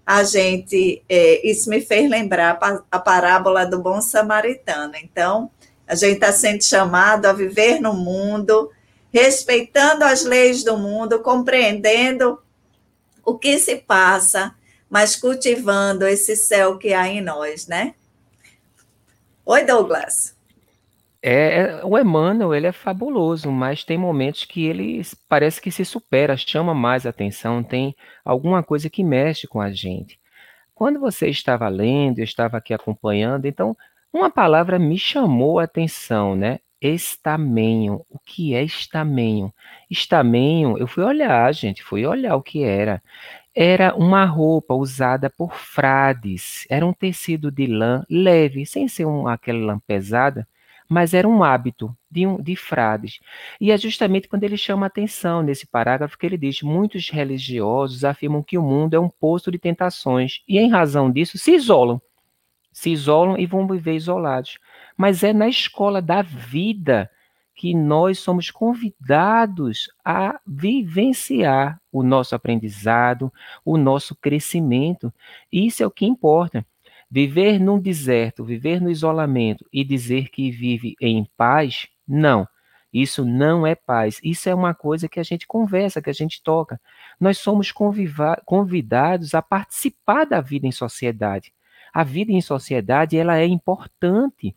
A 0.07 0.23
gente, 0.23 1.03
é, 1.09 1.45
isso 1.45 1.69
me 1.69 1.81
fez 1.81 2.09
lembrar 2.09 2.57
a 2.89 3.01
parábola 3.01 3.67
do 3.67 3.81
bom 3.81 4.01
samaritano. 4.01 4.95
Então, 5.03 5.51
a 5.89 5.97
gente 5.97 6.15
está 6.15 6.31
sendo 6.31 6.63
chamado 6.63 7.27
a 7.27 7.33
viver 7.33 7.81
no 7.81 7.95
mundo, 7.95 8.71
respeitando 9.13 10.05
as 10.05 10.25
leis 10.25 10.65
do 10.65 10.77
mundo, 10.79 11.21
compreendendo 11.21 12.41
o 13.25 13.39
que 13.39 13.59
se 13.59 13.77
passa, 13.77 14.55
mas 14.89 15.15
cultivando 15.17 16.07
esse 16.07 16.35
céu 16.35 16.79
que 16.79 16.93
há 16.93 17.07
em 17.07 17.21
nós, 17.21 17.67
né? 17.67 17.95
Oi, 19.45 19.65
Douglas. 19.65 20.37
É, 21.25 21.61
é, 21.61 21.85
o 21.85 21.97
Emmanuel, 21.97 22.53
ele 22.53 22.67
é 22.67 22.73
fabuloso, 22.73 23.51
mas 23.51 23.85
tem 23.85 23.97
momentos 23.97 24.45
que 24.45 24.67
ele 24.67 25.01
parece 25.29 25.61
que 25.61 25.71
se 25.71 25.85
supera, 25.85 26.37
chama 26.37 26.75
mais 26.75 27.07
atenção, 27.07 27.63
tem 27.63 27.95
alguma 28.25 28.61
coisa 28.63 28.91
que 28.91 29.05
mexe 29.05 29.47
com 29.47 29.61
a 29.61 29.71
gente. 29.71 30.19
Quando 30.75 30.99
você 30.99 31.29
estava 31.29 31.69
lendo, 31.69 32.19
eu 32.19 32.25
estava 32.25 32.57
aqui 32.57 32.75
acompanhando, 32.75 33.47
então 33.47 33.77
uma 34.13 34.31
palavra 34.31 34.81
me 34.81 34.99
chamou 34.99 35.61
a 35.61 35.65
atenção, 35.65 36.35
né? 36.35 36.59
Estamenho. 36.89 38.05
O 38.11 38.19
que 38.19 38.55
é 38.55 38.63
estamenho? 38.63 39.53
Estamenho, 39.91 40.77
eu 40.79 40.87
fui 40.87 41.05
olhar, 41.05 41.53
gente, 41.55 41.83
fui 41.83 42.05
olhar 42.07 42.35
o 42.37 42.43
que 42.43 42.65
era. 42.65 43.03
Era 43.55 43.95
uma 43.95 44.25
roupa 44.25 44.75
usada 44.75 45.31
por 45.31 45.55
frades. 45.55 46.67
Era 46.69 46.87
um 46.87 46.93
tecido 46.93 47.51
de 47.51 47.67
lã 47.67 48.05
leve, 48.11 48.67
sem 48.67 48.89
ser 48.89 49.07
um, 49.07 49.29
aquela 49.29 49.65
lã 49.65 49.79
pesada 49.87 50.47
mas 50.93 51.15
era 51.15 51.27
um 51.27 51.43
hábito 51.43 51.97
de, 52.11 52.27
um, 52.27 52.37
de 52.41 52.55
frades. 52.55 53.19
E 53.59 53.71
é 53.73 53.79
justamente 53.79 54.29
quando 54.29 54.45
ele 54.45 54.59
chama 54.59 54.85
atenção 54.85 55.43
nesse 55.43 55.67
parágrafo 55.67 56.19
que 56.19 56.27
ele 56.27 56.37
diz: 56.37 56.61
muitos 56.61 57.09
religiosos 57.09 58.05
afirmam 58.05 58.43
que 58.43 58.59
o 58.59 58.63
mundo 58.63 58.95
é 58.95 59.01
um 59.01 59.09
poço 59.09 59.51
de 59.51 59.59
tentações 59.59 60.43
e, 60.47 60.59
em 60.59 60.71
razão 60.71 61.11
disso, 61.11 61.39
se 61.39 61.55
isolam. 61.55 62.01
Se 62.71 62.91
isolam 62.91 63.39
e 63.39 63.47
vão 63.47 63.67
viver 63.67 63.95
isolados. 63.95 64.59
Mas 64.97 65.23
é 65.23 65.33
na 65.33 65.49
escola 65.49 66.01
da 66.03 66.23
vida 66.23 67.11
que 67.55 67.75
nós 67.75 68.19
somos 68.19 68.51
convidados 68.51 69.89
a 70.05 70.41
vivenciar 70.47 71.81
o 71.93 72.03
nosso 72.03 72.35
aprendizado, 72.35 73.33
o 73.65 73.77
nosso 73.77 74.17
crescimento. 74.17 75.13
Isso 75.53 75.83
é 75.83 75.87
o 75.87 75.91
que 75.91 76.07
importa. 76.07 76.67
Viver 77.11 77.61
num 77.61 77.79
deserto, 77.79 78.45
viver 78.45 78.81
no 78.81 78.91
isolamento 78.91 79.67
e 79.73 79.85
dizer 79.85 80.31
que 80.31 80.51
vive 80.51 80.95
em 81.01 81.29
paz, 81.37 81.89
não. 82.09 82.49
Isso 82.93 83.25
não 83.25 83.67
é 83.67 83.75
paz. 83.75 84.19
Isso 84.23 84.49
é 84.49 84.55
uma 84.55 84.75
coisa 84.75 85.09
que 85.09 85.21
a 85.21 85.23
gente 85.23 85.47
conversa, 85.47 86.03
que 86.03 86.11
a 86.11 86.15
gente 86.15 86.43
toca. 86.43 86.81
Nós 87.19 87.39
somos 87.39 87.73
convidados 88.45 89.35
a 89.35 89.41
participar 89.41 90.25
da 90.25 90.41
vida 90.41 90.67
em 90.67 90.73
sociedade. 90.73 91.53
A 91.93 92.03
vida 92.03 92.33
em 92.33 92.41
sociedade 92.41 93.17
ela 93.17 93.39
é 93.39 93.47
importante. 93.47 94.55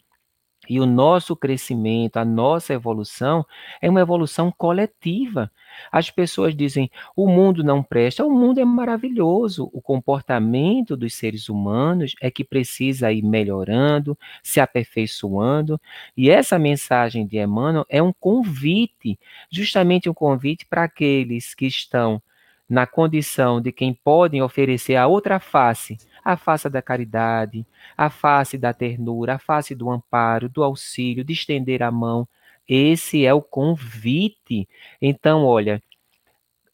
E 0.69 0.79
o 0.79 0.85
nosso 0.85 1.35
crescimento, 1.35 2.17
a 2.17 2.25
nossa 2.25 2.73
evolução 2.73 3.45
é 3.81 3.89
uma 3.89 4.01
evolução 4.01 4.51
coletiva. 4.51 5.51
As 5.91 6.09
pessoas 6.09 6.55
dizem: 6.55 6.89
o 7.15 7.27
mundo 7.27 7.63
não 7.63 7.83
presta, 7.83 8.25
o 8.25 8.31
mundo 8.31 8.59
é 8.59 8.65
maravilhoso. 8.65 9.69
O 9.73 9.81
comportamento 9.81 10.95
dos 10.95 11.13
seres 11.13 11.49
humanos 11.49 12.15
é 12.21 12.31
que 12.31 12.43
precisa 12.43 13.11
ir 13.11 13.23
melhorando, 13.23 14.17
se 14.43 14.59
aperfeiçoando. 14.59 15.79
E 16.15 16.29
essa 16.29 16.57
mensagem 16.57 17.25
de 17.25 17.37
Emmanuel 17.37 17.85
é 17.89 18.01
um 18.01 18.13
convite, 18.13 19.19
justamente 19.49 20.09
um 20.09 20.13
convite 20.13 20.65
para 20.65 20.83
aqueles 20.83 21.53
que 21.53 21.65
estão 21.65 22.21
na 22.67 22.87
condição 22.87 23.61
de 23.61 23.71
quem 23.71 23.93
podem 23.93 24.41
oferecer 24.41 24.95
a 24.95 25.05
outra 25.05 25.39
face 25.39 25.97
a 26.25 26.35
face 26.35 26.67
da 26.67 26.81
caridade, 26.81 27.63
a 27.95 28.09
face 28.09 28.57
da 28.57 28.73
ternura, 28.73 29.35
a 29.35 29.39
face 29.39 29.75
do 29.75 29.91
amparo, 29.91 30.49
do 30.49 30.63
auxílio, 30.63 31.23
de 31.23 31.33
estender 31.33 31.83
a 31.83 31.91
mão. 31.91 32.27
Esse 32.67 33.23
é 33.23 33.31
o 33.31 33.43
convite. 33.43 34.67
Então, 34.99 35.45
olha, 35.45 35.83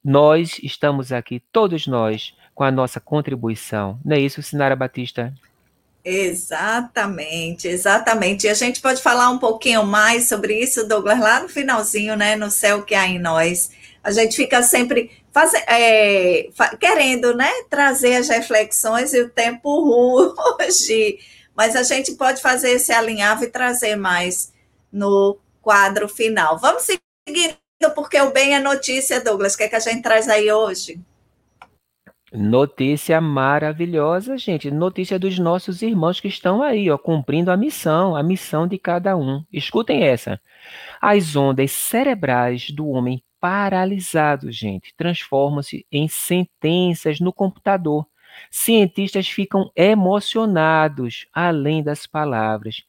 nós 0.02 0.58
estamos 0.64 1.12
aqui, 1.12 1.44
todos 1.52 1.86
nós, 1.86 2.34
com 2.56 2.64
a 2.64 2.72
nossa 2.72 3.02
contribuição. 3.02 4.00
Não 4.06 4.16
é 4.16 4.20
isso, 4.22 4.42
Sinara 4.42 4.76
Batista? 4.76 5.34
Exatamente, 6.04 7.68
exatamente. 7.68 8.48
E 8.48 8.50
a 8.50 8.54
gente 8.54 8.82
pode 8.82 9.02
falar 9.02 9.30
um 9.30 9.38
pouquinho 9.38 9.86
mais 9.86 10.28
sobre 10.28 10.60
isso, 10.60 10.88
Douglas, 10.88 11.20
lá 11.20 11.42
no 11.42 11.50
finalzinho, 11.50 12.16
né? 12.16 12.36
No 12.36 12.50
céu 12.50 12.84
que 12.84 12.96
há 12.96 13.06
em 13.06 13.20
nós. 13.20 13.70
A 14.04 14.12
gente 14.12 14.36
fica 14.36 14.64
sempre 14.64 15.12
faz, 15.32 15.54
é, 15.68 16.50
querendo 16.80 17.36
né, 17.36 17.50
trazer 17.70 18.16
as 18.16 18.30
reflexões 18.30 19.14
e 19.14 19.22
o 19.22 19.30
tempo 19.30 19.70
hoje, 20.60 21.20
mas 21.56 21.76
a 21.76 21.84
gente 21.84 22.14
pode 22.14 22.42
fazer 22.42 22.72
esse 22.72 22.92
alinhavo 22.92 23.44
e 23.44 23.50
trazer 23.50 23.96
mais 23.96 24.54
no 24.92 25.38
quadro 25.62 26.10
final. 26.10 26.58
Vamos 26.58 26.84
seguindo, 26.84 27.56
porque 27.94 28.20
o 28.20 28.32
bem 28.32 28.56
é 28.56 28.60
notícia, 28.60 29.22
Douglas. 29.22 29.54
O 29.54 29.58
que, 29.58 29.64
é 29.64 29.70
que 29.70 29.76
a 29.76 29.80
gente 29.80 30.02
traz 30.02 30.28
aí 30.28 30.52
hoje? 30.52 31.00
Notícia 32.34 33.20
maravilhosa, 33.20 34.38
gente. 34.38 34.72
Notícia 34.72 35.20
dos 35.20 35.38
nossos 35.38 35.82
irmãos 35.82 36.22
que 36.22 36.30
estão 36.30 36.64
aí, 36.64 36.90
ó, 36.90 36.98
cumprindo 36.98 37.52
a 37.52 37.58
missão, 37.58 38.16
a 38.16 38.24
missão 38.24 38.66
de 38.66 38.80
cada 38.80 39.18
um. 39.18 39.44
Escutem 39.52 40.04
essa. 40.04 40.40
As 41.02 41.36
ondas 41.36 41.72
cerebrais 41.72 42.72
do 42.72 42.88
homem 42.88 43.22
paralisados, 43.42 44.56
gente, 44.56 44.94
transformam-se 44.96 45.86
em 45.92 46.08
sentenças 46.08 47.20
no 47.20 47.34
computador. 47.34 48.06
Cientistas 48.52 49.28
ficam 49.28 49.72
emocionados 49.76 51.26
além 51.34 51.84
das 51.84 52.06
palavras. 52.06 52.84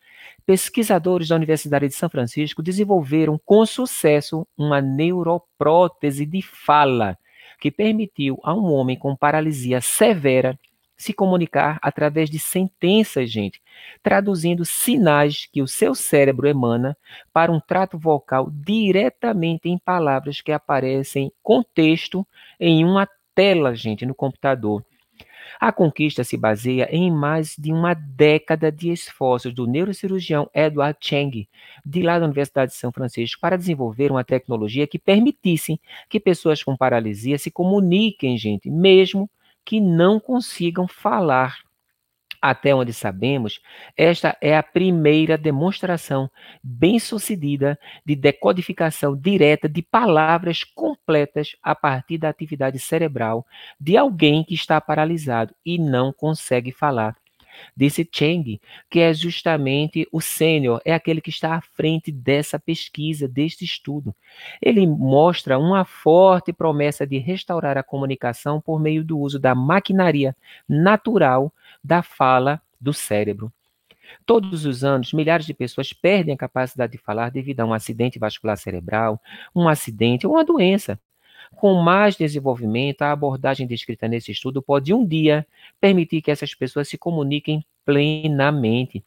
Pesquisadores 0.45 1.29
da 1.29 1.37
Universidade 1.37 1.89
de 1.89 1.95
São 1.95 2.09
Francisco 2.09 2.63
desenvolveram 2.63 3.41
com 3.45 3.65
sucesso 3.65 4.47
uma 4.57 4.81
neuroprótese 4.81 6.27
de 6.27 6.43
fala 6.43 7.19
que 7.59 7.71
permitiu 7.71 8.39
a 8.43 8.55
um 8.55 8.73
homem 8.73 8.99
com 8.99 9.17
paralisia 9.17 9.81
severa 9.81 10.59
se 11.03 11.13
comunicar 11.13 11.79
através 11.83 12.31
de 12.31 12.39
sentenças, 12.39 13.31
gente, 13.31 13.61
traduzindo 14.03 14.65
sinais 14.65 15.49
que 15.53 15.61
o 15.61 15.69
seu 15.69 15.95
cérebro 15.95 16.49
emana 16.49 16.97
para 17.33 17.53
um 17.53 17.61
trato 17.61 17.99
vocal 17.99 18.49
diretamente 18.51 19.69
em 19.69 19.79
palavras 19.79 20.41
que 20.41 20.53
aparecem 20.53 21.33
com 21.43 21.63
texto 21.63 22.27
em 22.59 22.85
uma 22.85 23.09
tela, 23.35 23.75
gente, 23.75 24.07
no 24.07 24.15
computador. 24.15 24.85
A 25.61 25.73
conquista 25.73 26.25
se 26.25 26.37
baseia 26.37 26.89
em 26.91 27.11
mais 27.11 27.55
de 27.57 27.73
uma 27.73 27.95
década 27.95 28.71
de 28.71 28.91
esforços 28.91 29.55
do 29.55 29.67
neurocirurgião 29.67 30.49
Edward 30.55 30.99
Cheng, 31.01 31.49
de 31.85 32.03
lá 32.03 32.19
da 32.19 32.25
Universidade 32.25 32.73
de 32.73 32.79
São 32.79 32.93
Francisco, 32.93 33.41
para 33.41 33.57
desenvolver 33.57 34.11
uma 34.11 34.25
tecnologia 34.25 34.87
que 34.87 34.99
permitisse 34.99 35.81
que 36.09 36.19
pessoas 36.19 36.63
com 36.63 36.77
paralisia 36.77 37.39
se 37.39 37.51
comuniquem, 37.51 38.37
gente, 38.37 38.71
mesmo 38.71 39.29
que 39.65 39.81
não 39.81 40.19
consigam 40.19 40.87
falar. 40.89 41.59
Até 42.41 42.75
onde 42.75 42.93
sabemos, 42.93 43.61
esta 43.97 44.37
é 44.41 44.57
a 44.57 44.65
primeira 44.65 45.39
demonstração 45.39 46.29
bem-sucedida 46.61 47.79
de 48.05 48.17
decodificação 48.17 49.17
direta 49.17 49.69
de 49.69 49.81
palavras 49.81 50.65
completas 50.65 51.55
a 51.63 51.73
partir 51.73 52.19
da 52.19 52.29
atividade 52.29 52.81
cerebral 52.81 53.47
de 53.79 53.97
alguém 53.97 54.43
que 54.43 54.55
está 54.55 54.81
paralisado 54.81 55.55
e 55.65 55.79
não 55.79 56.13
consegue 56.13 56.73
falar 56.73 57.17
desse 57.77 58.09
Cheng, 58.11 58.61
que 58.91 59.01
é 59.01 59.13
justamente 59.13 60.07
o 60.13 60.21
sênior, 60.21 60.81
é 60.85 60.93
aquele 60.93 61.21
que 61.21 61.31
está 61.31 61.55
à 61.55 61.61
frente 61.61 62.11
dessa 62.11 62.59
pesquisa, 62.59 63.29
deste 63.29 63.65
estudo. 63.65 64.15
Ele 64.61 64.87
mostra 64.87 65.59
uma 65.59 65.85
forte 65.85 66.53
promessa 66.53 67.07
de 67.07 67.19
restaurar 67.19 67.77
a 67.77 67.83
comunicação 67.83 68.61
por 68.61 68.81
meio 68.81 69.05
do 69.05 69.19
uso 69.19 69.39
da 69.39 69.55
maquinaria 69.55 70.37
natural 70.69 71.53
da 71.83 72.03
fala 72.03 72.61
do 72.81 72.93
cérebro. 72.93 73.53
Todos 74.27 74.67
os 74.67 74.85
anos, 74.85 75.13
milhares 75.13 75.47
de 75.47 75.55
pessoas 75.55 75.93
perdem 75.93 76.35
a 76.35 76.39
capacidade 76.39 76.93
de 76.93 76.99
falar 76.99 77.31
devido 77.31 77.61
a 77.61 77.65
um 77.65 77.73
acidente 77.73 78.19
vascular 78.19 78.57
cerebral, 78.57 79.21
um 79.55 79.69
acidente 79.69 80.27
ou 80.27 80.35
uma 80.35 80.45
doença. 80.45 80.99
Com 81.55 81.75
mais 81.75 82.17
desenvolvimento, 82.17 83.03
a 83.03 83.13
abordagem 83.13 83.67
descrita 83.67 84.09
nesse 84.09 84.33
estudo 84.33 84.61
pode 84.61 84.93
um 84.93 85.07
dia 85.07 85.47
permitir 85.81 86.21
que 86.21 86.31
essas 86.31 86.55
pessoas 86.55 86.89
se 86.89 86.99
comuniquem 86.99 87.65
plenamente. 87.85 89.05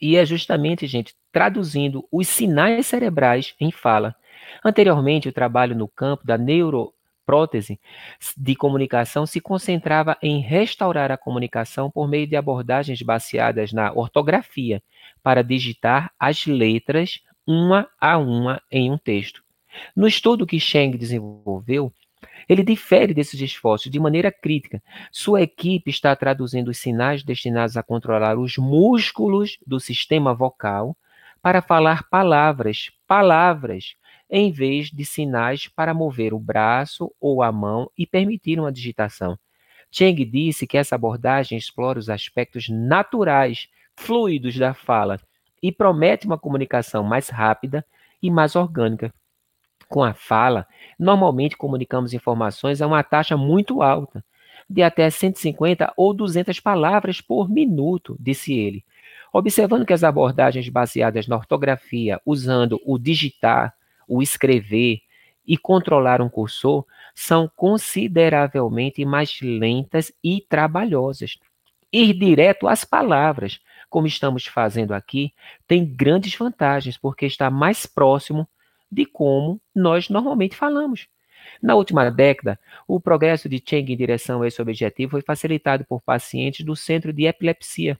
E 0.00 0.16
é 0.16 0.24
justamente, 0.24 0.86
gente, 0.86 1.14
traduzindo 1.32 2.06
os 2.10 2.28
sinais 2.28 2.86
cerebrais 2.86 3.54
em 3.60 3.70
fala. 3.70 4.14
Anteriormente, 4.64 5.28
o 5.28 5.32
trabalho 5.32 5.76
no 5.76 5.88
campo 5.88 6.26
da 6.26 6.36
neuroprótese 6.36 7.78
de 8.36 8.54
comunicação 8.54 9.26
se 9.26 9.40
concentrava 9.40 10.16
em 10.22 10.40
restaurar 10.40 11.12
a 11.12 11.16
comunicação 11.16 11.90
por 11.90 12.08
meio 12.08 12.26
de 12.26 12.36
abordagens 12.36 13.02
baseadas 13.02 13.72
na 13.72 13.92
ortografia, 13.92 14.82
para 15.22 15.42
digitar 15.42 16.12
as 16.18 16.46
letras 16.46 17.20
uma 17.46 17.88
a 18.00 18.18
uma 18.18 18.62
em 18.70 18.90
um 18.90 18.98
texto. 18.98 19.47
No 19.94 20.06
estudo 20.06 20.46
que 20.46 20.60
Cheng 20.60 20.96
desenvolveu, 20.96 21.92
ele 22.48 22.62
difere 22.62 23.14
desses 23.14 23.40
esforços 23.40 23.90
de 23.90 24.00
maneira 24.00 24.32
crítica. 24.32 24.82
Sua 25.12 25.42
equipe 25.42 25.90
está 25.90 26.14
traduzindo 26.16 26.68
os 26.68 26.78
sinais 26.78 27.22
destinados 27.22 27.76
a 27.76 27.82
controlar 27.82 28.38
os 28.38 28.56
músculos 28.56 29.58
do 29.66 29.78
sistema 29.78 30.34
vocal 30.34 30.96
para 31.42 31.62
falar 31.62 32.08
palavras, 32.08 32.90
palavras, 33.06 33.94
em 34.30 34.50
vez 34.50 34.90
de 34.90 35.04
sinais 35.04 35.68
para 35.68 35.94
mover 35.94 36.34
o 36.34 36.38
braço 36.38 37.12
ou 37.20 37.42
a 37.42 37.50
mão 37.52 37.90
e 37.96 38.06
permitir 38.06 38.58
uma 38.58 38.72
digitação. 38.72 39.38
Cheng 39.90 40.24
disse 40.24 40.66
que 40.66 40.76
essa 40.76 40.94
abordagem 40.94 41.56
explora 41.56 41.98
os 41.98 42.10
aspectos 42.10 42.68
naturais, 42.68 43.68
fluidos 43.96 44.56
da 44.56 44.74
fala 44.74 45.18
e 45.62 45.72
promete 45.72 46.26
uma 46.26 46.38
comunicação 46.38 47.02
mais 47.02 47.28
rápida 47.28 47.84
e 48.22 48.30
mais 48.30 48.54
orgânica. 48.54 49.12
Com 49.88 50.02
a 50.02 50.12
fala, 50.12 50.66
normalmente 50.98 51.56
comunicamos 51.56 52.12
informações 52.12 52.82
a 52.82 52.86
uma 52.86 53.02
taxa 53.02 53.36
muito 53.36 53.82
alta, 53.82 54.22
de 54.68 54.82
até 54.82 55.08
150 55.08 55.92
ou 55.96 56.12
200 56.12 56.60
palavras 56.60 57.22
por 57.22 57.48
minuto, 57.48 58.16
disse 58.20 58.52
ele. 58.52 58.84
Observando 59.32 59.86
que 59.86 59.92
as 59.92 60.04
abordagens 60.04 60.68
baseadas 60.68 61.26
na 61.26 61.36
ortografia, 61.36 62.20
usando 62.24 62.80
o 62.84 62.98
digitar, 62.98 63.74
o 64.06 64.22
escrever 64.22 65.00
e 65.46 65.56
controlar 65.56 66.20
um 66.20 66.28
cursor, 66.28 66.84
são 67.14 67.50
consideravelmente 67.56 69.04
mais 69.06 69.40
lentas 69.40 70.12
e 70.22 70.44
trabalhosas. 70.48 71.38
Ir 71.90 72.12
direto 72.12 72.68
às 72.68 72.84
palavras, 72.84 73.60
como 73.88 74.06
estamos 74.06 74.44
fazendo 74.44 74.92
aqui, 74.92 75.32
tem 75.66 75.84
grandes 75.84 76.34
vantagens, 76.34 76.98
porque 76.98 77.24
está 77.24 77.50
mais 77.50 77.86
próximo 77.86 78.46
de 78.90 79.04
como 79.04 79.60
nós 79.74 80.08
normalmente 80.08 80.56
falamos. 80.56 81.08
Na 81.62 81.74
última 81.74 82.10
década, 82.10 82.58
o 82.86 83.00
progresso 83.00 83.48
de 83.48 83.62
Cheng 83.64 83.92
em 83.92 83.96
direção 83.96 84.42
a 84.42 84.48
esse 84.48 84.60
objetivo 84.60 85.12
foi 85.12 85.22
facilitado 85.22 85.84
por 85.84 86.02
pacientes 86.02 86.64
do 86.64 86.76
Centro 86.76 87.12
de 87.12 87.26
Epilepsia, 87.26 87.98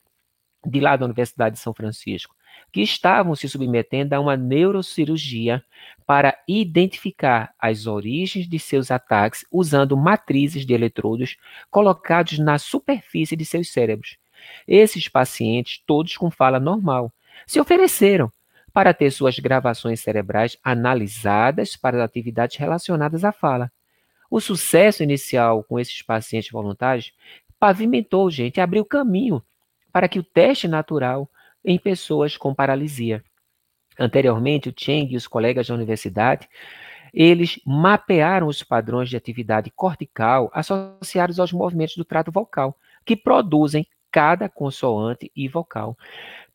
de 0.67 0.81
lá 0.81 0.97
da 0.97 1.07
Universidade 1.07 1.57
de 1.57 1.61
São 1.61 1.73
Francisco, 1.73 2.35
que 2.73 2.81
estavam 2.83 3.35
se 3.35 3.49
submetendo 3.49 4.15
a 4.15 4.21
uma 4.21 4.37
neurocirurgia 4.37 5.63
para 6.07 6.37
identificar 6.47 7.53
as 7.59 7.87
origens 7.87 8.49
de 8.49 8.59
seus 8.59 8.91
ataques 8.91 9.45
usando 9.51 9.97
matrizes 9.97 10.67
de 10.67 10.75
eletrodos 10.75 11.37
colocados 11.71 12.39
na 12.39 12.59
superfície 12.59 13.37
de 13.37 13.45
seus 13.45 13.71
cérebros. 13.73 14.17
Esses 14.67 15.09
pacientes, 15.09 15.83
todos 15.87 16.17
com 16.17 16.31
fala 16.31 16.61
normal, 16.61 17.13
se 17.47 17.61
ofereceram 17.61 18.33
para 18.79 18.95
ter 18.95 19.11
suas 19.11 19.37
gravações 19.41 19.99
cerebrais 19.99 20.57
analisadas 20.63 21.75
para 21.75 22.05
atividades 22.05 22.57
relacionadas 22.59 23.25
à 23.25 23.33
fala. 23.33 23.73
O 24.31 24.41
sucesso 24.41 25.03
inicial 25.03 25.65
com 25.65 25.81
esses 25.81 26.01
pacientes 26.01 26.53
voluntários 26.53 27.13
pavimentou, 27.59 28.31
gente, 28.31 28.61
abriu 28.61 28.85
caminho 28.85 29.43
para 29.93 30.09
que 30.09 30.21
o 30.21 30.23
teste 30.23 30.69
natural 30.69 31.29
em 31.65 31.77
pessoas 31.77 32.37
com 32.37 32.55
paralisia. 32.55 33.21
Anteriormente, 33.99 34.69
o 34.69 34.75
Cheng 34.79 35.13
e 35.13 35.17
os 35.17 35.27
colegas 35.27 35.67
da 35.67 35.75
universidade, 35.75 36.49
eles 37.13 37.59
mapearam 37.67 38.47
os 38.47 38.63
padrões 38.63 39.11
de 39.11 39.17
atividade 39.17 39.73
cortical 39.73 40.53
associados 40.55 41.41
aos 41.41 41.53
movimentos 41.53 41.97
do 41.97 42.05
trato 42.05 42.31
vocal, 42.31 42.79
que 43.05 43.17
produzem 43.17 43.85
cada 44.09 44.49
consoante 44.49 45.33
e 45.35 45.49
vocal. 45.49 45.99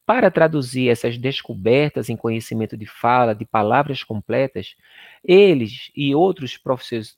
Para 0.05 0.29
traduzir 0.29 0.89
essas 0.89 1.17
descobertas 1.17 2.09
em 2.09 2.17
conhecimento 2.17 2.75
de 2.75 2.85
fala, 2.85 3.33
de 3.33 3.45
palavras 3.45 4.03
completas, 4.03 4.75
eles 5.23 5.89
e 5.95 6.13
outros 6.13 6.59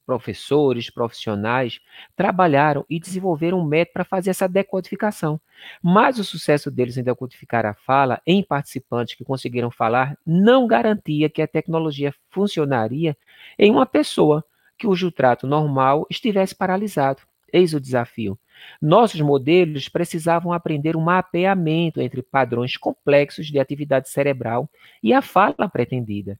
professores, 0.05 0.91
profissionais, 0.91 1.79
trabalharam 2.15 2.85
e 2.87 2.99
desenvolveram 2.99 3.59
um 3.59 3.65
método 3.65 3.93
para 3.93 4.03
fazer 4.05 4.29
essa 4.29 4.47
decodificação. 4.47 5.41
Mas 5.81 6.19
o 6.19 6.23
sucesso 6.23 6.69
deles 6.69 6.95
em 6.95 7.03
decodificar 7.03 7.65
a 7.65 7.73
fala 7.73 8.21
em 8.25 8.43
participantes 8.43 9.15
que 9.15 9.25
conseguiram 9.25 9.71
falar 9.71 10.15
não 10.23 10.67
garantia 10.67 11.27
que 11.27 11.41
a 11.41 11.47
tecnologia 11.47 12.13
funcionaria 12.29 13.17
em 13.57 13.71
uma 13.71 13.87
pessoa 13.87 14.45
cujo 14.79 15.11
trato 15.11 15.47
normal 15.47 16.05
estivesse 16.07 16.53
paralisado. 16.53 17.23
Eis 17.51 17.73
o 17.73 17.79
desafio. 17.79 18.37
Nossos 18.81 19.21
modelos 19.21 19.89
precisavam 19.89 20.51
aprender 20.51 20.95
um 20.95 21.01
mapeamento 21.01 22.01
entre 22.01 22.21
padrões 22.21 22.77
complexos 22.77 23.47
de 23.47 23.59
atividade 23.59 24.09
cerebral 24.09 24.69
e 25.01 25.13
a 25.13 25.21
fala 25.21 25.69
pretendida. 25.71 26.39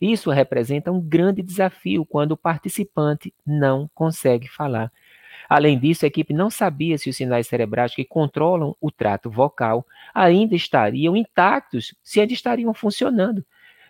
Isso 0.00 0.30
representa 0.30 0.90
um 0.90 1.00
grande 1.00 1.42
desafio 1.42 2.04
quando 2.04 2.32
o 2.32 2.36
participante 2.36 3.32
não 3.46 3.88
consegue 3.94 4.48
falar. 4.48 4.90
Além 5.48 5.78
disso, 5.78 6.04
a 6.04 6.08
equipe 6.08 6.32
não 6.32 6.50
sabia 6.50 6.98
se 6.98 7.08
os 7.08 7.16
sinais 7.16 7.46
cerebrais 7.46 7.94
que 7.94 8.04
controlam 8.04 8.74
o 8.80 8.90
trato 8.90 9.30
vocal 9.30 9.86
ainda 10.14 10.56
estariam 10.56 11.16
intactos, 11.16 11.94
se 12.02 12.20
ainda 12.20 12.32
estariam 12.32 12.72
funcionando. 12.74 13.44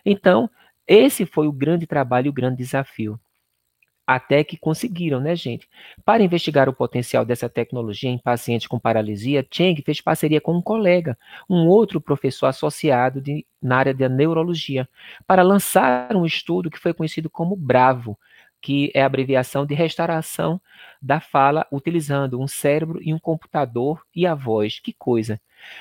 Então, 0.05 0.49
esse 0.87 1.25
foi 1.25 1.47
o 1.47 1.51
grande 1.51 1.87
trabalho 1.87 2.29
o 2.29 2.33
grande 2.33 2.57
desafio. 2.57 3.19
Até 4.05 4.43
que 4.43 4.57
conseguiram, 4.57 5.19
né, 5.19 5.35
gente? 5.35 5.67
Para 6.03 6.23
investigar 6.23 6.67
o 6.67 6.73
potencial 6.73 7.25
dessa 7.25 7.49
tecnologia 7.49 8.09
em 8.09 8.17
pacientes 8.17 8.67
com 8.67 8.79
paralisia, 8.79 9.45
Cheng 9.49 9.81
fez 9.81 10.01
parceria 10.01 10.41
com 10.41 10.53
um 10.53 10.61
colega, 10.61 11.17
um 11.49 11.67
outro 11.67 12.01
professor 12.01 12.47
associado 12.47 13.21
de, 13.21 13.45
na 13.61 13.77
área 13.77 13.93
da 13.93 14.09
neurologia, 14.09 14.87
para 15.25 15.41
lançar 15.41 16.15
um 16.15 16.25
estudo 16.25 16.69
que 16.69 16.79
foi 16.79 16.93
conhecido 16.93 17.29
como 17.29 17.55
BRAVO, 17.55 18.17
que 18.61 18.91
é 18.93 19.01
a 19.01 19.05
abreviação 19.05 19.65
de 19.65 19.73
restauração 19.73 20.59
da 21.01 21.19
fala 21.19 21.67
utilizando 21.71 22.39
um 22.39 22.47
cérebro 22.47 22.99
e 23.01 23.13
um 23.13 23.19
computador 23.19 24.01
e 24.15 24.25
a 24.25 24.33
voz. 24.33 24.79
Que 24.79 24.93
coisa! 24.93 25.39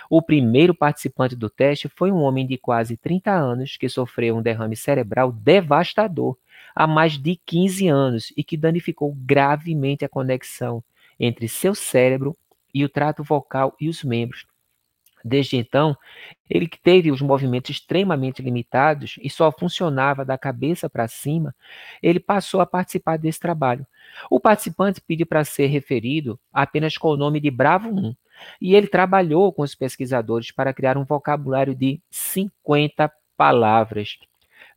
O 0.09 0.23
primeiro 0.23 0.75
participante 0.75 1.35
do 1.37 1.51
teste 1.51 1.89
foi 1.89 2.11
um 2.11 2.23
homem 2.23 2.47
de 2.47 2.57
quase 2.57 2.97
30 2.97 3.33
anos 3.33 3.77
que 3.77 3.89
sofreu 3.89 4.37
um 4.37 4.43
derrame 4.43 4.77
cerebral 4.77 5.33
devastador 5.33 6.37
há 6.75 6.87
mais 6.87 7.19
de 7.19 7.37
15 7.47 7.89
anos 7.89 8.33
e 8.37 8.43
que 8.45 8.57
danificou 8.57 9.15
gravemente 9.15 10.05
a 10.05 10.09
conexão 10.09 10.83
entre 11.19 11.49
seu 11.49 11.75
cérebro 11.75 12.37
e 12.75 12.85
o 12.85 12.89
trato 12.89 13.23
vocal 13.23 13.77
e 13.81 13.89
os 13.89 14.03
membros. 14.03 14.47
Desde 15.25 15.57
então, 15.57 15.97
ele 16.51 16.67
que 16.67 16.81
teve 16.81 17.11
os 17.11 17.21
movimentos 17.21 17.71
extremamente 17.71 18.43
limitados 18.43 19.19
e 19.23 19.31
só 19.31 19.53
funcionava 19.53 20.25
da 20.25 20.37
cabeça 20.37 20.91
para 20.91 21.07
cima, 21.07 21.55
ele 22.03 22.19
passou 22.19 22.61
a 22.61 22.67
participar 22.67 23.19
desse 23.19 23.39
trabalho. 23.39 23.87
O 24.29 24.41
participante 24.41 25.01
pediu 25.01 25.27
para 25.27 25.45
ser 25.45 25.67
referido 25.67 26.39
apenas 26.53 26.99
com 26.99 27.09
o 27.09 27.17
nome 27.17 27.39
de 27.39 27.51
Bravo 27.51 27.89
1, 27.89 28.17
e 28.61 28.75
ele 28.75 28.89
trabalhou 28.89 29.53
com 29.53 29.63
os 29.63 29.75
pesquisadores 29.75 30.51
para 30.51 30.75
criar 30.75 30.99
um 30.99 31.05
vocabulário 31.05 31.75
de 31.75 32.01
50 32.11 33.13
palavras 33.37 34.19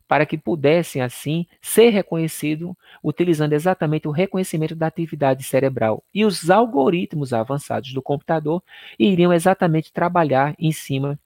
para 0.08 0.26
que 0.26 0.38
pudessem, 0.38 1.02
assim, 1.02 1.46
ser 1.60 1.90
reconhecido 1.90 2.76
utilizando 3.02 3.52
exatamente 3.52 4.06
o 4.06 4.12
reconhecimento 4.12 4.74
da 4.74 4.86
atividade 4.86 5.42
cerebral. 5.42 6.02
E 6.14 6.24
os 6.24 6.50
algoritmos 6.50 7.32
avançados 7.32 7.92
do 7.92 8.02
computador 8.02 8.62
iriam 8.98 9.32
exatamente 9.32 9.92
trabalhar 9.92 10.54
em 10.58 10.72
cima 10.72 11.18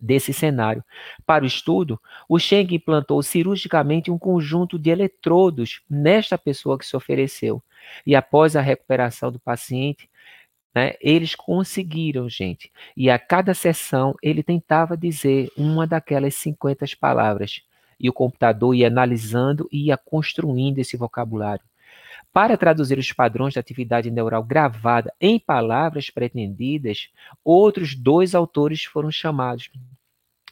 desse 0.00 0.32
cenário. 0.32 0.84
Para 1.24 1.44
o 1.44 1.46
estudo, 1.46 2.00
o 2.28 2.38
Cheng 2.38 2.74
implantou 2.74 3.22
cirurgicamente 3.22 4.10
um 4.10 4.18
conjunto 4.18 4.78
de 4.78 4.90
eletrodos 4.90 5.80
nesta 5.88 6.36
pessoa 6.36 6.78
que 6.78 6.86
se 6.86 6.96
ofereceu. 6.96 7.62
E 8.06 8.14
após 8.14 8.54
a 8.54 8.60
recuperação 8.60 9.32
do 9.32 9.40
paciente, 9.40 10.08
né, 10.74 10.94
eles 11.00 11.34
conseguiram, 11.34 12.28
gente. 12.28 12.70
E 12.96 13.08
a 13.08 13.18
cada 13.18 13.54
sessão 13.54 14.14
ele 14.22 14.42
tentava 14.42 14.96
dizer 14.96 15.50
uma 15.56 15.86
daquelas 15.86 16.34
50 16.34 16.84
palavras 17.00 17.62
e 18.04 18.10
o 18.10 18.12
computador 18.12 18.74
ia 18.74 18.88
analisando 18.88 19.66
e 19.72 19.86
ia 19.86 19.96
construindo 19.96 20.78
esse 20.78 20.94
vocabulário. 20.94 21.64
Para 22.30 22.54
traduzir 22.54 22.98
os 22.98 23.10
padrões 23.10 23.54
da 23.54 23.60
atividade 23.60 24.10
neural 24.10 24.44
gravada 24.44 25.10
em 25.18 25.38
palavras 25.38 26.10
pretendidas, 26.10 27.08
outros 27.42 27.94
dois 27.94 28.34
autores 28.34 28.84
foram 28.84 29.10
chamados. 29.10 29.70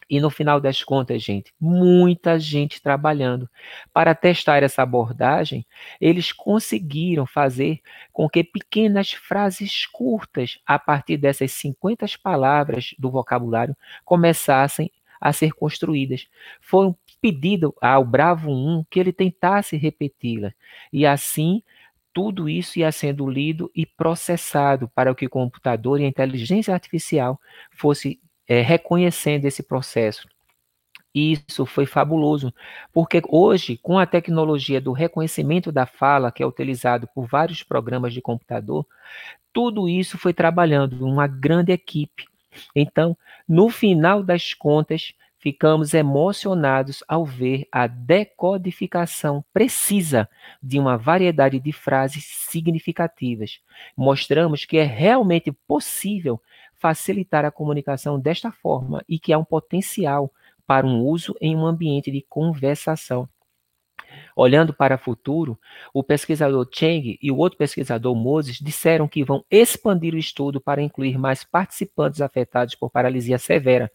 E 0.09 0.18
no 0.18 0.30
final 0.30 0.62
das 0.62 0.82
contas, 0.82 1.22
gente, 1.22 1.53
muita 1.61 2.38
gente 2.38 2.80
trabalhando. 2.80 3.46
Para 3.92 4.14
testar 4.14 4.62
essa 4.62 4.82
abordagem, 4.82 5.66
eles 6.00 6.32
conseguiram 6.32 7.26
fazer 7.26 7.82
com 8.14 8.30
que 8.30 8.42
pequenas 8.42 9.12
frases 9.12 9.84
curtas, 9.84 10.59
a 10.66 10.78
partir 10.78 11.18
dessas 11.18 11.53
50 11.53 12.07
palavras 12.22 12.94
do 12.98 13.11
vocabulário, 13.11 13.76
começassem 14.07 14.90
a 15.22 15.32
ser 15.32 15.53
construídas. 15.53 16.26
Foram 16.61 16.98
pedido 17.22 17.72
ao 17.80 18.04
Bravo 18.04 18.50
1 18.50 18.84
que 18.90 18.98
ele 18.98 19.12
tentasse 19.12 19.76
repeti-la. 19.76 20.52
E 20.92 21.06
assim, 21.06 21.62
tudo 22.12 22.48
isso 22.48 22.80
ia 22.80 22.90
sendo 22.90 23.30
lido 23.30 23.70
e 23.74 23.86
processado 23.86 24.90
para 24.94 25.14
que 25.14 25.26
o 25.26 25.30
computador 25.30 26.00
e 26.00 26.04
a 26.04 26.08
inteligência 26.08 26.74
artificial 26.74 27.40
fosse 27.70 28.20
é, 28.46 28.60
reconhecendo 28.60 29.46
esse 29.46 29.62
processo. 29.62 30.28
Isso 31.14 31.66
foi 31.66 31.84
fabuloso, 31.84 32.52
porque 32.92 33.22
hoje, 33.28 33.76
com 33.76 33.98
a 33.98 34.06
tecnologia 34.06 34.80
do 34.80 34.92
reconhecimento 34.92 35.70
da 35.70 35.84
fala, 35.86 36.32
que 36.32 36.42
é 36.42 36.46
utilizado 36.46 37.06
por 37.14 37.26
vários 37.26 37.62
programas 37.62 38.14
de 38.14 38.22
computador, 38.22 38.86
tudo 39.52 39.88
isso 39.88 40.16
foi 40.16 40.32
trabalhando 40.32 41.04
uma 41.06 41.26
grande 41.26 41.70
equipe. 41.70 42.24
Então, 42.74 43.16
no 43.46 43.68
final 43.68 44.22
das 44.22 44.54
contas, 44.54 45.12
ficamos 45.43 45.93
emocionados 45.93 47.03
ao 47.09 47.26
ver 47.26 47.66
a 47.72 47.88
decodificação 47.88 49.45
precisa 49.53 50.28
de 50.62 50.78
uma 50.78 50.97
variedade 50.97 51.59
de 51.59 51.72
frases 51.72 52.24
significativas. 52.49 53.59
Mostramos 53.97 54.64
que 54.64 54.78
é 54.78 54.84
realmente 54.84 55.51
possível 55.66 56.40
facilitar 56.76 57.45
a 57.45 57.51
comunicação 57.51 58.20
desta 58.20 58.53
forma 58.53 59.05
e 59.09 59.18
que 59.18 59.32
há 59.32 59.38
um 59.38 59.45
potencial 59.45 60.32
para 60.64 60.86
um 60.86 61.01
uso 61.01 61.34
em 61.40 61.57
um 61.57 61.66
ambiente 61.66 62.09
de 62.12 62.22
conversação. 62.22 63.28
Olhando 64.34 64.72
para 64.72 64.94
o 64.94 64.98
futuro, 64.98 65.58
o 65.92 66.02
pesquisador 66.02 66.66
Cheng 66.72 67.18
e 67.20 67.30
o 67.30 67.36
outro 67.36 67.58
pesquisador 67.58 68.14
Moses 68.14 68.58
disseram 68.58 69.06
que 69.06 69.24
vão 69.24 69.44
expandir 69.50 70.14
o 70.14 70.18
estudo 70.18 70.60
para 70.60 70.82
incluir 70.82 71.18
mais 71.18 71.44
participantes 71.44 72.20
afetados 72.20 72.74
por 72.74 72.90
paralisia 72.90 73.38
severa 73.38 73.90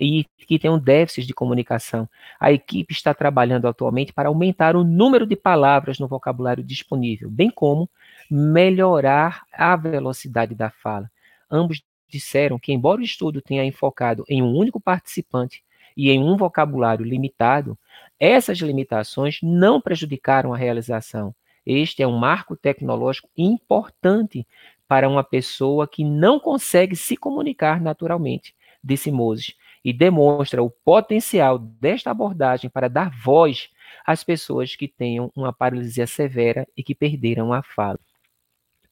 e 0.00 0.24
que 0.46 0.58
têm 0.58 0.70
um 0.70 0.78
déficit 0.78 1.26
de 1.26 1.34
comunicação. 1.34 2.08
A 2.38 2.52
equipe 2.52 2.92
está 2.92 3.12
trabalhando 3.12 3.66
atualmente 3.66 4.12
para 4.12 4.28
aumentar 4.28 4.76
o 4.76 4.84
número 4.84 5.26
de 5.26 5.36
palavras 5.36 5.98
no 5.98 6.06
vocabulário 6.06 6.62
disponível, 6.62 7.30
bem 7.30 7.50
como 7.50 7.88
melhorar 8.30 9.42
a 9.52 9.76
velocidade 9.76 10.54
da 10.54 10.70
fala. 10.70 11.10
Ambos 11.50 11.82
disseram 12.08 12.58
que, 12.58 12.72
embora 12.72 13.00
o 13.00 13.04
estudo 13.04 13.42
tenha 13.42 13.64
enfocado 13.64 14.24
em 14.28 14.42
um 14.42 14.54
único 14.54 14.80
participante 14.80 15.62
e 15.96 16.10
em 16.10 16.22
um 16.22 16.36
vocabulário 16.36 17.04
limitado, 17.04 17.78
essas 18.18 18.58
limitações 18.58 19.38
não 19.42 19.80
prejudicaram 19.80 20.52
a 20.52 20.56
realização. 20.56 21.34
Este 21.66 22.02
é 22.02 22.06
um 22.06 22.18
marco 22.18 22.56
tecnológico 22.56 23.28
importante 23.36 24.46
para 24.86 25.08
uma 25.08 25.24
pessoa 25.24 25.88
que 25.88 26.04
não 26.04 26.38
consegue 26.38 26.94
se 26.94 27.16
comunicar 27.16 27.80
naturalmente, 27.80 28.54
disse 28.82 29.10
Moses, 29.10 29.54
e 29.84 29.92
demonstra 29.92 30.62
o 30.62 30.70
potencial 30.70 31.58
desta 31.58 32.10
abordagem 32.10 32.70
para 32.70 32.88
dar 32.88 33.10
voz 33.10 33.68
às 34.06 34.24
pessoas 34.24 34.74
que 34.74 34.88
tenham 34.88 35.30
uma 35.34 35.52
paralisia 35.52 36.06
severa 36.06 36.66
e 36.76 36.82
que 36.82 36.94
perderam 36.94 37.52
a 37.52 37.62
fala. 37.62 37.98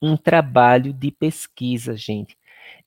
Um 0.00 0.16
trabalho 0.16 0.92
de 0.92 1.10
pesquisa, 1.10 1.96
gente, 1.96 2.36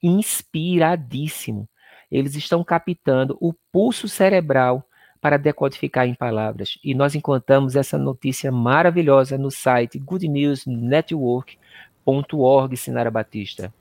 inspiradíssimo. 0.02 1.68
Eles 2.16 2.36
estão 2.36 2.64
captando 2.64 3.36
o 3.42 3.52
pulso 3.72 4.08
cerebral 4.08 4.88
para 5.20 5.38
decodificar 5.38 6.08
em 6.08 6.16
palavras. 6.16 6.80
E 6.82 6.96
nós 6.96 7.14
encontramos 7.14 7.76
essa 7.76 7.98
notícia 7.98 8.50
maravilhosa 8.54 9.38
no 9.38 9.52
site 9.52 10.00
goodnewsnetwork.org, 10.00 12.78
Sinara 12.78 13.12
Batista. 13.12 13.74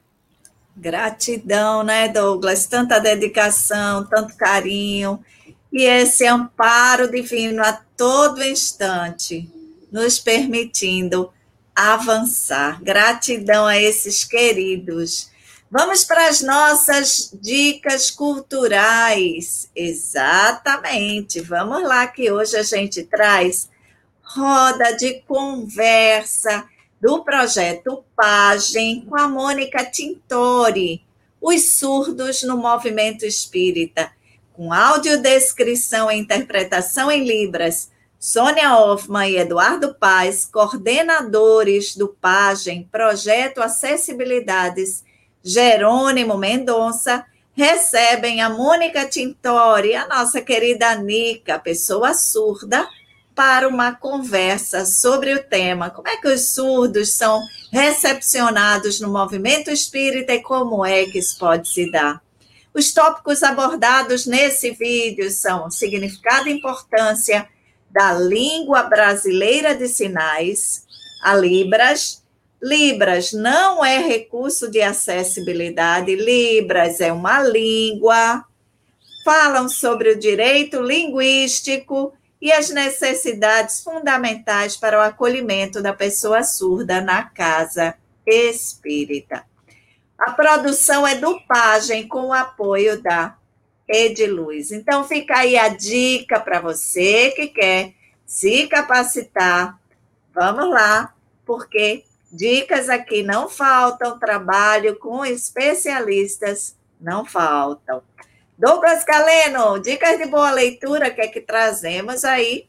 Gratidão, 0.76 1.84
né, 1.84 2.08
Douglas? 2.08 2.66
Tanta 2.66 2.98
dedicação, 2.98 4.04
tanto 4.06 4.36
carinho 4.36 5.20
e 5.72 5.84
esse 5.84 6.26
amparo 6.26 7.08
divino 7.08 7.62
a 7.62 7.72
todo 7.96 8.42
instante, 8.42 9.48
nos 9.92 10.18
permitindo 10.18 11.30
avançar. 11.74 12.82
Gratidão 12.82 13.66
a 13.66 13.80
esses 13.80 14.24
queridos 14.24 15.32
Vamos 15.76 16.04
para 16.04 16.28
as 16.28 16.40
nossas 16.40 17.32
dicas 17.34 18.08
culturais. 18.08 19.68
Exatamente. 19.74 21.40
Vamos 21.40 21.82
lá, 21.82 22.06
que 22.06 22.30
hoje 22.30 22.56
a 22.56 22.62
gente 22.62 23.02
traz 23.02 23.68
roda 24.22 24.92
de 24.92 25.14
conversa 25.26 26.64
do 27.02 27.24
projeto 27.24 28.04
Pagem 28.14 29.04
com 29.04 29.18
a 29.18 29.26
Mônica 29.26 29.84
Tintori, 29.84 31.02
Os 31.40 31.72
Surdos 31.72 32.44
no 32.44 32.56
Movimento 32.56 33.26
Espírita, 33.26 34.12
com 34.52 34.72
audiodescrição 34.72 36.08
e 36.08 36.16
interpretação 36.16 37.10
em 37.10 37.24
Libras. 37.24 37.90
Sônia 38.16 38.78
Hoffman 38.78 39.28
e 39.28 39.38
Eduardo 39.38 39.92
Paz, 39.92 40.46
coordenadores 40.46 41.96
do 41.96 42.10
Pagem, 42.10 42.88
Projeto 42.92 43.60
Acessibilidades 43.60 45.02
Jerônimo 45.44 46.38
Mendonça, 46.38 47.26
recebem 47.52 48.40
a 48.40 48.48
Mônica 48.48 49.06
Tintori, 49.06 49.94
a 49.94 50.08
nossa 50.08 50.40
querida 50.40 50.94
Nica, 50.96 51.58
pessoa 51.58 52.14
surda, 52.14 52.88
para 53.34 53.68
uma 53.68 53.94
conversa 53.94 54.86
sobre 54.86 55.34
o 55.34 55.42
tema: 55.42 55.90
como 55.90 56.08
é 56.08 56.16
que 56.16 56.28
os 56.28 56.54
surdos 56.54 57.12
são 57.12 57.42
recepcionados 57.70 59.00
no 59.00 59.12
movimento 59.12 59.70
espírita 59.70 60.32
e 60.32 60.42
como 60.42 60.84
é 60.84 61.04
que 61.04 61.18
isso 61.18 61.38
pode 61.38 61.68
se 61.68 61.90
dar. 61.90 62.22
Os 62.72 62.92
tópicos 62.92 63.42
abordados 63.42 64.26
nesse 64.26 64.70
vídeo 64.70 65.30
são 65.30 65.70
significado 65.70 66.48
e 66.48 66.52
importância 66.52 67.48
da 67.90 68.14
Língua 68.14 68.82
Brasileira 68.84 69.74
de 69.74 69.86
Sinais, 69.88 70.84
a 71.22 71.36
Libras. 71.36 72.23
Libras 72.62 73.32
não 73.32 73.84
é 73.84 73.98
recurso 73.98 74.70
de 74.70 74.80
acessibilidade, 74.80 76.14
Libras 76.14 77.00
é 77.00 77.12
uma 77.12 77.42
língua. 77.42 78.44
Falam 79.24 79.68
sobre 79.68 80.10
o 80.10 80.18
direito 80.18 80.80
linguístico 80.82 82.12
e 82.40 82.52
as 82.52 82.68
necessidades 82.70 83.82
fundamentais 83.82 84.76
para 84.76 84.98
o 84.98 85.02
acolhimento 85.02 85.80
da 85.80 85.92
pessoa 85.92 86.42
surda 86.42 87.00
na 87.00 87.24
casa 87.24 87.94
espírita. 88.26 89.44
A 90.18 90.30
produção 90.32 91.06
é 91.06 91.14
do 91.16 91.40
Pagem, 91.40 92.06
com 92.06 92.26
o 92.28 92.32
apoio 92.32 93.02
da 93.02 93.36
Ediluz. 93.88 94.72
Então, 94.72 95.04
fica 95.04 95.38
aí 95.38 95.56
a 95.56 95.68
dica 95.68 96.40
para 96.40 96.60
você 96.60 97.30
que 97.32 97.48
quer 97.48 97.94
se 98.26 98.66
capacitar. 98.66 99.78
Vamos 100.34 100.68
lá, 100.70 101.14
porque 101.44 102.04
dicas 102.34 102.88
aqui 102.88 103.22
não 103.22 103.48
faltam, 103.48 104.18
trabalho 104.18 104.98
com 104.98 105.24
especialistas 105.24 106.76
não 107.00 107.24
faltam. 107.24 108.02
Douglas 108.58 109.04
Galeno, 109.04 109.80
dicas 109.80 110.18
de 110.18 110.26
boa 110.26 110.50
leitura, 110.50 111.10
que 111.10 111.20
é 111.20 111.28
que 111.28 111.40
trazemos 111.40 112.24
aí? 112.24 112.66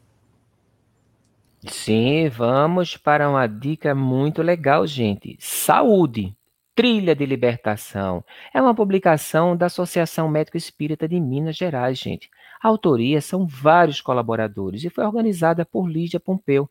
Sim, 1.68 2.28
vamos 2.28 2.96
para 2.96 3.28
uma 3.28 3.46
dica 3.46 3.94
muito 3.94 4.42
legal, 4.42 4.86
gente. 4.86 5.36
Saúde. 5.40 6.36
Trilha 6.76 7.16
de 7.16 7.24
Libertação. 7.24 8.22
É 8.52 8.60
uma 8.60 8.74
publicação 8.74 9.56
da 9.56 9.64
Associação 9.64 10.28
Médico 10.28 10.58
Espírita 10.58 11.08
de 11.08 11.18
Minas 11.18 11.56
Gerais, 11.56 11.98
gente. 11.98 12.28
A 12.62 12.68
autoria 12.68 13.20
são 13.22 13.46
vários 13.46 14.02
colaboradores 14.02 14.84
e 14.84 14.90
foi 14.90 15.04
organizada 15.04 15.64
por 15.64 15.88
Lídia 15.88 16.20
Pompeu, 16.20 16.68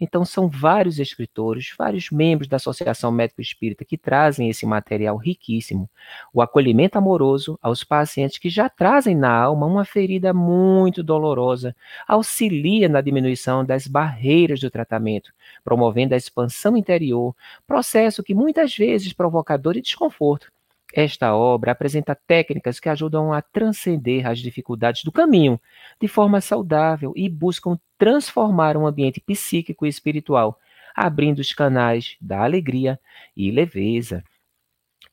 então, 0.00 0.24
são 0.24 0.48
vários 0.48 0.98
escritores, 0.98 1.74
vários 1.76 2.10
membros 2.10 2.48
da 2.48 2.56
Associação 2.56 3.10
Médico 3.10 3.40
Espírita 3.40 3.84
que 3.84 3.98
trazem 3.98 4.48
esse 4.48 4.64
material 4.64 5.16
riquíssimo. 5.16 5.90
O 6.32 6.40
acolhimento 6.40 6.96
amoroso 6.96 7.58
aos 7.60 7.82
pacientes 7.82 8.38
que 8.38 8.48
já 8.48 8.68
trazem 8.68 9.16
na 9.16 9.30
alma 9.30 9.66
uma 9.66 9.84
ferida 9.84 10.32
muito 10.32 11.02
dolorosa, 11.02 11.74
auxilia 12.06 12.88
na 12.88 13.00
diminuição 13.00 13.64
das 13.64 13.86
barreiras 13.86 14.60
do 14.60 14.70
tratamento, 14.70 15.32
promovendo 15.64 16.14
a 16.14 16.16
expansão 16.16 16.76
interior, 16.76 17.34
processo 17.66 18.22
que 18.22 18.34
muitas 18.34 18.74
vezes 18.76 19.12
provocador 19.12 19.74
de 19.74 19.80
desconforto. 19.82 20.48
Esta 20.94 21.34
obra 21.34 21.72
apresenta 21.72 22.14
técnicas 22.14 22.80
que 22.80 22.88
ajudam 22.88 23.32
a 23.32 23.42
transcender 23.42 24.26
as 24.26 24.38
dificuldades 24.38 25.04
do 25.04 25.12
caminho 25.12 25.60
de 26.00 26.08
forma 26.08 26.40
saudável 26.40 27.12
e 27.14 27.28
buscam 27.28 27.78
transformar 27.98 28.76
um 28.76 28.86
ambiente 28.86 29.20
psíquico 29.20 29.84
e 29.84 29.88
espiritual, 29.88 30.58
abrindo 30.94 31.40
os 31.40 31.52
canais 31.52 32.16
da 32.20 32.42
alegria 32.42 32.98
e 33.36 33.50
leveza. 33.50 34.24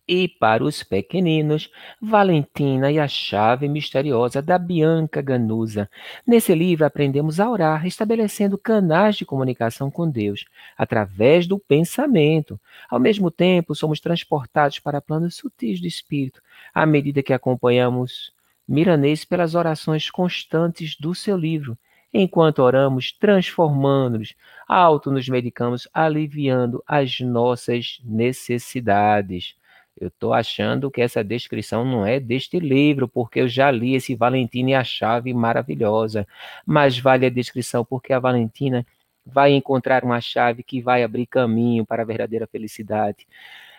E 0.08 0.28
para 0.28 0.64
os 0.64 0.84
pequeninos, 0.84 1.72
Valentina 2.00 2.92
e 2.92 3.00
a 3.00 3.08
chave 3.08 3.68
misteriosa 3.68 4.40
da 4.40 4.60
Bianca 4.60 5.20
Ganusa. 5.20 5.90
Nesse 6.28 6.54
livro 6.54 6.86
aprendemos 6.86 7.40
a 7.40 7.50
orar, 7.50 7.88
estabelecendo 7.88 8.56
canais 8.56 9.16
de 9.16 9.26
comunicação 9.26 9.90
com 9.90 10.08
Deus 10.08 10.46
através 10.78 11.48
do 11.48 11.58
pensamento. 11.58 12.60
Ao 12.88 13.00
mesmo 13.00 13.32
tempo, 13.32 13.74
somos 13.74 14.00
transportados 14.00 14.78
para 14.78 15.02
planos 15.02 15.38
sutis 15.38 15.82
do 15.82 15.88
espírito, 15.88 16.40
à 16.72 16.86
medida 16.86 17.24
que 17.24 17.34
acompanhamos 17.34 18.32
Miranês 18.68 19.24
pelas 19.24 19.54
orações 19.54 20.10
constantes 20.10 20.96
do 20.96 21.14
seu 21.14 21.38
livro. 21.38 21.78
Enquanto 22.12 22.60
oramos, 22.60 23.12
transformando-nos, 23.12 24.34
auto 24.68 25.12
nos 25.12 25.30
medicamos, 25.30 25.88
aliviando 25.94 26.84
as 26.88 27.20
nossas 27.20 28.00
necessidades. 28.04 29.56
Eu 30.00 30.10
estou 30.10 30.34
achando 30.34 30.92
que 30.92 31.02
essa 31.02 31.24
descrição 31.24 31.86
não 31.86 32.06
é 32.06 32.20
deste 32.20 32.60
livro, 32.60 33.08
porque 33.08 33.40
eu 33.40 33.48
já 33.48 33.72
li 33.72 33.96
esse 33.96 34.14
Valentina 34.16 34.72
e 34.72 34.74
a 34.74 34.84
chave 34.84 35.34
maravilhosa. 35.34 36.28
Mas 36.66 37.00
vale 37.00 37.26
a 37.26 37.30
descrição, 37.30 37.86
porque 37.86 38.12
a 38.12 38.20
Valentina 38.20 38.86
vai 39.26 39.54
encontrar 39.54 40.04
uma 40.04 40.20
chave 40.22 40.64
que 40.64 40.82
vai 40.82 41.04
abrir 41.04 41.26
caminho 41.26 41.86
para 41.86 42.04
a 42.04 42.06
verdadeira 42.06 42.46
felicidade. 42.46 43.26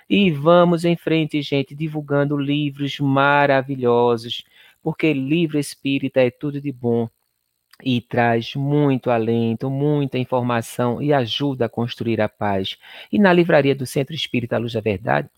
E 0.08 0.30
vamos 0.30 0.84
em 0.84 0.96
frente, 0.96 1.40
gente, 1.42 1.74
divulgando 1.74 2.36
livros 2.36 2.98
maravilhosos, 3.00 4.44
porque 4.82 5.12
livro 5.12 5.58
espírita 5.58 6.20
é 6.20 6.30
tudo 6.30 6.60
de 6.60 6.72
bom 6.72 7.08
e 7.82 8.00
traz 8.00 8.54
muito 8.54 9.10
alento, 9.10 9.68
muita 9.68 10.18
informação 10.18 11.02
e 11.02 11.12
ajuda 11.12 11.66
a 11.66 11.68
construir 11.68 12.20
a 12.20 12.28
paz. 12.28 12.78
E 13.12 13.18
na 13.18 13.32
livraria 13.32 13.74
do 13.74 13.84
Centro 13.84 14.14
Espírita 14.14 14.58
Luz 14.58 14.72
da 14.72 14.80
Verdade, 14.80 15.28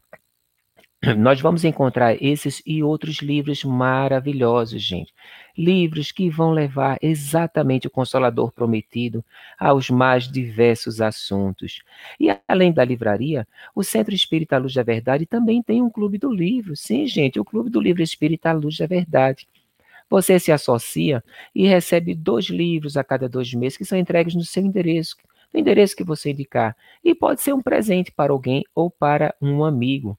nós 1.17 1.41
vamos 1.41 1.65
encontrar 1.65 2.21
esses 2.21 2.61
e 2.67 2.83
outros 2.83 3.19
livros 3.19 3.63
maravilhosos, 3.63 4.83
gente. 4.83 5.15
Livros 5.57 6.11
que 6.11 6.29
vão 6.29 6.51
levar 6.51 6.99
exatamente 7.01 7.87
o 7.87 7.91
Consolador 7.91 8.51
prometido 8.51 9.25
aos 9.57 9.91
mais 9.91 10.29
diversos 10.29 11.01
assuntos. 11.01 11.83
E 12.19 12.37
além 12.49 12.73
da 12.73 12.85
livraria, 12.85 13.47
o 13.77 13.85
Centro 13.85 14.13
Espírita 14.13 14.59
Luz 14.59 14.75
da 14.75 14.83
Verdade 14.83 15.25
também 15.25 15.63
tem 15.63 15.81
um 15.81 15.91
clube 15.91 16.19
do 16.19 16.33
livro. 16.33 16.75
Sim, 16.75 17.07
gente, 17.07 17.39
o 17.39 17.45
Clube 17.45 17.71
do 17.71 17.81
Livro 17.81 18.03
Espírita 18.03 18.51
Luz 18.53 18.77
da 18.77 18.87
Verdade. 18.87 19.47
Você 20.11 20.41
se 20.41 20.51
associa 20.51 21.23
e 21.55 21.67
recebe 21.67 22.13
dois 22.13 22.47
livros 22.47 22.97
a 22.97 23.05
cada 23.05 23.29
dois 23.29 23.55
meses 23.55 23.79
que 23.79 23.85
são 23.85 23.97
entregues 23.97 24.35
no 24.35 24.43
seu 24.43 24.65
endereço, 24.65 25.17
no 25.55 25.61
endereço 25.61 25.95
que 25.95 26.03
você 26.03 26.31
indicar. 26.31 26.77
E 27.05 27.15
pode 27.15 27.41
ser 27.41 27.53
um 27.53 27.63
presente 27.63 28.11
para 28.11 28.33
alguém 28.33 28.65
ou 28.75 28.91
para 28.91 29.33
um 29.41 29.65
amigo. 29.65 30.19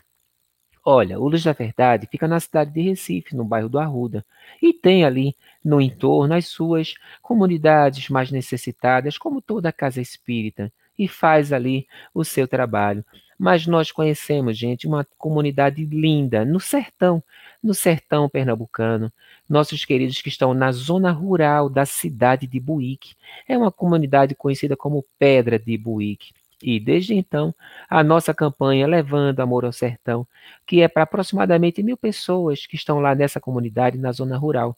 Olha, 0.89 1.20
o 1.20 1.28
Luz 1.28 1.43
da 1.43 1.51
Verdade 1.51 2.07
fica 2.09 2.28
na 2.28 2.39
cidade 2.39 2.72
de 2.72 2.82
Recife, 2.82 3.36
no 3.36 3.43
bairro 3.43 3.68
do 3.68 3.78
Arruda, 3.78 4.26
e 4.61 4.74
tem 4.74 5.03
ali 5.03 5.36
no 5.63 5.82
entorno 5.82 6.34
as 6.34 6.47
suas 6.47 6.93
comunidades 7.22 8.07
mais 8.07 8.32
necessitadas, 8.32 9.18
como 9.18 9.41
toda 9.41 9.68
a 9.68 9.74
casa 9.74 9.99
espírita, 9.99 10.72
e 10.97 11.05
faz 11.07 11.51
ali 11.51 11.86
o 12.13 12.24
seu 12.24 12.47
trabalho. 12.47 13.03
Mas 13.38 13.68
nós 13.68 13.92
conhecemos, 13.92 14.58
gente, 14.58 14.88
uma 14.88 15.06
comunidade 15.18 15.86
linda 15.86 16.44
no 16.44 16.60
sertão, 16.60 17.24
no 17.62 17.74
sertão 17.74 18.28
pernambucano. 18.28 19.12
Nossos 19.48 19.86
queridos 19.86 20.22
que 20.22 20.30
estão 20.30 20.54
na 20.54 20.72
zona 20.72 21.12
rural 21.12 21.70
da 21.70 21.86
cidade 21.86 22.48
de 22.48 22.60
Buíque. 22.60 23.16
É 23.48 23.58
uma 23.58 23.72
comunidade 23.72 24.34
conhecida 24.34 24.76
como 24.76 25.06
Pedra 25.20 25.60
de 25.60 25.78
Buíque. 25.78 26.34
E 26.62 26.80
desde 26.80 27.14
então, 27.14 27.54
a 27.88 28.04
nossa 28.04 28.34
campanha 28.34 28.88
Levando 28.88 29.40
Amor 29.40 29.64
ao 29.64 29.72
Sertão, 29.72 30.26
que 30.66 30.82
é 30.82 30.88
para 30.88 31.04
aproximadamente 31.04 31.84
mil 31.84 31.96
pessoas 31.96 32.66
que 32.66 32.76
estão 32.76 33.00
lá 33.00 33.14
nessa 33.14 33.40
comunidade, 33.40 33.98
na 34.00 34.12
zona 34.12 34.38
rural. 34.38 34.76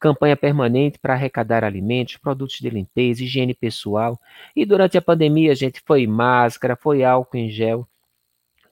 Campanha 0.00 0.36
permanente 0.36 0.98
para 0.98 1.12
arrecadar 1.12 1.64
alimentos, 1.64 2.16
produtos 2.16 2.56
de 2.60 2.70
limpeza, 2.70 3.22
higiene 3.22 3.52
pessoal. 3.52 4.18
E 4.56 4.64
durante 4.64 4.96
a 4.96 5.02
pandemia, 5.02 5.54
gente, 5.54 5.82
foi 5.84 6.06
máscara, 6.06 6.76
foi 6.76 7.04
álcool 7.04 7.36
em 7.36 7.50
gel 7.50 7.86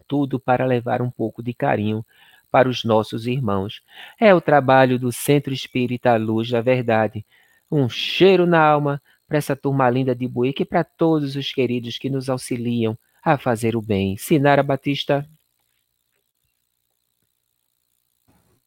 tudo 0.07 0.39
para 0.39 0.67
levar 0.67 1.03
um 1.03 1.11
pouco 1.11 1.43
de 1.43 1.53
carinho 1.55 2.05
para 2.51 2.69
os 2.69 2.85
nossos 2.85 3.27
irmãos. 3.27 3.83
É 4.19 4.35
o 4.35 4.41
trabalho 4.41 4.99
do 4.99 5.13
Centro 5.13 5.53
Espírita 5.53 6.17
Luz 6.17 6.51
da 6.51 6.61
Verdade. 6.61 7.25
Um 7.71 7.89
cheiro 7.89 8.47
na 8.47 8.61
alma 8.61 9.03
para 9.27 9.39
essa 9.39 9.57
turma 9.57 9.91
linda 9.91 10.15
de 10.15 10.27
Buíque 10.27 10.63
e 10.63 10.67
para 10.67 10.85
todos 10.85 11.37
os 11.37 11.53
queridos 11.53 11.99
que 11.99 12.09
nos 12.09 12.29
auxiliam 12.29 12.97
a 13.23 13.37
fazer 13.37 13.77
o 13.77 13.83
bem. 13.83 14.17
Sinara 14.17 14.63
Batista. 14.63 15.29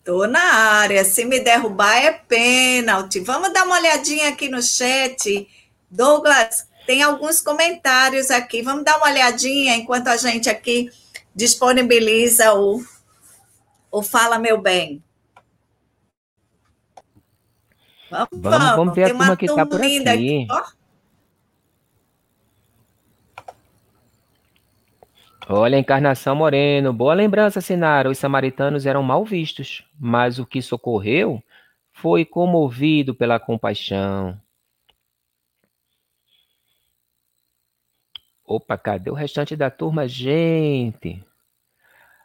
Tô 0.04 0.28
na 0.28 0.44
área. 0.44 1.04
Se 1.06 1.24
me 1.24 1.40
derrubar 1.40 1.96
é 1.96 2.12
pênalti. 2.12 3.20
Vamos 3.20 3.54
dar 3.54 3.64
uma 3.66 3.78
olhadinha 3.78 4.30
aqui 4.30 4.50
no 4.50 4.62
chat. 4.62 5.48
Douglas, 5.90 6.68
tem 6.86 7.02
alguns 7.02 7.42
comentários 7.42 8.30
aqui. 8.30 8.62
Vamos 8.62 8.84
dar 8.84 8.98
uma 8.98 9.08
olhadinha 9.08 9.76
enquanto 9.76 10.08
a 10.08 10.18
gente 10.18 10.50
aqui 10.50 10.90
disponibiliza 11.36 12.54
o, 12.54 12.84
o 13.92 14.04
Fala 14.04 14.38
Meu 14.40 14.62
Bem. 14.62 15.04
Vamos, 18.10 18.30
vamos, 18.34 18.76
vamos 18.76 18.96
ver 18.96 19.06
Tem 19.06 19.16
a 19.16 19.18
turma 19.18 19.38
que 19.38 19.46
está 19.46 19.66
por 19.66 19.80
aqui. 19.80 20.08
aqui 20.08 20.48
Olha, 25.52 25.80
Encarnação 25.80 26.36
Moreno, 26.36 26.94
boa 26.94 27.16
lembrança, 27.16 27.60
Sinara. 27.60 28.08
Os 28.08 28.20
samaritanos 28.20 28.86
eram 28.86 29.02
mal 29.02 29.26
vistos, 29.26 29.84
mas 30.00 30.38
o 30.38 30.46
que 30.46 30.62
socorreu 30.62 31.42
foi 31.92 32.24
comovido 32.24 33.16
pela 33.16 33.40
compaixão. 33.40 34.40
Opa, 38.50 38.80
cadê 38.80 39.12
o 39.12 39.14
restante 39.14 39.56
da 39.56 39.70
turma, 39.70 40.08
gente? 40.08 41.24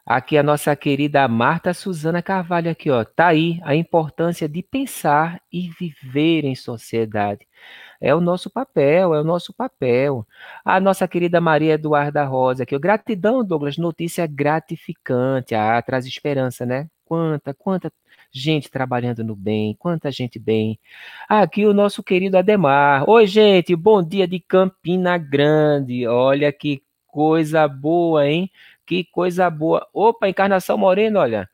Aqui 0.03 0.39
a 0.39 0.41
nossa 0.43 0.75
querida 0.75 1.27
Marta 1.27 1.71
Suzana 1.71 2.19
Carvalho 2.19 2.71
aqui, 2.71 2.89
ó. 2.89 3.03
Tá 3.03 3.27
aí 3.27 3.59
a 3.63 3.75
importância 3.75 4.49
de 4.49 4.63
pensar 4.63 5.39
e 5.53 5.69
viver 5.69 6.43
em 6.43 6.55
sociedade. 6.55 7.47
É 8.01 8.13
o 8.15 8.19
nosso 8.19 8.49
papel, 8.49 9.13
é 9.13 9.21
o 9.21 9.23
nosso 9.23 9.53
papel. 9.53 10.25
A 10.63 10.79
nossa 10.79 11.07
querida 11.07 11.39
Maria 11.39 11.73
Eduarda 11.73 12.23
Rosa 12.25 12.63
aqui, 12.63 12.75
ó. 12.75 12.79
Gratidão, 12.79 13.45
Douglas, 13.45 13.77
notícia 13.77 14.25
gratificante. 14.25 15.53
Ah, 15.53 15.79
traz 15.83 16.07
esperança, 16.07 16.65
né? 16.65 16.89
Quanta, 17.05 17.53
quanta 17.53 17.93
gente 18.39 18.69
trabalhando 18.69 19.23
no 19.23 19.35
bem, 19.35 19.75
quanta 19.79 20.11
gente 20.11 20.37
bem. 20.37 20.77
Aqui 21.27 21.65
o 21.65 21.73
nosso 21.73 22.03
querido 22.03 22.37
Ademar. 22.37 23.09
Oi, 23.09 23.25
gente, 23.25 23.75
bom 23.75 24.03
dia 24.03 24.27
de 24.27 24.39
Campina 24.39 25.17
Grande. 25.17 26.05
Olha 26.05 26.51
que 26.51 26.83
coisa 27.07 27.67
boa, 27.67 28.27
hein? 28.27 28.51
Que 28.85 29.05
coisa 29.05 29.49
boa. 29.49 29.87
Opa, 29.93 30.27
Encarnação 30.27 30.77
Moreno, 30.77 31.19
olha. 31.19 31.49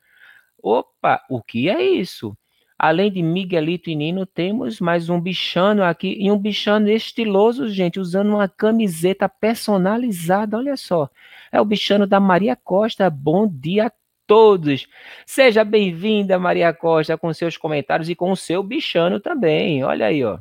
Opa, 0.60 1.22
o 1.30 1.40
que 1.42 1.68
é 1.68 1.82
isso? 1.82 2.36
Além 2.78 3.12
de 3.12 3.22
Miguelito 3.22 3.88
e 3.88 3.94
Nino, 3.94 4.26
temos 4.26 4.80
mais 4.80 5.08
um 5.08 5.20
bichano 5.20 5.84
aqui. 5.84 6.16
E 6.18 6.32
um 6.32 6.38
bichano 6.38 6.90
estiloso, 6.90 7.68
gente, 7.68 8.00
usando 8.00 8.30
uma 8.30 8.48
camiseta 8.48 9.28
personalizada. 9.28 10.56
Olha 10.56 10.76
só. 10.76 11.08
É 11.52 11.60
o 11.60 11.64
bichano 11.64 12.08
da 12.08 12.18
Maria 12.18 12.56
Costa. 12.56 13.08
Bom 13.08 13.46
dia 13.46 13.92
todos. 14.26 14.86
Seja 15.26 15.64
bem-vinda, 15.64 16.38
Maria 16.38 16.72
Costa, 16.72 17.18
com 17.18 17.32
seus 17.32 17.56
comentários 17.56 18.08
e 18.08 18.14
com 18.14 18.30
o 18.30 18.36
seu 18.36 18.62
bichano 18.62 19.20
também. 19.20 19.84
Olha 19.84 20.06
aí, 20.06 20.24
ó. 20.24 20.38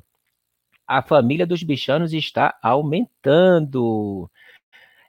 A 0.88 1.02
família 1.02 1.46
dos 1.46 1.64
bichanos 1.64 2.14
está 2.14 2.58
aumentando 2.62 4.30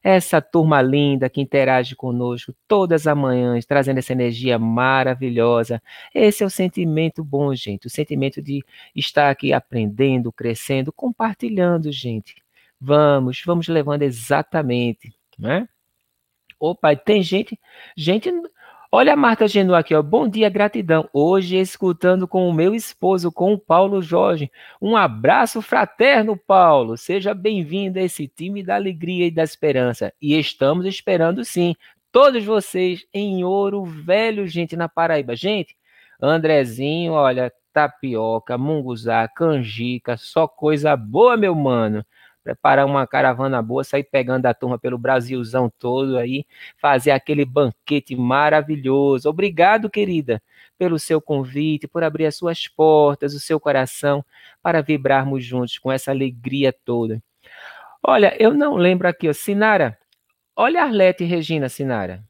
essa 0.02 0.40
turma 0.40 0.82
linda 0.82 1.30
que 1.30 1.40
interage 1.40 1.94
conosco 1.94 2.54
todas 2.66 3.06
as 3.06 3.16
manhãs, 3.16 3.64
trazendo 3.64 3.98
essa 3.98 4.12
energia 4.12 4.58
maravilhosa. 4.58 5.80
Esse 6.14 6.42
é 6.42 6.46
o 6.46 6.50
sentimento 6.50 7.22
bom, 7.22 7.54
gente, 7.54 7.86
o 7.86 7.90
sentimento 7.90 8.42
de 8.42 8.64
estar 8.96 9.30
aqui 9.30 9.52
aprendendo, 9.52 10.32
crescendo, 10.32 10.92
compartilhando, 10.92 11.92
gente. 11.92 12.34
Vamos, 12.80 13.42
vamos 13.46 13.68
levando 13.68 14.02
exatamente, 14.02 15.14
né? 15.38 15.68
Opa, 16.58 16.96
tem 16.96 17.22
gente, 17.22 17.58
gente 17.96 18.30
Olha 18.95 19.14
a 19.14 19.16
Marta 19.16 19.49
Genu 19.49 19.74
aqui, 19.74 19.95
ó. 19.95 20.03
Bom 20.03 20.28
dia, 20.28 20.51
gratidão. 20.51 21.09
Hoje 21.14 21.57
escutando 21.57 22.28
com 22.28 22.47
o 22.47 22.53
meu 22.53 22.74
esposo, 22.74 23.32
com 23.32 23.55
o 23.55 23.59
Paulo 23.59 24.03
Jorge. 24.03 24.53
Um 24.82 24.99
abraço 24.99 25.62
fraterno, 25.62 26.36
Paulo. 26.36 26.99
Seja 26.99 27.32
bem-vindo 27.32 27.99
a 27.99 28.03
esse 28.03 28.28
time 28.28 28.62
da 28.62 28.74
alegria 28.74 29.26
e 29.26 29.30
da 29.30 29.43
esperança. 29.43 30.12
E 30.20 30.38
estamos 30.38 30.84
esperando 30.84 31.43
sim 31.43 31.74
todos 32.12 32.45
vocês 32.45 33.07
em 33.14 33.43
Ouro 33.43 33.82
Velho, 33.82 34.47
gente, 34.47 34.76
na 34.76 34.90
Paraíba. 34.90 35.34
Gente, 35.34 35.74
Andrezinho, 36.20 37.14
olha, 37.14 37.51
tapioca, 37.72 38.59
munguzá, 38.59 39.26
canjica, 39.26 40.18
só 40.18 40.47
coisa 40.47 40.95
boa, 40.95 41.34
meu 41.34 41.55
mano 41.55 42.05
preparar 42.43 42.86
uma 42.86 43.07
caravana 43.07 43.62
boa, 43.62 43.84
sair 43.84 44.05
pegando 44.05 44.47
a 44.47 44.55
turma 44.55 44.78
pelo 44.78 44.99
Brasilzão 44.99 45.70
todo 45.78 46.18
aí, 46.18 46.45
fazer 46.76 47.12
aquele 47.12 47.45
banquete 47.45 48.16
maravilhoso. 48.16 49.28
Obrigado, 49.28 49.88
querida, 49.88 50.43
pelo 50.78 50.99
seu 50.99 51.20
convite, 51.20 51.86
por 51.86 52.03
abrir 52.03 52.26
as 52.26 52.36
suas 52.36 52.66
portas, 52.66 53.34
o 53.34 53.40
seu 53.40 53.61
coração, 53.61 54.24
para 54.62 54.82
vibrarmos 54.82 55.45
juntos 55.45 55.78
com 55.78 55.90
essa 55.90 56.11
alegria 56.11 56.72
toda. 56.72 57.22
Olha, 58.03 58.36
eu 58.43 58.53
não 58.53 58.74
lembro 58.74 59.09
aqui, 59.09 59.28
ó, 59.28 59.32
Sinara. 59.32 59.97
Olha 60.57 60.82
Arlete 60.82 61.24
e 61.24 61.26
Regina, 61.26 61.68
Sinara. 61.68 62.22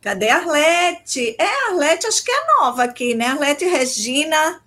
Cadê 0.00 0.28
a 0.28 0.36
Arlete? 0.36 1.34
É, 1.38 1.46
a 1.46 1.70
Arlete 1.70 2.06
acho 2.06 2.24
que 2.24 2.30
é 2.30 2.46
nova 2.58 2.84
aqui, 2.84 3.14
né? 3.14 3.26
Arlete 3.26 3.64
Regina 3.64 4.62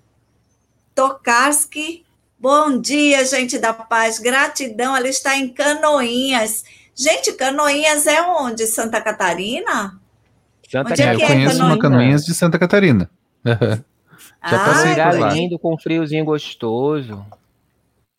Tokarski 0.93 2.06
Bom 2.39 2.79
dia, 2.79 3.25
gente 3.25 3.57
da 3.57 3.73
paz. 3.73 4.19
Gratidão. 4.19 4.95
Ela 4.95 5.09
está 5.09 5.35
em 5.35 5.49
Canoinhas. 5.49 6.63
Gente, 6.95 7.33
Canoinhas 7.33 8.05
é 8.05 8.21
onde? 8.21 8.67
Santa 8.67 9.01
Catarina? 9.01 9.99
Santa 10.69 10.91
onde 10.91 11.01
é, 11.01 11.15
eu 11.15 11.19
é 11.19 11.27
conheço 11.27 11.63
uma 11.63 11.79
Canoinhas 11.79 12.23
de 12.23 12.35
Santa 12.35 12.59
Catarina. 12.59 13.09
Já 13.45 14.61
ah, 14.61 14.65
passei 14.65 14.93
por 14.93 15.19
lá. 15.19 15.33
lindo 15.33 15.57
com 15.57 15.77
friozinho 15.77 16.23
gostoso. 16.25 17.25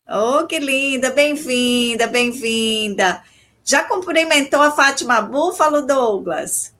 Oh, 0.07 0.45
que 0.45 0.59
linda. 0.59 1.11
Bem-vinda, 1.11 2.07
bem-vinda. 2.07 3.21
Já 3.63 3.83
cumprimentou 3.83 4.61
a 4.61 4.71
Fátima 4.71 5.21
Búfalo, 5.21 5.85
Douglas? 5.85 6.73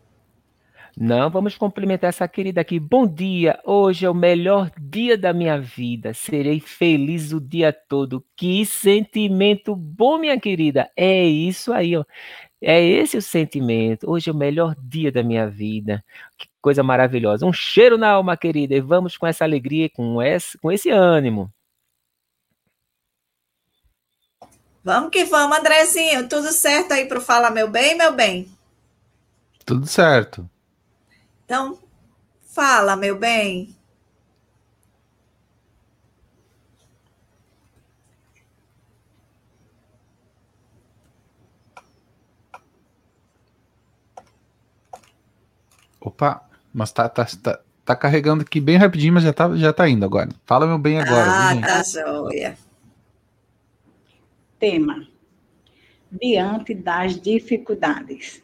Não, 1.01 1.29
vamos 1.29 1.55
cumprimentar 1.55 2.09
essa 2.09 2.27
querida 2.27 2.59
aqui. 2.59 2.77
Bom 2.77 3.07
dia, 3.07 3.57
hoje 3.63 4.05
é 4.05 4.09
o 4.09 4.13
melhor 4.13 4.69
dia 4.77 5.17
da 5.17 5.31
minha 5.31 5.57
vida. 5.57 6.13
Serei 6.13 6.59
feliz 6.59 7.31
o 7.31 7.39
dia 7.39 7.71
todo. 7.71 8.21
Que 8.35 8.65
sentimento 8.65 9.73
bom, 9.77 10.17
minha 10.17 10.37
querida. 10.37 10.91
É 10.97 11.23
isso 11.23 11.71
aí, 11.71 11.95
ó. 11.95 12.03
É 12.61 12.83
esse 12.83 13.15
o 13.15 13.21
sentimento. 13.21 14.11
Hoje 14.11 14.29
é 14.29 14.33
o 14.33 14.35
melhor 14.35 14.75
dia 14.77 15.09
da 15.09 15.23
minha 15.23 15.47
vida. 15.47 16.03
Que 16.37 16.49
coisa 16.61 16.83
maravilhosa. 16.83 17.45
Um 17.45 17.53
cheiro 17.53 17.97
na 17.97 18.09
alma, 18.09 18.35
querida. 18.35 18.75
E 18.75 18.81
vamos 18.81 19.15
com 19.15 19.25
essa 19.25 19.45
alegria, 19.45 19.89
com 19.89 20.21
esse, 20.21 20.57
com 20.57 20.69
esse 20.69 20.89
ânimo. 20.89 21.49
Vamos 24.83 25.11
que 25.11 25.23
vamos, 25.23 25.59
Andrezinho. 25.59 26.27
Tudo 26.27 26.51
certo 26.51 26.91
aí 26.91 27.05
para 27.05 27.21
Fala 27.21 27.49
Meu 27.49 27.69
Bem, 27.69 27.95
meu 27.95 28.11
bem? 28.11 28.49
Tudo 29.65 29.87
certo. 29.87 30.49
Então, 31.49 31.79
fala, 32.43 32.95
meu 32.95 33.17
bem. 33.17 33.75
Opa, 45.99 46.47
mas 46.71 46.91
tá, 46.91 47.09
tá, 47.09 47.25
tá, 47.25 47.59
tá, 47.83 47.95
carregando 47.95 48.43
aqui 48.43 48.61
bem 48.61 48.77
rapidinho, 48.77 49.15
mas 49.15 49.23
já 49.23 49.33
tá, 49.33 49.55
já 49.55 49.73
tá 49.73 49.89
indo 49.89 50.05
agora. 50.05 50.29
Fala 50.45 50.67
meu 50.67 50.77
bem 50.77 50.99
agora. 50.99 51.31
Ah, 51.31 51.59
tá 51.59 51.81
joia. 51.83 52.55
Tema: 54.59 55.07
Diante 56.11 56.75
das 56.75 57.19
dificuldades. 57.19 58.43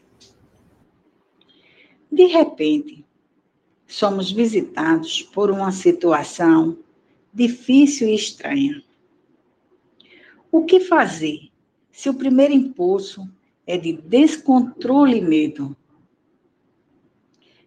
De 2.16 2.24
repente, 2.24 3.04
somos 3.86 4.32
visitados 4.32 5.20
por 5.20 5.50
uma 5.50 5.70
situação 5.70 6.78
difícil 7.30 8.08
e 8.08 8.14
estranha. 8.14 8.82
O 10.50 10.64
que 10.64 10.80
fazer 10.80 11.50
se 11.92 12.08
o 12.08 12.14
primeiro 12.14 12.54
impulso 12.54 13.28
é 13.66 13.76
de 13.76 13.92
descontrole 13.92 15.18
e 15.18 15.20
medo? 15.20 15.76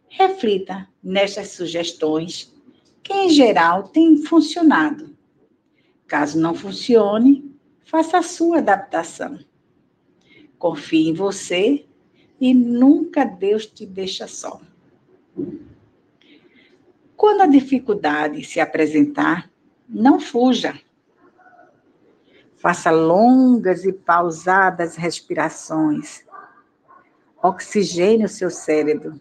Reflita 0.10 0.90
nestas 1.04 1.50
sugestões 1.50 2.52
que, 3.04 3.14
em 3.14 3.30
geral, 3.30 3.90
têm 3.90 4.18
funcionado. 4.18 5.16
Caso 6.08 6.40
não 6.40 6.56
funcione, 6.56 7.56
faça 7.84 8.18
a 8.18 8.24
sua 8.24 8.58
adaptação. 8.58 9.38
Confie 10.58 11.08
em 11.08 11.14
você 11.14 11.86
e 12.40 12.54
nunca 12.54 13.26
Deus 13.26 13.66
te 13.66 13.86
deixa 13.86 14.28
só. 14.28 14.60
Quando 17.16 17.42
a 17.42 17.48
dificuldade 17.48 18.44
se 18.44 18.60
apresentar, 18.60 19.50
não 19.88 20.20
fuja. 20.20 20.80
Faça 22.58 22.92
longas 22.92 23.86
e 23.86 23.92
pausadas 23.92 24.96
respirações. 24.96 26.24
Oxigene 27.42 28.26
o 28.26 28.30
seu 28.30 28.50
cérebro. 28.50 29.20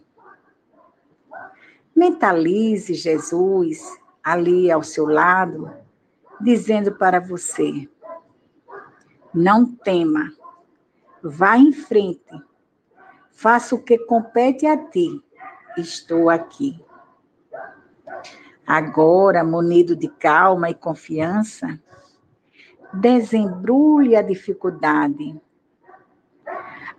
Mentalize 1.94 2.94
Jesus 2.94 3.80
ali 4.22 4.70
ao 4.70 4.82
seu 4.82 5.06
lado, 5.06 5.72
dizendo 6.40 6.92
para 6.92 7.18
você: 7.18 7.88
não 9.34 9.66
tema, 9.66 10.32
Vá 11.22 11.56
em 11.58 11.72
frente. 11.72 12.47
Faça 13.38 13.76
o 13.76 13.78
que 13.80 13.96
compete 13.96 14.66
a 14.66 14.76
ti. 14.76 15.22
Estou 15.76 16.28
aqui. 16.28 16.84
Agora, 18.66 19.44
munido 19.44 19.94
de 19.94 20.08
calma 20.08 20.70
e 20.70 20.74
confiança, 20.74 21.80
desembrulhe 22.92 24.16
a 24.16 24.22
dificuldade. 24.22 25.40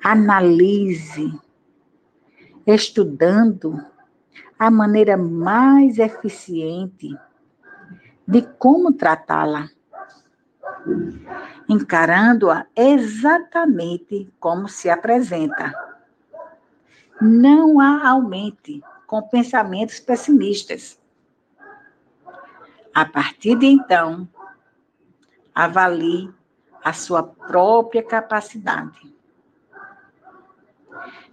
Analise, 0.02 1.38
estudando 2.66 3.86
a 4.58 4.72
maneira 4.72 5.18
mais 5.18 6.00
eficiente 6.00 7.10
de 8.26 8.44
como 8.58 8.94
tratá-la, 8.94 9.70
encarando-a 11.68 12.66
exatamente 12.78 14.34
como 14.40 14.70
se 14.70 14.90
apresenta. 14.90 15.89
Não 17.22 17.80
a 17.80 18.10
aumente 18.10 18.82
com 19.06 19.22
pensamentos 19.22 20.00
pessimistas 20.00 21.00
a 22.94 23.06
partir 23.06 23.56
de 23.56 23.66
então, 23.66 24.28
avalie 25.54 26.30
a 26.84 26.92
sua 26.92 27.24
própria 27.24 28.04
capacidade. 28.04 29.16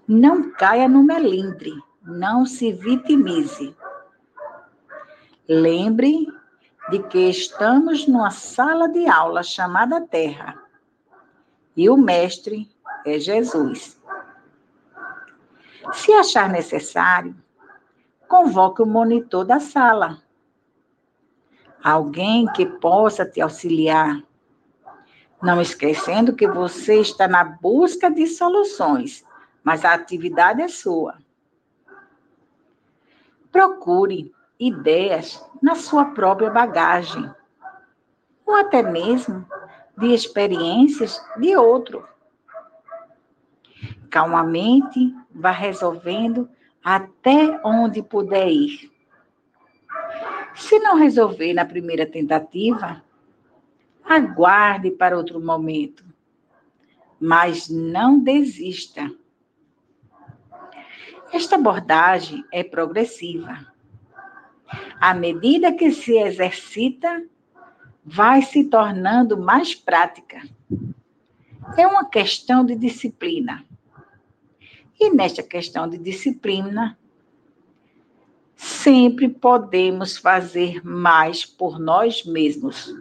Não 0.06 0.50
caia 0.52 0.88
no 0.88 1.02
melindre, 1.02 1.72
não 2.02 2.46
se 2.46 2.72
vitimize. 2.72 3.74
Lembre 5.48 6.28
de 6.90 7.02
que 7.04 7.30
estamos 7.30 8.06
numa 8.06 8.30
sala 8.30 8.88
de 8.88 9.08
aula 9.08 9.42
chamada 9.42 10.00
Terra 10.00 10.62
e 11.76 11.90
o 11.90 11.96
mestre 11.96 12.70
é 13.04 13.18
Jesus. 13.18 13.95
Se 15.92 16.12
achar 16.12 16.48
necessário, 16.48 17.36
convoque 18.28 18.82
o 18.82 18.86
monitor 18.86 19.44
da 19.44 19.60
sala 19.60 20.18
alguém 21.86 22.48
que 22.48 22.66
possa 22.66 23.24
te 23.24 23.40
auxiliar. 23.40 24.20
Não 25.40 25.60
esquecendo 25.60 26.34
que 26.34 26.48
você 26.48 27.00
está 27.00 27.28
na 27.28 27.44
busca 27.44 28.10
de 28.10 28.26
soluções, 28.26 29.24
mas 29.62 29.84
a 29.84 29.94
atividade 29.94 30.60
é 30.60 30.66
sua. 30.66 31.14
Procure 33.52 34.34
ideias 34.58 35.40
na 35.62 35.76
sua 35.76 36.06
própria 36.06 36.50
bagagem, 36.50 37.30
ou 38.44 38.56
até 38.56 38.82
mesmo 38.82 39.46
de 39.96 40.12
experiências 40.12 41.24
de 41.36 41.56
outro. 41.56 42.04
Calmamente, 44.16 45.14
vá 45.30 45.50
resolvendo 45.50 46.48
até 46.82 47.60
onde 47.62 48.02
puder 48.02 48.48
ir. 48.48 48.90
Se 50.54 50.78
não 50.78 50.96
resolver 50.96 51.52
na 51.52 51.66
primeira 51.66 52.06
tentativa, 52.06 53.04
aguarde 54.02 54.90
para 54.90 55.18
outro 55.18 55.38
momento. 55.38 56.02
Mas 57.20 57.68
não 57.68 58.18
desista. 58.18 59.12
Esta 61.30 61.56
abordagem 61.56 62.42
é 62.50 62.64
progressiva. 62.64 63.70
À 64.98 65.12
medida 65.12 65.74
que 65.74 65.90
se 65.92 66.16
exercita, 66.16 67.22
vai 68.02 68.40
se 68.40 68.64
tornando 68.64 69.36
mais 69.36 69.74
prática. 69.74 70.40
É 71.76 71.86
uma 71.86 72.08
questão 72.08 72.64
de 72.64 72.74
disciplina. 72.74 73.62
E 74.98 75.10
nesta 75.10 75.42
questão 75.42 75.88
de 75.88 75.98
disciplina, 75.98 76.98
sempre 78.56 79.28
podemos 79.28 80.16
fazer 80.16 80.84
mais 80.84 81.44
por 81.44 81.78
nós 81.78 82.24
mesmos. 82.24 82.94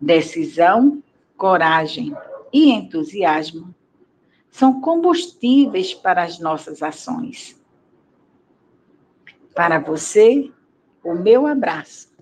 Decisão, 0.00 1.02
coragem 1.36 2.14
e 2.52 2.70
entusiasmo 2.70 3.74
são 4.48 4.80
combustíveis 4.80 5.92
para 5.92 6.22
as 6.22 6.38
nossas 6.38 6.80
ações. 6.80 7.60
Para 9.52 9.80
você, 9.80 10.52
o 11.02 11.14
meu 11.14 11.44
abraço. 11.46 12.13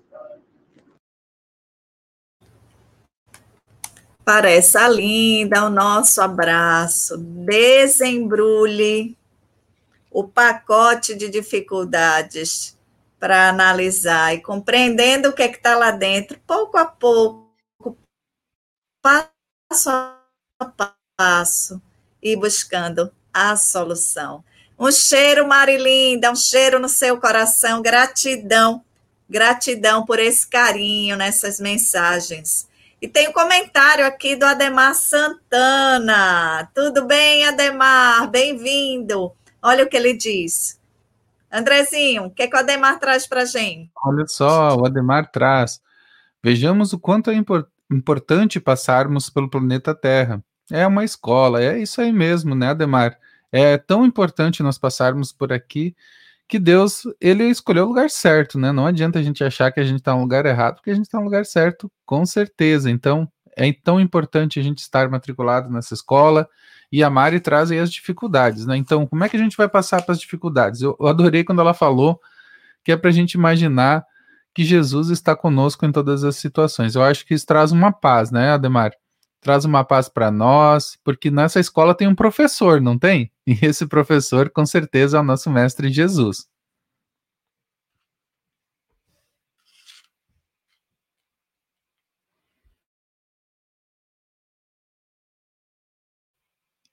Para 4.23 4.49
essa 4.49 4.87
linda, 4.87 5.65
o 5.65 5.69
nosso 5.69 6.21
abraço. 6.21 7.17
Desembrulhe 7.17 9.17
o 10.09 10.23
pacote 10.23 11.15
de 11.15 11.29
dificuldades 11.29 12.77
para 13.19 13.49
analisar 13.49 14.33
e 14.33 14.41
compreendendo 14.41 15.29
o 15.29 15.33
que 15.33 15.43
é 15.43 15.47
que 15.47 15.57
está 15.57 15.75
lá 15.75 15.91
dentro, 15.91 16.39
pouco 16.45 16.77
a 16.77 16.85
pouco, 16.85 17.97
passo 19.01 19.89
a 19.89 20.19
passo, 21.17 21.81
e 22.21 22.35
buscando 22.35 23.11
a 23.33 23.55
solução. 23.55 24.43
Um 24.77 24.91
cheiro, 24.91 25.47
Marilinda, 25.47 26.31
um 26.31 26.35
cheiro 26.35 26.79
no 26.79 26.89
seu 26.89 27.19
coração, 27.19 27.81
gratidão, 27.81 28.83
gratidão 29.29 30.05
por 30.05 30.19
esse 30.19 30.47
carinho 30.47 31.15
nessas 31.15 31.59
mensagens. 31.59 32.67
E 33.03 33.07
tem 33.09 33.27
um 33.27 33.33
comentário 33.33 34.05
aqui 34.05 34.33
do 34.33 34.45
Ademar 34.45 34.95
Santana. 34.95 36.71
Tudo 36.73 37.05
bem, 37.05 37.45
Ademar? 37.45 38.31
Bem-vindo. 38.31 39.33
Olha 39.61 39.83
o 39.83 39.89
que 39.89 39.97
ele 39.97 40.13
diz. 40.13 40.79
Andrezinho, 41.51 42.23
o 42.23 42.31
que, 42.31 42.43
é 42.43 42.47
que 42.47 42.55
o 42.55 42.59
Ademar 42.59 42.97
traz 42.99 43.27
para 43.27 43.43
gente? 43.43 43.91
Olha 44.05 44.25
só, 44.25 44.77
o 44.77 44.85
Ademar 44.85 45.29
traz. 45.29 45.81
Vejamos 46.41 46.93
o 46.93 46.97
quanto 46.97 47.29
é 47.29 47.35
import 47.35 47.67
importante 47.91 48.57
passarmos 48.57 49.29
pelo 49.29 49.49
planeta 49.49 49.93
Terra. 49.93 50.41
É 50.71 50.87
uma 50.87 51.03
escola, 51.03 51.61
é 51.61 51.77
isso 51.77 51.99
aí 51.99 52.13
mesmo, 52.13 52.55
né, 52.55 52.69
Ademar? 52.69 53.19
É 53.51 53.77
tão 53.77 54.05
importante 54.05 54.63
nós 54.63 54.77
passarmos 54.77 55.33
por 55.33 55.51
aqui 55.51 55.93
que 56.53 56.59
Deus, 56.59 57.01
ele 57.19 57.45
escolheu 57.45 57.83
o 57.83 57.87
lugar 57.87 58.11
certo, 58.11 58.59
né? 58.59 58.71
Não 58.71 58.85
adianta 58.85 59.17
a 59.17 59.23
gente 59.23 59.43
achar 59.43 59.71
que 59.71 59.79
a 59.79 59.83
gente 59.83 60.01
está 60.01 60.13
no 60.13 60.21
lugar 60.21 60.45
errado, 60.45 60.75
porque 60.75 60.91
a 60.91 60.93
gente 60.93 61.05
está 61.05 61.17
no 61.17 61.23
lugar 61.23 61.47
certo, 61.47 61.91
com 62.05 62.23
certeza. 62.27 62.91
Então, 62.91 63.27
é 63.57 63.73
tão 63.73 63.99
importante 63.99 64.59
a 64.59 64.61
gente 64.61 64.77
estar 64.77 65.09
matriculado 65.09 65.67
nessa 65.71 65.95
escola, 65.95 66.47
e 66.91 67.03
a 67.03 67.09
Mari 67.09 67.39
traz 67.39 67.71
aí 67.71 67.79
as 67.79 67.91
dificuldades, 67.91 68.67
né? 68.67 68.77
Então, 68.77 69.07
como 69.07 69.23
é 69.23 69.29
que 69.29 69.35
a 69.35 69.39
gente 69.39 69.57
vai 69.57 69.67
passar 69.67 70.03
para 70.03 70.11
as 70.11 70.19
dificuldades? 70.19 70.83
Eu, 70.83 70.95
eu 70.99 71.07
adorei 71.07 71.43
quando 71.43 71.59
ela 71.59 71.73
falou 71.73 72.19
que 72.85 72.91
é 72.91 72.97
para 72.97 73.09
a 73.09 73.13
gente 73.13 73.33
imaginar 73.33 74.05
que 74.53 74.63
Jesus 74.63 75.09
está 75.09 75.35
conosco 75.35 75.87
em 75.87 75.91
todas 75.91 76.23
as 76.23 76.35
situações. 76.35 76.93
Eu 76.93 77.01
acho 77.01 77.25
que 77.25 77.33
isso 77.33 77.47
traz 77.47 77.71
uma 77.71 77.91
paz, 77.91 78.29
né, 78.29 78.51
Ademar? 78.51 78.91
Traz 79.43 79.65
uma 79.65 79.83
paz 79.83 80.07
para 80.07 80.31
nós, 80.31 80.97
porque 81.03 81.29
nessa 81.29 81.59
escola 81.59 81.93
tem 81.93 82.07
um 82.07 82.15
professor, 82.15 82.79
não 82.81 82.97
tem? 82.97 83.29
E 83.45 83.57
esse 83.61 83.85
professor, 83.85 84.49
com 84.49 84.65
certeza, 84.65 85.17
é 85.17 85.19
o 85.19 85.23
nosso 85.23 85.51
mestre 85.51 85.91
Jesus. 85.91 86.47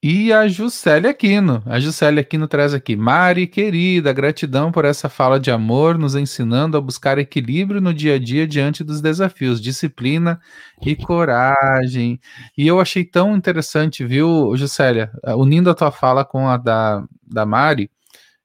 E 0.02 0.32
a 0.32 0.48
Juscelia 0.48 1.10
Aquino. 1.10 1.62
A 1.66 1.78
Juscelia 1.78 2.22
Aquino 2.22 2.48
traz 2.48 2.72
aqui. 2.72 2.96
Mari, 2.96 3.46
querida, 3.46 4.10
gratidão 4.14 4.72
por 4.72 4.86
essa 4.86 5.10
fala 5.10 5.38
de 5.38 5.50
amor, 5.50 5.98
nos 5.98 6.14
ensinando 6.14 6.78
a 6.78 6.80
buscar 6.80 7.18
equilíbrio 7.18 7.82
no 7.82 7.92
dia 7.92 8.14
a 8.14 8.18
dia 8.18 8.46
diante 8.48 8.82
dos 8.82 9.02
desafios, 9.02 9.60
disciplina 9.60 10.40
e 10.80 10.96
coragem. 10.96 12.18
E 12.56 12.66
eu 12.66 12.80
achei 12.80 13.04
tão 13.04 13.36
interessante, 13.36 14.02
viu, 14.02 14.56
Juscelia, 14.56 15.10
unindo 15.36 15.68
a 15.68 15.74
tua 15.74 15.92
fala 15.92 16.24
com 16.24 16.48
a 16.48 16.56
da, 16.56 17.04
da 17.22 17.44
Mari, 17.44 17.90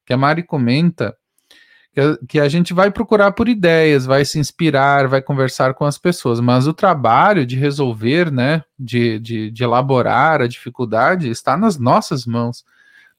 que 0.06 0.11
a 0.14 0.18
Mari 0.18 0.44
comenta 0.44 1.15
que 2.27 2.39
a 2.39 2.49
gente 2.49 2.73
vai 2.73 2.91
procurar 2.91 3.31
por 3.31 3.47
ideias, 3.47 4.05
vai 4.05 4.26
se 4.26 4.38
inspirar, 4.38 5.07
vai 5.07 5.22
conversar 5.22 5.73
com 5.73 5.85
as 5.85 5.97
pessoas, 5.97 6.41
mas 6.41 6.67
o 6.67 6.73
trabalho 6.73 7.45
de 7.45 7.55
resolver, 7.55 8.30
né, 8.31 8.63
de, 8.77 9.17
de, 9.19 9.49
de 9.49 9.63
elaborar 9.63 10.41
a 10.41 10.47
dificuldade 10.47 11.30
está 11.30 11.55
nas 11.55 11.77
nossas 11.77 12.26
mãos. 12.26 12.65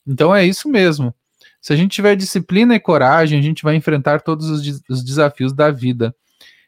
Então 0.06 0.34
é 0.34 0.44
isso 0.44 0.68
mesmo. 0.68 1.14
Se 1.60 1.72
a 1.72 1.76
gente 1.76 1.92
tiver 1.92 2.16
disciplina 2.16 2.74
e 2.74 2.80
coragem, 2.80 3.38
a 3.38 3.42
gente 3.42 3.62
vai 3.62 3.74
enfrentar 3.74 4.20
todos 4.20 4.50
os, 4.50 4.82
os 4.88 5.02
desafios 5.02 5.52
da 5.52 5.70
vida. 5.70 6.14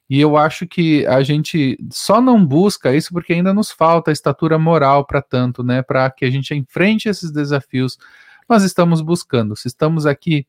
E 0.09 0.19
eu 0.19 0.37
acho 0.39 0.67
que 0.67 1.07
a 1.07 1.23
gente 1.23 1.79
só 1.91 2.21
não 2.21 2.45
busca 2.45 2.95
isso 2.95 3.13
porque 3.13 3.35
ainda 3.35 3.53
nos 3.53 3.71
falta 3.71 4.11
a 4.11 4.13
estatura 4.13 4.59
moral 4.59 5.05
para 5.05 5.21
tanto, 5.21 5.63
né? 5.63 5.83
Para 5.83 6.11
que 6.11 6.25
a 6.25 6.31
gente 6.31 6.55
enfrente 6.55 7.09
esses 7.09 7.31
desafios. 7.31 7.99
Nós 8.49 8.63
estamos 8.63 9.03
buscando. 9.03 9.55
Se 9.55 9.69
estamos 9.69 10.07
aqui 10.07 10.47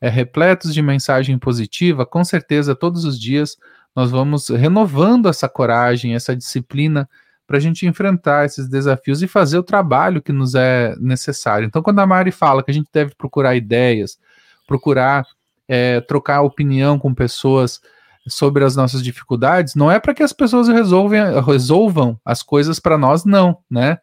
é, 0.00 0.08
repletos 0.08 0.72
de 0.72 0.82
mensagem 0.82 1.38
positiva, 1.38 2.06
com 2.06 2.24
certeza 2.24 2.74
todos 2.74 3.04
os 3.04 3.18
dias 3.20 3.56
nós 3.94 4.10
vamos 4.10 4.48
renovando 4.48 5.28
essa 5.28 5.48
coragem, 5.48 6.14
essa 6.14 6.34
disciplina 6.34 7.08
para 7.46 7.58
a 7.58 7.60
gente 7.60 7.86
enfrentar 7.86 8.44
esses 8.44 8.68
desafios 8.68 9.22
e 9.22 9.28
fazer 9.28 9.58
o 9.58 9.62
trabalho 9.62 10.22
que 10.22 10.32
nos 10.32 10.54
é 10.54 10.96
necessário. 10.98 11.66
Então, 11.66 11.82
quando 11.82 12.00
a 12.00 12.06
Mari 12.06 12.32
fala 12.32 12.62
que 12.62 12.70
a 12.70 12.74
gente 12.74 12.88
deve 12.92 13.14
procurar 13.14 13.54
ideias, 13.54 14.18
procurar 14.66 15.24
é, 15.68 16.00
trocar 16.00 16.42
opinião 16.42 16.98
com 16.98 17.14
pessoas 17.14 17.80
sobre 18.26 18.64
as 18.64 18.74
nossas 18.74 19.02
dificuldades, 19.02 19.74
não 19.74 19.90
é 19.90 20.00
para 20.00 20.14
que 20.14 20.22
as 20.22 20.32
pessoas 20.32 20.68
resolvam, 20.68 21.40
resolvam 21.42 22.18
as 22.24 22.42
coisas 22.42 22.80
para 22.80 22.96
nós, 22.96 23.24
não, 23.24 23.58
né? 23.70 23.98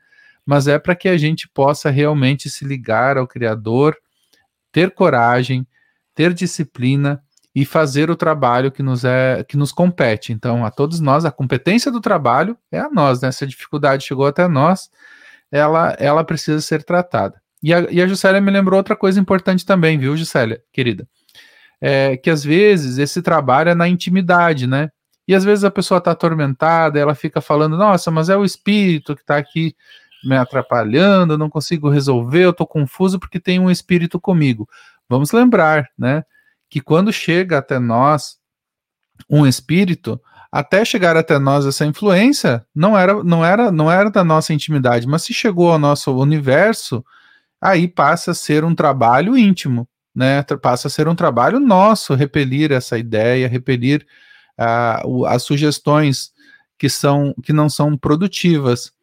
Mas 0.46 0.68
é 0.68 0.78
para 0.78 0.96
que 0.96 1.10
a 1.10 1.18
gente 1.18 1.48
possa 1.50 1.90
realmente 1.90 2.50
se 2.50 2.66
ligar 2.66 3.18
ao 3.18 3.28
Criador, 3.28 3.96
ter 4.72 4.92
coragem, 4.92 5.68
ter 6.22 6.34
disciplina 6.36 7.20
e 7.54 7.66
fazer 7.66 8.12
o 8.12 8.16
trabalho 8.16 8.72
que 8.72 8.84
nos 8.84 9.04
é 9.04 9.44
que 9.44 9.58
nos 9.58 9.72
compete. 9.72 10.32
Então, 10.32 10.64
a 10.64 10.70
todos 10.70 11.00
nós, 11.00 11.26
a 11.26 11.32
competência 11.32 11.92
do 11.92 12.00
trabalho 12.00 12.56
é 12.72 12.80
a 12.80 12.90
nós, 12.90 13.22
né? 13.22 13.32
Se 13.32 13.44
a 13.44 13.48
dificuldade 13.48 14.06
chegou 14.06 14.28
até 14.28 14.48
nós, 14.48 14.90
ela, 15.52 15.96
ela 16.00 16.24
precisa 16.24 16.62
ser 16.62 16.84
tratada. 16.84 17.42
E 17.62 17.74
a, 17.74 17.88
e 17.90 18.02
a 18.02 18.08
Juscelia 18.08 18.40
me 18.40 18.52
lembrou 18.52 18.78
outra 18.78 18.96
coisa 18.96 19.20
importante 19.20 19.66
também, 19.66 19.98
viu, 19.98 20.16
Juscelia, 20.16 20.62
querida? 20.72 21.08
É, 21.82 22.16
que 22.16 22.30
às 22.30 22.44
vezes 22.44 23.00
esse 23.00 23.22
trabalho 23.24 23.70
é 23.70 23.76
na 23.76 23.88
intimidade, 23.88 24.68
né? 24.68 24.90
E 25.28 25.34
às 25.34 25.44
vezes 25.44 25.64
a 25.64 25.72
pessoa 25.72 25.98
está 25.98 26.12
atormentada, 26.12 27.00
ela 27.00 27.16
fica 27.16 27.42
falando, 27.42 27.76
nossa, 27.78 28.12
mas 28.12 28.30
é 28.30 28.38
o 28.38 28.46
espírito 28.46 29.16
que 29.16 29.22
está 29.22 29.38
aqui 29.38 29.76
me 30.24 30.36
atrapalhando, 30.36 31.38
não 31.38 31.50
consigo 31.50 31.90
resolver, 31.90 32.46
eu 32.46 32.52
estou 32.52 32.68
confuso 32.68 33.20
porque 33.20 33.40
tem 33.40 33.60
um 33.60 33.72
espírito 33.72 34.20
comigo. 34.20 34.70
Vamos 35.12 35.32
lembrar, 35.32 35.90
né? 35.98 36.24
que 36.72 36.80
quando 36.80 37.12
chega 37.12 37.58
até 37.58 37.78
nós 37.78 38.38
um 39.30 39.46
espírito, 39.46 40.20
até 40.50 40.86
chegar 40.86 41.18
até 41.18 41.38
nós 41.38 41.66
essa 41.66 41.86
influência, 41.86 42.66
não 42.74 42.98
era, 42.98 43.22
não 43.22 43.44
era, 43.44 43.70
não 43.70 43.92
era 43.92 44.10
da 44.10 44.24
nossa 44.24 44.54
intimidade, 44.54 45.06
mas 45.06 45.24
se 45.24 45.34
chegou 45.34 45.70
ao 45.70 45.78
nosso 45.78 46.18
universo, 46.18 47.06
aí 47.60 47.90
passa 47.90 48.32
a 48.32 48.34
ser 48.34 48.64
um 48.64 48.74
trabalho 48.74 49.38
íntimo, 49.38 49.86
né? 50.16 50.42
Passa 50.62 50.88
a 50.88 50.92
ser 50.92 51.10
um 51.10 51.16
trabalho 51.16 51.60
nosso 51.60 52.16
repelir 52.16 52.72
essa 52.72 52.98
ideia, 52.98 53.50
repelir 53.50 54.08
uh, 54.58 55.26
as 55.26 55.44
sugestões 55.44 56.32
que 56.78 56.90
são 56.90 57.36
que 57.44 57.52
não 57.52 57.70
são 57.70 57.98
produtivas. 57.98 58.94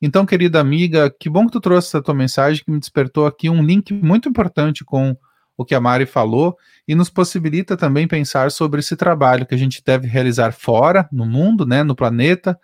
Então, 0.00 0.24
querida 0.24 0.58
amiga, 0.58 1.10
que 1.10 1.28
bom 1.28 1.46
que 1.46 1.52
tu 1.52 1.60
trouxe 1.60 1.88
essa 1.88 2.02
tua 2.02 2.14
mensagem 2.14 2.64
que 2.64 2.70
me 2.70 2.80
despertou 2.80 3.26
aqui 3.26 3.50
um 3.50 3.62
link 3.62 3.92
muito 3.92 4.28
importante 4.30 4.82
com 4.82 5.14
o 5.56 5.64
que 5.64 5.74
a 5.74 5.80
Mari 5.80 6.06
falou 6.06 6.56
e 6.86 6.94
nos 6.94 7.10
possibilita 7.10 7.76
também 7.76 8.08
pensar 8.08 8.50
sobre 8.50 8.80
esse 8.80 8.96
trabalho 8.96 9.46
que 9.46 9.54
a 9.54 9.58
gente 9.58 9.82
deve 9.84 10.06
realizar 10.06 10.52
fora, 10.52 11.08
no 11.12 11.26
mundo, 11.26 11.66
né, 11.66 11.82
no 11.82 11.94
planeta, 11.94 12.58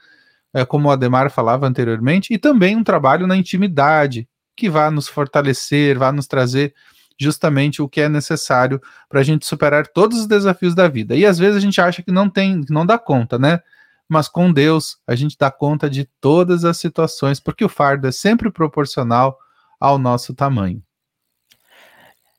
é, 0.52 0.64
como 0.64 0.88
o 0.88 0.90
Ademar 0.90 1.30
falava 1.30 1.66
anteriormente, 1.66 2.32
e 2.32 2.38
também 2.38 2.76
um 2.76 2.82
trabalho 2.82 3.26
na 3.26 3.36
intimidade, 3.36 4.28
que 4.56 4.68
vai 4.68 4.90
nos 4.90 5.06
fortalecer, 5.06 5.98
vai 5.98 6.10
nos 6.10 6.26
trazer 6.26 6.74
justamente 7.20 7.82
o 7.82 7.88
que 7.88 8.00
é 8.00 8.08
necessário 8.08 8.80
para 9.08 9.20
a 9.20 9.22
gente 9.22 9.46
superar 9.46 9.86
todos 9.86 10.20
os 10.20 10.26
desafios 10.26 10.74
da 10.74 10.88
vida. 10.88 11.16
E 11.16 11.26
às 11.26 11.38
vezes 11.38 11.56
a 11.56 11.60
gente 11.60 11.80
acha 11.80 12.02
que 12.02 12.12
não 12.12 12.28
tem, 12.30 12.62
que 12.62 12.72
não 12.72 12.86
dá 12.86 12.98
conta, 12.98 13.38
né? 13.38 13.60
Mas 14.08 14.28
com 14.28 14.52
Deus 14.52 14.98
a 15.06 15.14
gente 15.14 15.36
dá 15.38 15.50
conta 15.50 15.90
de 15.90 16.08
todas 16.20 16.64
as 16.64 16.78
situações, 16.78 17.38
porque 17.40 17.64
o 17.64 17.68
fardo 17.68 18.06
é 18.06 18.12
sempre 18.12 18.50
proporcional 18.50 19.36
ao 19.78 19.98
nosso 19.98 20.34
tamanho. 20.34 20.82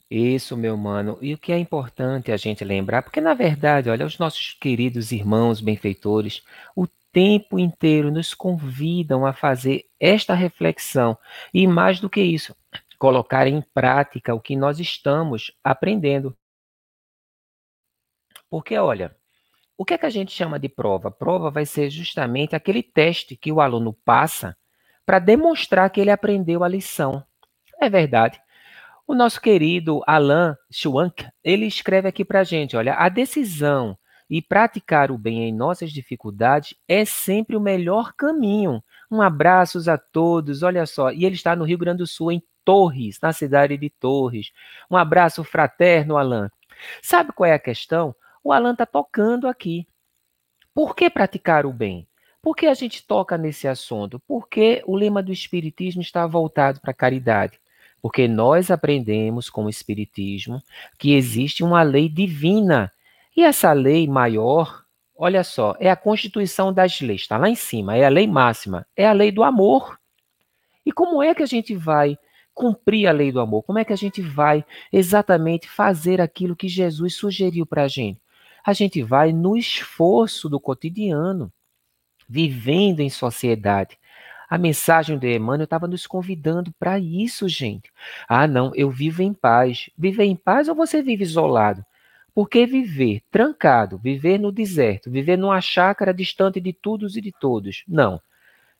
Isso, 0.09 0.57
meu 0.57 0.75
mano. 0.75 1.17
E 1.21 1.33
o 1.33 1.37
que 1.37 1.51
é 1.51 1.57
importante 1.59 2.31
a 2.31 2.37
gente 2.37 2.63
lembrar, 2.63 3.03
porque 3.03 3.21
na 3.21 3.33
verdade, 3.33 3.89
olha, 3.89 4.05
os 4.05 4.17
nossos 4.17 4.53
queridos 4.53 5.11
irmãos 5.11 5.61
benfeitores, 5.61 6.43
o 6.75 6.87
tempo 7.11 7.59
inteiro 7.59 8.11
nos 8.11 8.33
convidam 8.33 9.25
a 9.25 9.33
fazer 9.33 9.85
esta 9.99 10.33
reflexão 10.33 11.17
e 11.53 11.67
mais 11.67 11.99
do 11.99 12.09
que 12.09 12.21
isso, 12.21 12.55
colocar 12.97 13.47
em 13.47 13.61
prática 13.73 14.33
o 14.33 14.41
que 14.41 14.55
nós 14.55 14.79
estamos 14.79 15.51
aprendendo. 15.63 16.35
Porque 18.49 18.75
olha, 18.77 19.15
o 19.77 19.85
que 19.85 19.93
é 19.93 19.97
que 19.97 20.05
a 20.05 20.09
gente 20.09 20.31
chama 20.31 20.59
de 20.59 20.69
prova? 20.69 21.11
Prova 21.11 21.51
vai 21.51 21.65
ser 21.65 21.89
justamente 21.89 22.55
aquele 22.55 22.81
teste 22.81 23.35
que 23.35 23.51
o 23.51 23.61
aluno 23.61 23.93
passa 23.93 24.57
para 25.05 25.19
demonstrar 25.19 25.89
que 25.91 26.01
ele 26.01 26.11
aprendeu 26.11 26.63
a 26.63 26.67
lição. 26.67 27.23
É 27.79 27.89
verdade. 27.89 28.41
O 29.09 29.15
nosso 29.15 29.41
querido 29.41 30.03
Alan 30.05 30.55
Schwank, 30.71 31.27
ele 31.43 31.65
escreve 31.65 32.07
aqui 32.07 32.23
para 32.23 32.41
a 32.41 32.43
gente, 32.43 32.77
olha, 32.77 32.93
a 32.93 33.09
decisão 33.09 33.97
e 34.29 34.39
praticar 34.39 35.09
o 35.09 35.17
bem 35.17 35.49
em 35.49 35.51
nossas 35.51 35.91
dificuldades 35.91 36.75
é 36.87 37.03
sempre 37.05 37.55
o 37.55 37.59
melhor 37.59 38.13
caminho. 38.13 38.83
Um 39.09 39.19
abraço 39.19 39.79
a 39.89 39.97
todos, 39.97 40.61
olha 40.61 40.85
só, 40.85 41.11
e 41.11 41.25
ele 41.25 41.33
está 41.33 41.55
no 41.55 41.63
Rio 41.63 41.79
Grande 41.79 41.97
do 41.97 42.05
Sul, 42.05 42.31
em 42.31 42.43
Torres, 42.63 43.17
na 43.19 43.33
cidade 43.33 43.75
de 43.77 43.89
Torres. 43.89 44.51
Um 44.91 44.95
abraço 44.95 45.43
fraterno, 45.43 46.15
Alan. 46.15 46.47
Sabe 47.01 47.33
qual 47.33 47.49
é 47.49 47.53
a 47.53 47.59
questão? 47.59 48.15
O 48.43 48.53
Alan 48.53 48.73
está 48.73 48.85
tocando 48.85 49.47
aqui. 49.47 49.87
Por 50.71 50.95
que 50.95 51.09
praticar 51.09 51.65
o 51.65 51.73
bem? 51.73 52.07
Por 52.43 52.55
que 52.55 52.67
a 52.67 52.75
gente 52.75 53.07
toca 53.07 53.39
nesse 53.39 53.67
assunto? 53.67 54.19
Porque 54.27 54.83
o 54.85 54.95
lema 54.95 55.23
do 55.23 55.31
Espiritismo 55.31 56.03
está 56.03 56.27
voltado 56.27 56.79
para 56.79 56.91
a 56.91 56.93
caridade. 56.93 57.59
Porque 58.01 58.27
nós 58.27 58.71
aprendemos 58.71 59.49
com 59.49 59.65
o 59.65 59.69
Espiritismo 59.69 60.61
que 60.97 61.13
existe 61.13 61.63
uma 61.63 61.81
lei 61.83 62.07
divina. 62.07 62.91
E 63.35 63.43
essa 63.43 63.73
lei 63.73 64.07
maior, 64.07 64.83
olha 65.15 65.43
só, 65.43 65.75
é 65.79 65.89
a 65.89 65.95
constituição 65.95 66.73
das 66.73 67.01
leis, 67.01 67.21
está 67.21 67.37
lá 67.37 67.49
em 67.49 67.55
cima, 67.55 67.95
é 67.95 68.05
a 68.05 68.09
lei 68.09 68.27
máxima, 68.27 68.87
é 68.95 69.05
a 69.05 69.13
lei 69.13 69.31
do 69.31 69.43
amor. 69.43 69.99
E 70.85 70.91
como 70.91 71.21
é 71.21 71.35
que 71.35 71.43
a 71.43 71.45
gente 71.45 71.75
vai 71.75 72.17
cumprir 72.53 73.07
a 73.07 73.11
lei 73.11 73.31
do 73.31 73.39
amor? 73.39 73.63
Como 73.63 73.79
é 73.79 73.85
que 73.85 73.93
a 73.93 73.97
gente 73.97 74.21
vai 74.21 74.65
exatamente 74.91 75.69
fazer 75.69 76.19
aquilo 76.19 76.55
que 76.55 76.67
Jesus 76.67 77.15
sugeriu 77.15 77.65
para 77.65 77.83
a 77.83 77.87
gente? 77.87 78.19
A 78.65 78.73
gente 78.73 79.01
vai 79.01 79.31
no 79.31 79.55
esforço 79.55 80.49
do 80.49 80.59
cotidiano, 80.59 81.51
vivendo 82.27 83.01
em 83.01 83.09
sociedade, 83.09 83.98
a 84.49 84.57
mensagem 84.57 85.17
do 85.17 85.27
Emmanuel 85.27 85.65
estava 85.65 85.87
nos 85.87 86.07
convidando 86.07 86.73
para 86.79 86.97
isso, 86.97 87.47
gente. 87.47 87.91
Ah, 88.27 88.47
não, 88.47 88.71
eu 88.73 88.89
vivo 88.89 89.21
em 89.21 89.33
paz. 89.33 89.89
Viver 89.95 90.23
em 90.23 90.35
paz 90.35 90.67
ou 90.67 90.73
você 90.73 91.03
vive 91.03 91.23
isolado? 91.23 91.85
Porque 92.33 92.65
viver 92.65 93.21
trancado, 93.29 93.97
viver 93.97 94.39
no 94.39 94.51
deserto, 94.51 95.11
viver 95.11 95.37
numa 95.37 95.61
chácara 95.61 96.13
distante 96.13 96.59
de 96.59 96.73
todos 96.73 97.15
e 97.15 97.21
de 97.21 97.31
todos? 97.31 97.83
Não. 97.87 98.19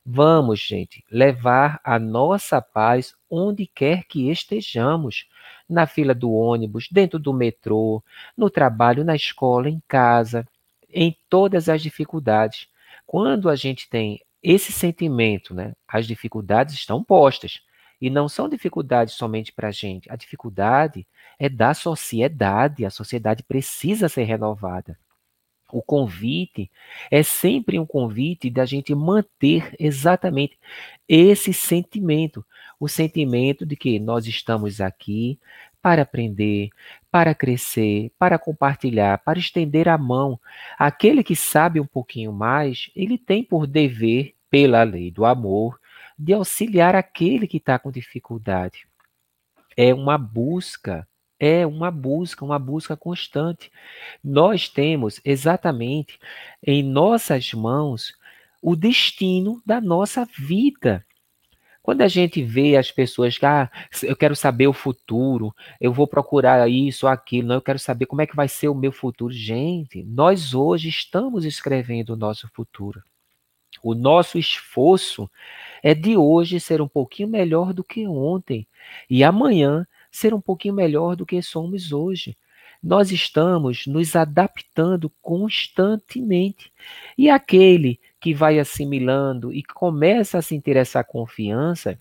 Vamos, 0.03 0.59
gente, 0.59 1.03
levar 1.11 1.79
a 1.83 1.99
nossa 1.99 2.59
paz 2.61 3.13
onde 3.29 3.67
quer 3.67 4.05
que 4.05 4.31
estejamos. 4.31 5.27
Na 5.69 5.85
fila 5.85 6.15
do 6.15 6.31
ônibus, 6.31 6.87
dentro 6.91 7.19
do 7.19 7.31
metrô, 7.31 8.03
no 8.35 8.49
trabalho, 8.49 9.03
na 9.03 9.15
escola, 9.15 9.69
em 9.69 9.79
casa, 9.87 10.47
em 10.91 11.15
todas 11.29 11.69
as 11.69 11.79
dificuldades. 11.83 12.67
Quando 13.05 13.49
a 13.49 13.55
gente 13.55 13.87
tem 13.87 14.19
esse 14.43 14.71
sentimento, 14.71 15.53
né, 15.53 15.73
as 15.87 16.07
dificuldades 16.07 16.75
estão 16.75 17.03
postas. 17.03 17.61
E 18.01 18.09
não 18.09 18.29
são 18.29 18.47
dificuldades 18.47 19.15
somente 19.15 19.51
para 19.51 19.67
a 19.67 19.71
gente. 19.71 20.09
A 20.09 20.15
dificuldade 20.15 21.05
é 21.37 21.49
da 21.49 21.73
sociedade. 21.73 22.85
A 22.85 22.89
sociedade 22.89 23.43
precisa 23.43 24.07
ser 24.07 24.23
renovada. 24.23 24.97
O 25.71 25.83
convite 25.83 26.71
é 27.11 27.21
sempre 27.21 27.77
um 27.77 27.85
convite 27.85 28.49
da 28.49 28.65
gente 28.65 28.95
manter 28.95 29.75
exatamente 29.77 30.57
esse 31.07 31.53
sentimento. 31.53 32.43
O 32.79 32.87
sentimento 32.87 33.65
de 33.65 33.75
que 33.75 33.99
nós 33.99 34.25
estamos 34.25 34.81
aqui 34.81 35.37
para 35.81 36.01
aprender, 36.01 36.69
para 37.11 37.33
crescer, 37.33 38.11
para 38.17 38.37
compartilhar, 38.37 39.17
para 39.19 39.39
estender 39.39 39.87
a 39.89 39.97
mão. 39.97 40.39
Aquele 40.77 41.23
que 41.23 41.35
sabe 41.35 41.79
um 41.79 41.85
pouquinho 41.85 42.31
mais, 42.31 42.91
ele 42.95 43.17
tem 43.17 43.43
por 43.43 43.65
dever, 43.65 44.35
pela 44.49 44.83
lei 44.83 45.11
do 45.11 45.25
amor, 45.25 45.79
de 46.17 46.33
auxiliar 46.33 46.95
aquele 46.95 47.47
que 47.47 47.57
está 47.57 47.79
com 47.79 47.91
dificuldade. 47.91 48.87
É 49.77 49.93
uma 49.93 50.17
busca, 50.17 51.07
é 51.39 51.65
uma 51.65 51.89
busca, 51.89 52.43
uma 52.43 52.59
busca 52.59 52.97
constante. 52.97 53.71
Nós 54.23 54.67
temos 54.67 55.21
exatamente 55.23 56.19
em 56.61 56.83
nossas 56.83 57.53
mãos 57.53 58.13
o 58.61 58.75
destino 58.75 59.61
da 59.65 59.79
nossa 59.79 60.25
vida. 60.25 61.05
Quando 61.89 62.01
a 62.03 62.07
gente 62.07 62.43
vê 62.43 62.77
as 62.77 62.91
pessoas 62.91 63.39
que, 63.39 63.47
ah, 63.47 63.67
eu 64.03 64.15
quero 64.15 64.35
saber 64.35 64.67
o 64.67 64.73
futuro, 64.73 65.51
eu 65.81 65.91
vou 65.91 66.05
procurar 66.05 66.69
isso 66.69 67.07
ou 67.07 67.11
aquilo, 67.11 67.47
não, 67.47 67.55
eu 67.55 67.61
quero 67.63 67.79
saber 67.79 68.05
como 68.05 68.21
é 68.21 68.27
que 68.27 68.35
vai 68.35 68.47
ser 68.47 68.67
o 68.67 68.75
meu 68.75 68.91
futuro. 68.91 69.33
Gente, 69.33 70.03
nós 70.03 70.53
hoje 70.53 70.87
estamos 70.87 71.45
escrevendo 71.45 72.11
o 72.11 72.15
nosso 72.15 72.47
futuro. 72.49 73.01
O 73.81 73.95
nosso 73.95 74.37
esforço 74.37 75.27
é 75.81 75.95
de 75.95 76.15
hoje 76.15 76.59
ser 76.59 76.79
um 76.79 76.87
pouquinho 76.87 77.27
melhor 77.27 77.73
do 77.73 77.83
que 77.83 78.07
ontem 78.07 78.67
e 79.09 79.23
amanhã 79.23 79.87
ser 80.11 80.31
um 80.31 80.39
pouquinho 80.39 80.75
melhor 80.75 81.15
do 81.15 81.25
que 81.25 81.41
somos 81.41 81.91
hoje. 81.91 82.37
Nós 82.81 83.11
estamos 83.11 83.85
nos 83.85 84.15
adaptando 84.15 85.11
constantemente. 85.21 86.71
E 87.17 87.29
aquele 87.29 87.99
que 88.19 88.33
vai 88.33 88.59
assimilando 88.59 89.53
e 89.53 89.63
começa 89.63 90.37
a 90.37 90.41
sentir 90.41 90.77
essa 90.77 91.03
confiança, 91.03 91.99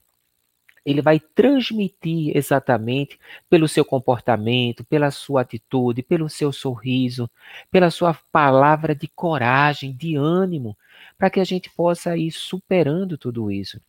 ele 0.85 1.03
vai 1.03 1.21
transmitir 1.21 2.35
exatamente 2.35 3.19
pelo 3.51 3.69
seu 3.69 3.85
comportamento, 3.85 4.85
pela 4.85 5.11
sua 5.11 5.43
atitude, 5.43 6.03
pelo 6.03 6.29
seu 6.31 6.51
sorriso, 6.53 7.29
pela 7.71 7.91
sua 7.91 8.15
palavra 8.33 8.95
de 8.95 9.07
coragem, 9.07 9.93
de 9.95 10.17
ânimo, 10.17 10.77
para 11.19 11.29
que 11.29 11.41
a 11.41 11.45
gente 11.45 11.69
possa 11.71 12.17
ir 12.17 12.31
superando 12.31 13.19
tudo 13.19 13.51
isso. 13.51 13.81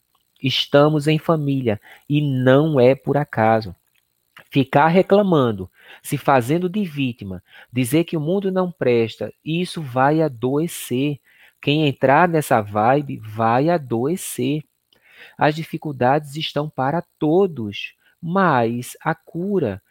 Estamos 0.42 1.08
em 1.08 1.18
família 1.18 1.80
e 2.10 2.22
não 2.22 2.80
é 2.80 2.96
por 2.96 3.16
acaso. 3.16 3.76
Ficar 4.50 4.88
reclamando, 4.88 5.70
se 6.02 6.18
fazendo 6.18 6.70
de 6.70 6.84
vítima, 6.84 7.44
dizer 7.72 8.04
que 8.04 8.18
o 8.18 8.22
mundo 8.22 8.52
não 8.52 8.72
presta, 8.72 9.34
isso 9.44 9.82
vai 9.82 10.22
adoecer. 10.22 11.20
Quem 11.62 11.88
entrar 11.88 12.28
nessa 12.28 12.62
vibe 12.62 13.18
vai 13.18 13.70
adoecer. 13.70 14.64
As 15.38 15.56
dificuldades 15.56 16.36
estão 16.36 16.70
para 16.70 17.04
todos, 17.18 17.94
mas 18.22 18.96
a 19.02 19.14
cura, 19.14 19.82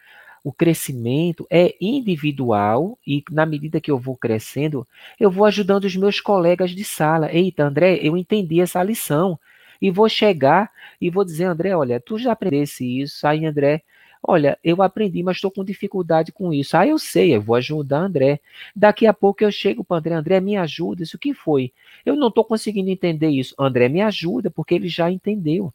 o 0.43 0.51
crescimento 0.51 1.45
é 1.49 1.75
individual 1.79 2.97
e 3.05 3.23
na 3.29 3.45
medida 3.45 3.81
que 3.81 3.91
eu 3.91 3.99
vou 3.99 4.15
crescendo, 4.15 4.87
eu 5.19 5.29
vou 5.29 5.45
ajudando 5.45 5.83
os 5.83 5.95
meus 5.95 6.19
colegas 6.19 6.71
de 6.71 6.83
sala. 6.83 7.31
Eita, 7.31 7.63
André, 7.63 7.99
eu 8.01 8.17
entendi 8.17 8.61
essa 8.61 8.81
lição. 8.81 9.39
E 9.81 9.89
vou 9.89 10.09
chegar 10.09 10.69
e 10.99 11.09
vou 11.09 11.23
dizer, 11.23 11.45
André, 11.45 11.75
olha, 11.75 11.99
tu 11.99 12.17
já 12.17 12.31
aprendesse 12.33 13.01
isso. 13.01 13.25
Aí, 13.25 13.45
André, 13.45 13.83
olha, 14.21 14.57
eu 14.63 14.81
aprendi, 14.81 15.23
mas 15.23 15.37
estou 15.37 15.51
com 15.51 15.63
dificuldade 15.63 16.31
com 16.31 16.53
isso. 16.53 16.77
Ah, 16.77 16.85
eu 16.85 16.99
sei, 16.99 17.35
eu 17.35 17.41
vou 17.41 17.55
ajudar 17.55 17.99
André. 17.99 18.39
Daqui 18.75 19.07
a 19.07 19.13
pouco 19.13 19.43
eu 19.43 19.51
chego 19.51 19.83
para 19.83 19.97
André, 19.97 20.13
André, 20.15 20.39
me 20.39 20.57
ajuda. 20.57 21.03
Isso 21.03 21.17
que 21.17 21.33
foi? 21.33 21.73
Eu 22.05 22.15
não 22.15 22.27
estou 22.27 22.43
conseguindo 22.43 22.89
entender 22.89 23.29
isso. 23.29 23.55
André, 23.57 23.89
me 23.89 24.01
ajuda, 24.01 24.49
porque 24.49 24.75
ele 24.75 24.87
já 24.87 25.09
entendeu. 25.11 25.73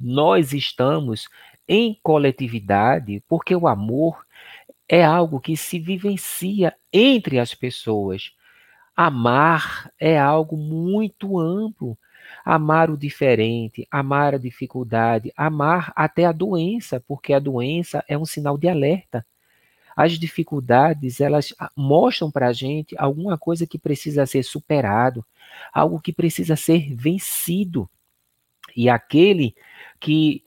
Nós 0.00 0.52
estamos 0.52 1.28
em 1.68 1.98
coletividade, 2.02 3.22
porque 3.28 3.54
o 3.54 3.68
amor 3.68 4.26
é 4.88 5.04
algo 5.04 5.38
que 5.38 5.56
se 5.56 5.78
vivencia 5.78 6.74
entre 6.92 7.38
as 7.38 7.54
pessoas. 7.54 8.32
Amar 8.96 9.92
é 9.98 10.18
algo 10.18 10.56
muito 10.56 11.38
amplo. 11.38 11.96
Amar 12.52 12.90
o 12.90 12.96
diferente, 12.96 13.86
amar 13.88 14.34
a 14.34 14.38
dificuldade, 14.38 15.32
amar 15.36 15.92
até 15.94 16.24
a 16.24 16.32
doença, 16.32 17.00
porque 17.06 17.32
a 17.32 17.38
doença 17.38 18.04
é 18.08 18.18
um 18.18 18.26
sinal 18.26 18.58
de 18.58 18.68
alerta. 18.68 19.24
As 19.96 20.18
dificuldades, 20.18 21.20
elas 21.20 21.54
mostram 21.76 22.28
para 22.28 22.48
a 22.48 22.52
gente 22.52 22.96
alguma 22.98 23.38
coisa 23.38 23.68
que 23.68 23.78
precisa 23.78 24.26
ser 24.26 24.42
superado, 24.42 25.24
algo 25.72 26.00
que 26.00 26.12
precisa 26.12 26.56
ser 26.56 26.92
vencido. 26.92 27.88
E 28.76 28.88
aquele 28.88 29.54
que 30.00 30.42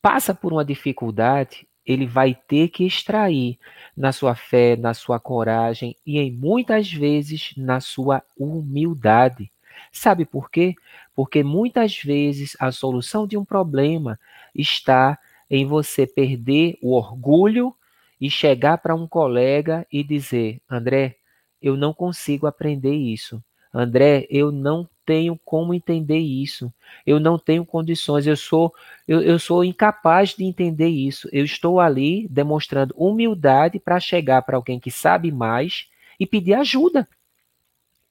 passa 0.00 0.34
por 0.34 0.54
uma 0.54 0.64
dificuldade, 0.64 1.68
ele 1.84 2.06
vai 2.06 2.34
ter 2.34 2.68
que 2.68 2.86
extrair 2.86 3.58
na 3.94 4.10
sua 4.10 4.34
fé, 4.34 4.74
na 4.74 4.94
sua 4.94 5.20
coragem 5.20 5.94
e 6.06 6.18
em 6.18 6.32
muitas 6.32 6.90
vezes 6.90 7.52
na 7.58 7.78
sua 7.78 8.22
humildade. 8.38 9.51
Sabe 9.90 10.24
por 10.24 10.50
quê? 10.50 10.74
Porque 11.14 11.42
muitas 11.42 11.98
vezes 11.98 12.56
a 12.58 12.72
solução 12.72 13.26
de 13.26 13.36
um 13.36 13.44
problema 13.44 14.18
está 14.54 15.18
em 15.50 15.66
você 15.66 16.06
perder 16.06 16.78
o 16.82 16.94
orgulho 16.94 17.74
e 18.20 18.30
chegar 18.30 18.78
para 18.78 18.94
um 18.94 19.06
colega 19.06 19.86
e 19.92 20.02
dizer: 20.02 20.60
André, 20.70 21.16
eu 21.60 21.76
não 21.76 21.92
consigo 21.92 22.46
aprender 22.46 22.94
isso. 22.94 23.42
André, 23.74 24.26
eu 24.30 24.52
não 24.52 24.88
tenho 25.04 25.38
como 25.44 25.74
entender 25.74 26.18
isso. 26.18 26.72
Eu 27.06 27.18
não 27.18 27.38
tenho 27.38 27.64
condições. 27.64 28.26
Eu 28.26 28.36
sou 28.36 28.72
eu, 29.06 29.20
eu 29.20 29.38
sou 29.38 29.64
incapaz 29.64 30.34
de 30.34 30.44
entender 30.44 30.88
isso. 30.88 31.28
Eu 31.32 31.44
estou 31.44 31.80
ali 31.80 32.28
demonstrando 32.28 32.94
humildade 32.96 33.78
para 33.78 33.98
chegar 33.98 34.42
para 34.42 34.56
alguém 34.56 34.78
que 34.78 34.90
sabe 34.90 35.32
mais 35.32 35.86
e 36.18 36.26
pedir 36.26 36.54
ajuda. 36.54 37.08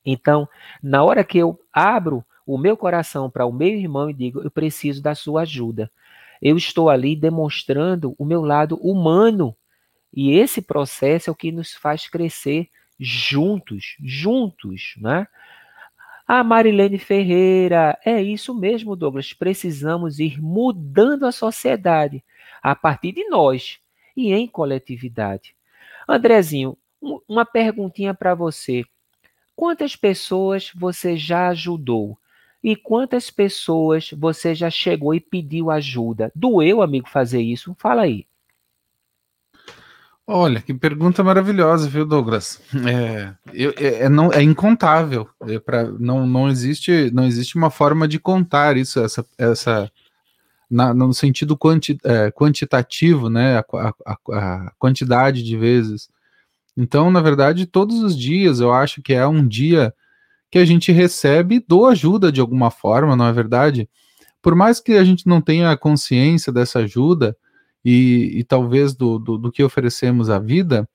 Então, 0.06 0.48
na 0.82 1.04
hora 1.04 1.24
que 1.24 1.38
eu 1.38 1.60
abro 1.72 2.24
o 2.46 2.58
meu 2.58 2.76
coração 2.76 3.30
para 3.30 3.46
o 3.46 3.52
meu 3.52 3.70
irmão 3.70 4.10
e 4.10 4.14
digo, 4.14 4.42
eu 4.42 4.52
preciso 4.52 5.02
da 5.02 5.16
sua 5.16 5.42
ajuda. 5.42 5.92
Eu 6.42 6.58
estou 6.58 6.90
ali 6.90 7.16
demonstrando 7.16 8.16
o 8.18 8.26
meu 8.26 8.42
lado 8.42 8.76
humano. 8.78 9.56
E 10.14 10.34
esse 10.34 10.62
processo 10.62 11.30
é 11.30 11.32
o 11.32 11.36
que 11.36 11.52
nos 11.52 11.74
faz 11.74 12.08
crescer 12.08 12.68
juntos, 13.00 13.96
juntos, 14.04 14.96
né? 14.98 15.28
A 16.28 16.44
Marilene 16.44 16.98
Ferreira, 16.98 17.98
é 18.06 18.22
isso 18.22 18.54
mesmo, 18.54 18.96
Douglas. 18.96 19.34
Precisamos 19.34 20.20
ir 20.20 20.42
mudando 20.42 21.26
a 21.26 21.32
sociedade 21.32 22.24
a 22.62 22.76
partir 22.76 23.12
de 23.12 23.28
nós 23.28 23.80
e 24.16 24.32
em 24.32 24.48
coletividade. 24.48 25.56
Andrezinho, 26.08 26.78
uma 27.28 27.46
perguntinha 27.46 28.14
para 28.14 28.36
você. 28.36 28.86
Quantas 29.62 29.96
pessoas 29.96 30.72
você 30.74 31.16
já 31.16 31.50
ajudou? 31.50 32.18
E 32.64 32.76
quantas 32.76 33.30
pessoas 33.30 34.10
você 34.18 34.56
já 34.56 34.72
chegou 34.72 35.14
e 35.14 35.20
pediu 35.20 35.70
ajuda? 35.70 36.32
Doeu, 36.34 36.82
amigo, 36.82 37.08
fazer 37.08 37.44
isso? 37.44 37.76
Fala 37.78 38.02
aí. 38.02 38.26
Olha, 40.26 40.64
que 40.64 40.74
pergunta 40.74 41.24
maravilhosa, 41.24 41.88
viu, 41.88 42.08
Douglas? 42.08 42.60
É, 42.90 43.36
eu, 43.54 43.72
é, 43.78 44.06
é 44.06 44.10
não, 44.10 44.34
é 44.34 44.42
incontável. 44.42 45.30
É 45.42 45.60
pra, 45.60 45.84
não, 45.84 46.26
não, 46.26 46.50
existe, 46.50 47.12
não 47.14 47.26
existe 47.26 47.56
uma 47.56 47.70
forma 47.70 48.08
de 48.08 48.18
contar 48.18 48.78
isso, 48.78 49.00
essa, 49.00 49.24
essa 49.38 49.92
na, 50.68 50.92
no 50.92 51.14
sentido 51.14 51.56
quanti, 51.56 52.00
é, 52.04 52.32
quantitativo, 52.32 53.30
né? 53.30 53.60
A, 53.60 53.94
a, 54.08 54.18
a, 54.32 54.72
quantidade 54.80 55.44
de 55.44 55.56
vezes. 55.56 56.10
Então, 56.76 57.12
na 57.12 57.22
verdade, 57.22 57.66
todos 57.66 58.02
os 58.02 58.18
dias 58.18 58.60
eu 58.60 58.74
acho 58.74 59.02
que 59.02 59.14
é 59.14 59.28
um 59.28 59.46
dia 59.48 59.94
que 60.50 60.58
a 60.60 60.66
gente 60.66 60.92
recebe 60.92 61.64
dou 61.66 61.88
ajuda 61.88 62.32
de 62.32 62.42
alguma 62.42 62.70
forma, 62.70 63.16
não 63.16 63.26
é 63.26 63.34
verdade? 63.34 63.90
Por 64.42 64.56
mais 64.56 64.80
que 64.80 64.94
a 64.94 65.04
gente 65.04 65.28
não 65.28 65.40
tenha 65.40 65.76
consciência 65.78 66.52
dessa 66.52 66.80
ajuda 66.80 67.36
e, 67.86 68.40
e 68.40 68.44
talvez 68.44 68.94
do, 68.94 69.20
do, 69.20 69.38
do, 69.38 69.52
que 69.52 69.64
oferecemos 69.64 70.30
à 70.30 70.40
vida, 70.40 70.88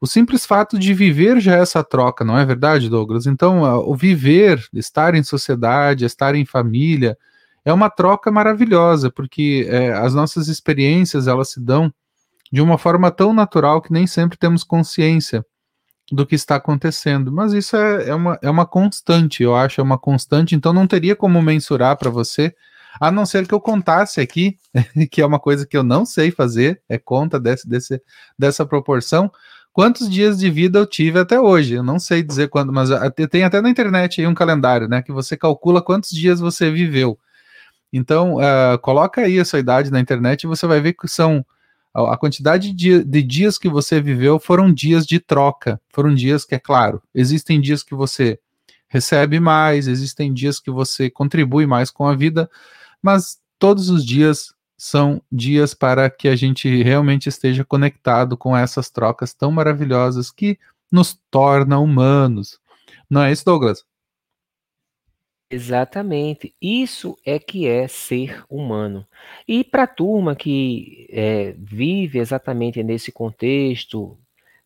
o 0.00 0.06
simples 0.06 0.44
fato 0.44 0.78
de 0.78 0.92
viver 0.92 1.40
já 1.40 1.56
é 1.56 1.60
essa 1.60 1.82
troca, 1.82 2.24
não 2.24 2.38
é 2.38 2.44
verdade, 2.44 2.90
Douglas? 2.90 3.26
Então, 3.26 3.62
o 3.88 3.96
viver, 3.96 4.62
estar 4.72 5.14
em 5.14 5.22
sociedade, 5.22 6.04
estar 6.04 6.34
em 6.34 6.44
família, 6.44 7.16
é 7.64 7.72
uma 7.72 7.88
troca 7.88 8.30
maravilhosa, 8.30 9.10
porque 9.10 9.66
é, 9.68 9.92
as 9.92 10.14
nossas 10.14 10.48
experiências 10.48 11.26
elas 11.26 11.48
se 11.48 11.60
dão 11.60 11.92
de 12.54 12.60
uma 12.60 12.78
forma 12.78 13.10
tão 13.10 13.34
natural 13.34 13.82
que 13.82 13.92
nem 13.92 14.06
sempre 14.06 14.38
temos 14.38 14.62
consciência 14.62 15.44
do 16.12 16.24
que 16.24 16.36
está 16.36 16.54
acontecendo. 16.54 17.32
Mas 17.32 17.52
isso 17.52 17.76
é, 17.76 18.10
é, 18.10 18.14
uma, 18.14 18.38
é 18.40 18.48
uma 18.48 18.64
constante, 18.64 19.42
eu 19.42 19.56
acho, 19.56 19.80
é 19.80 19.84
uma 19.84 19.98
constante, 19.98 20.54
então 20.54 20.72
não 20.72 20.86
teria 20.86 21.16
como 21.16 21.42
mensurar 21.42 21.96
para 21.96 22.10
você, 22.10 22.54
a 23.00 23.10
não 23.10 23.26
ser 23.26 23.48
que 23.48 23.52
eu 23.52 23.60
contasse 23.60 24.20
aqui, 24.20 24.56
que 25.10 25.20
é 25.20 25.26
uma 25.26 25.40
coisa 25.40 25.66
que 25.66 25.76
eu 25.76 25.82
não 25.82 26.06
sei 26.06 26.30
fazer, 26.30 26.80
é 26.88 26.96
conta 26.96 27.40
desse, 27.40 27.68
desse, 27.68 28.00
dessa 28.38 28.64
proporção, 28.64 29.32
quantos 29.72 30.08
dias 30.08 30.38
de 30.38 30.48
vida 30.48 30.78
eu 30.78 30.86
tive 30.86 31.18
até 31.18 31.40
hoje. 31.40 31.74
Eu 31.74 31.82
não 31.82 31.98
sei 31.98 32.22
dizer 32.22 32.50
quando, 32.50 32.72
mas 32.72 32.88
tem 33.28 33.42
até 33.42 33.60
na 33.60 33.68
internet 33.68 34.20
aí 34.20 34.28
um 34.28 34.34
calendário, 34.34 34.86
né, 34.86 35.02
que 35.02 35.10
você 35.10 35.36
calcula 35.36 35.82
quantos 35.82 36.10
dias 36.10 36.38
você 36.38 36.70
viveu. 36.70 37.18
Então, 37.92 38.36
uh, 38.36 38.78
coloca 38.80 39.22
aí 39.22 39.40
a 39.40 39.44
sua 39.44 39.58
idade 39.58 39.90
na 39.90 39.98
internet 39.98 40.44
e 40.44 40.46
você 40.46 40.68
vai 40.68 40.80
ver 40.80 40.92
que 40.92 41.08
são 41.08 41.44
a 41.94 42.16
quantidade 42.16 42.72
de, 42.72 43.04
de, 43.04 43.22
dias 43.22 43.56
que 43.56 43.68
você 43.68 44.00
viveu 44.00 44.40
foram 44.40 44.72
dias 44.72 45.06
de 45.06 45.20
troca. 45.20 45.80
Foram 45.92 46.12
dias 46.12 46.44
que, 46.44 46.54
é 46.54 46.58
claro, 46.58 47.00
existem 47.14 47.60
dias 47.60 47.84
que 47.84 47.94
você 47.94 48.38
recebe 48.88 49.38
mais, 49.38 49.86
existem 49.86 50.32
dias 50.32 50.58
que 50.58 50.70
você 50.70 51.08
contribui 51.08 51.66
mais 51.66 51.90
com 51.90 52.06
a 52.06 52.14
vida, 52.14 52.50
mas 53.00 53.38
todos 53.58 53.88
os 53.88 54.04
dias 54.04 54.52
são 54.76 55.22
dias 55.30 55.72
para 55.72 56.10
que 56.10 56.28
a 56.28 56.36
gente 56.36 56.82
realmente 56.82 57.28
esteja 57.28 57.64
conectado 57.64 58.36
com 58.36 58.56
essas 58.56 58.90
trocas 58.90 59.32
tão 59.32 59.50
maravilhosas 59.52 60.30
que 60.30 60.58
nos 60.90 61.18
tornam 61.30 61.82
humanos. 61.82 62.58
Não 63.08 63.22
é 63.22 63.32
isso, 63.32 63.44
Douglas? 63.44 63.84
Exatamente. 65.54 66.52
Isso 66.60 67.16
é 67.24 67.38
que 67.38 67.68
é 67.68 67.86
ser 67.86 68.44
humano. 68.50 69.06
E 69.46 69.62
para 69.62 69.84
a 69.84 69.86
turma 69.86 70.34
que 70.34 71.06
é, 71.12 71.54
vive 71.56 72.18
exatamente 72.18 72.82
nesse 72.82 73.12
contexto, 73.12 74.18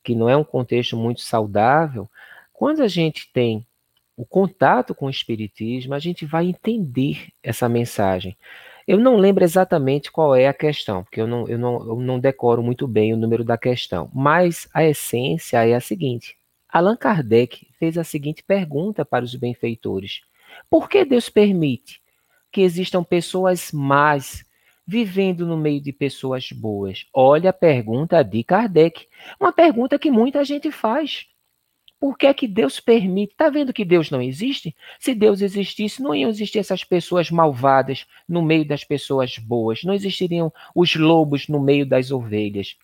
que 0.03 0.15
não 0.15 0.31
é 0.31 0.37
um 0.37 0.45
contexto 0.45 0.97
muito 0.97 1.21
saudável, 1.21 2.09
quando 2.55 2.83
a 2.83 2.89
gente 2.89 3.31
tem 3.35 3.67
o 4.17 4.25
contato 4.25 4.95
com 4.95 5.07
o 5.07 5.11
Espiritismo, 5.11 5.93
a 5.93 5.99
gente 5.99 6.25
vai 6.25 6.47
entender 6.47 7.29
essa 7.43 7.69
mensagem. 7.69 8.35
Eu 8.87 8.99
não 8.99 9.17
lembro 9.17 9.45
exatamente 9.45 10.11
qual 10.11 10.35
é 10.35 10.49
a 10.49 10.55
questão, 10.55 11.05
porque 11.05 11.21
eu 11.21 11.27
não, 11.27 11.47
eu, 11.47 11.59
não, 11.59 11.87
eu 11.87 11.97
não 12.01 12.19
decoro 12.19 12.63
muito 12.63 12.89
bem 12.89 13.13
o 13.13 13.17
número 13.19 13.45
da 13.45 13.59
questão, 13.59 14.11
mas 14.15 14.67
a 14.73 14.83
essência 14.83 15.69
é 15.69 15.75
a 15.75 15.81
seguinte: 15.81 16.35
Allan 16.67 16.97
Kardec 16.97 17.69
fez 17.79 17.99
a 17.99 18.05
seguinte 18.05 18.43
pergunta 18.43 19.05
para 19.05 19.25
os 19.25 19.35
benfeitores: 19.35 20.23
Por 20.69 20.89
que 20.89 21.05
Deus 21.05 21.29
permite 21.29 22.01
que 22.51 22.63
existam 22.63 23.05
pessoas 23.05 23.73
más 23.73 24.45
vivendo 24.87 25.47
no 25.47 25.57
meio 25.57 25.81
de 25.81 25.93
pessoas 25.93 26.51
boas? 26.51 27.07
Olha 27.13 27.51
a 27.51 27.53
pergunta 27.53 28.23
de 28.23 28.43
Kardec, 28.43 29.07
uma 29.39 29.53
pergunta 29.53 29.99
que 29.99 30.11
muita 30.11 30.45
gente 30.45 30.71
faz. 30.71 31.27
Por 32.01 32.17
que 32.17 32.27
é 32.27 32.35
que 32.35 32.47
Deus 32.47 32.79
permite? 32.79 33.33
Está 33.33 33.51
vendo 33.51 33.73
que 33.73 33.85
Deus 33.85 34.09
não 34.11 34.23
existe? 34.23 34.75
Se 35.01 35.15
Deus 35.15 35.43
existisse, 35.43 36.01
não 36.01 36.15
iam 36.15 36.31
existir 36.31 36.61
essas 36.61 36.85
pessoas 36.85 37.29
malvadas 37.29 38.07
no 38.29 38.41
meio 38.41 38.65
das 38.65 38.85
pessoas 38.85 39.37
boas, 39.37 39.83
não 39.83 39.93
existiriam 39.93 40.53
os 40.75 40.95
lobos 40.95 41.49
no 41.49 41.61
meio 41.61 41.85
das 41.85 42.13
ovelhas. 42.13 42.77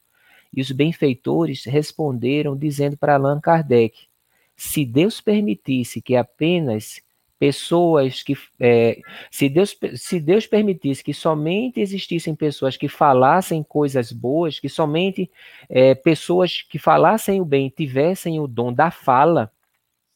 E 0.53 0.61
os 0.61 0.71
benfeitores 0.73 1.65
responderam 1.65 2.57
dizendo 2.57 2.97
para 2.97 3.15
Allan 3.15 3.41
Kardec: 3.41 4.09
se 4.57 4.85
Deus 4.85 5.21
permitisse 5.21 6.03
que 6.03 6.17
apenas 6.17 7.01
pessoas 7.39 8.23
que 8.23 8.37
é, 8.61 9.01
se 9.31 9.49
Deus 9.49 9.77
se 9.97 10.21
Deus 10.21 10.47
permitisse 10.47 11.03
que 11.03 11.13
somente 11.13 11.81
existissem 11.81 12.35
pessoas 12.35 12.77
que 12.77 12.89
falassem 12.89 13.63
coisas 13.63 14.13
boas, 14.13 14.61
que 14.61 14.69
somente 14.69 15.31
é, 15.69 15.95
pessoas 15.95 16.63
que 16.63 16.79
falassem 16.79 17.41
o 17.41 17.45
bem 17.45 17.69
tivessem 17.69 18.41
o 18.41 18.47
dom 18.47 18.73
da 18.73 18.91
fala, 18.91 19.53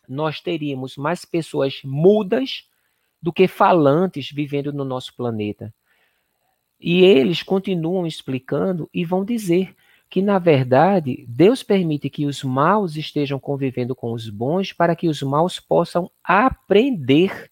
nós 0.08 0.40
teríamos 0.40 0.96
mais 0.96 1.24
pessoas 1.24 1.80
mudas 1.84 2.66
do 3.20 3.32
que 3.32 3.48
falantes 3.48 4.30
vivendo 4.30 4.72
no 4.72 4.84
nosso 4.84 5.14
planeta. 5.14 5.74
E 6.80 7.02
eles 7.02 7.42
continuam 7.42 8.06
explicando 8.06 8.88
e 8.94 9.04
vão 9.04 9.24
dizer 9.24 9.74
que, 10.10 10.22
na 10.22 10.38
verdade, 10.38 11.24
Deus 11.28 11.62
permite 11.62 12.08
que 12.08 12.26
os 12.26 12.42
maus 12.42 12.96
estejam 12.96 13.38
convivendo 13.38 13.94
com 13.94 14.12
os 14.12 14.28
bons 14.30 14.72
para 14.72 14.96
que 14.96 15.08
os 15.08 15.22
maus 15.22 15.60
possam 15.60 16.10
aprender. 16.24 17.50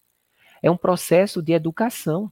É 0.61 0.71
um 0.71 0.77
processo 0.77 1.41
de 1.41 1.53
educação. 1.53 2.31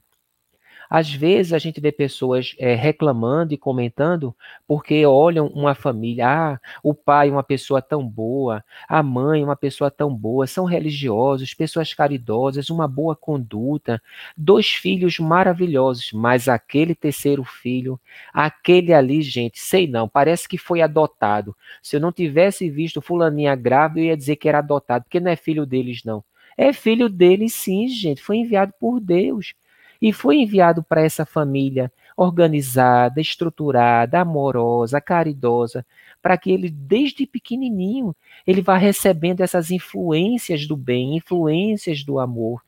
Às 0.88 1.12
vezes 1.12 1.52
a 1.52 1.58
gente 1.58 1.80
vê 1.80 1.90
pessoas 1.90 2.54
é, 2.58 2.74
reclamando 2.74 3.52
e 3.52 3.58
comentando 3.58 4.34
porque 4.66 5.04
olham 5.04 5.46
uma 5.48 5.74
família, 5.74 6.26
ah, 6.28 6.60
o 6.82 6.94
pai 6.94 7.28
é 7.28 7.32
uma 7.32 7.42
pessoa 7.42 7.82
tão 7.82 8.06
boa, 8.06 8.64
a 8.88 9.02
mãe 9.02 9.42
é 9.42 9.44
uma 9.44 9.56
pessoa 9.56 9.90
tão 9.90 10.14
boa, 10.14 10.46
são 10.46 10.64
religiosos, 10.64 11.54
pessoas 11.54 11.92
caridosas, 11.92 12.70
uma 12.70 12.86
boa 12.86 13.16
conduta, 13.16 14.00
dois 14.36 14.68
filhos 14.68 15.18
maravilhosos, 15.18 16.12
mas 16.12 16.48
aquele 16.48 16.94
terceiro 16.94 17.44
filho, 17.44 18.00
aquele 18.32 18.92
ali, 18.92 19.22
gente, 19.22 19.58
sei 19.58 19.86
não, 19.86 20.08
parece 20.08 20.48
que 20.48 20.58
foi 20.58 20.80
adotado. 20.80 21.56
Se 21.82 21.96
eu 21.96 22.00
não 22.00 22.12
tivesse 22.12 22.70
visto 22.70 23.00
fulaninha 23.02 23.54
grávida, 23.54 24.00
eu 24.00 24.04
ia 24.06 24.16
dizer 24.16 24.36
que 24.36 24.48
era 24.48 24.58
adotado, 24.58 25.04
porque 25.04 25.20
não 25.20 25.30
é 25.30 25.36
filho 25.36 25.66
deles, 25.66 26.02
não. 26.04 26.24
É 26.56 26.72
filho 26.72 27.08
deles, 27.08 27.54
sim, 27.54 27.86
gente, 27.88 28.22
foi 28.22 28.38
enviado 28.38 28.72
por 28.80 28.98
Deus 29.00 29.54
e 30.00 30.12
foi 30.12 30.36
enviado 30.36 30.82
para 30.82 31.02
essa 31.02 31.24
família 31.24 31.92
organizada, 32.16 33.20
estruturada, 33.20 34.20
amorosa, 34.20 35.00
caridosa, 35.00 35.84
para 36.22 36.36
que 36.38 36.50
ele 36.50 36.70
desde 36.70 37.26
pequenininho 37.26 38.16
ele 38.46 38.62
vá 38.62 38.76
recebendo 38.76 39.42
essas 39.42 39.70
influências 39.70 40.66
do 40.66 40.76
bem, 40.76 41.16
influências 41.16 42.02
do 42.02 42.18
amor 42.18 42.62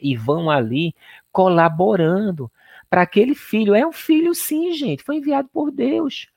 e 0.00 0.16
vão 0.16 0.50
ali 0.50 0.94
colaborando 1.30 2.50
para 2.90 3.02
aquele 3.02 3.34
filho. 3.34 3.74
É 3.74 3.86
um 3.86 3.92
filho 3.92 4.34
sim, 4.34 4.72
gente, 4.72 5.02
foi 5.02 5.16
enviado 5.16 5.48
por 5.48 5.70
Deus. 5.70 6.28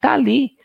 Tá 0.00 0.14
ali. 0.14 0.56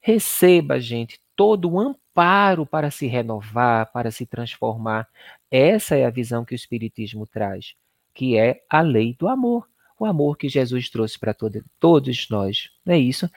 Receba, 0.00 0.78
gente, 0.78 1.18
todo 1.34 1.70
o 1.72 1.80
amparo 1.80 2.66
para 2.66 2.90
se 2.90 3.06
renovar, 3.06 3.90
para 3.92 4.10
se 4.10 4.26
transformar. 4.26 5.08
Essa 5.50 5.96
é 5.96 6.04
a 6.04 6.10
visão 6.10 6.44
que 6.44 6.54
o 6.54 6.56
espiritismo 6.56 7.26
traz 7.26 7.74
que 8.16 8.38
é 8.38 8.62
a 8.68 8.80
lei 8.80 9.14
do 9.18 9.28
amor. 9.28 9.68
O 9.98 10.04
amor 10.04 10.36
que 10.36 10.48
Jesus 10.48 10.88
trouxe 10.88 11.18
para 11.18 11.34
todo, 11.34 11.62
todos 11.78 12.28
nós. 12.30 12.70
Não 12.84 12.94
é 12.94 12.98
isso? 12.98 13.30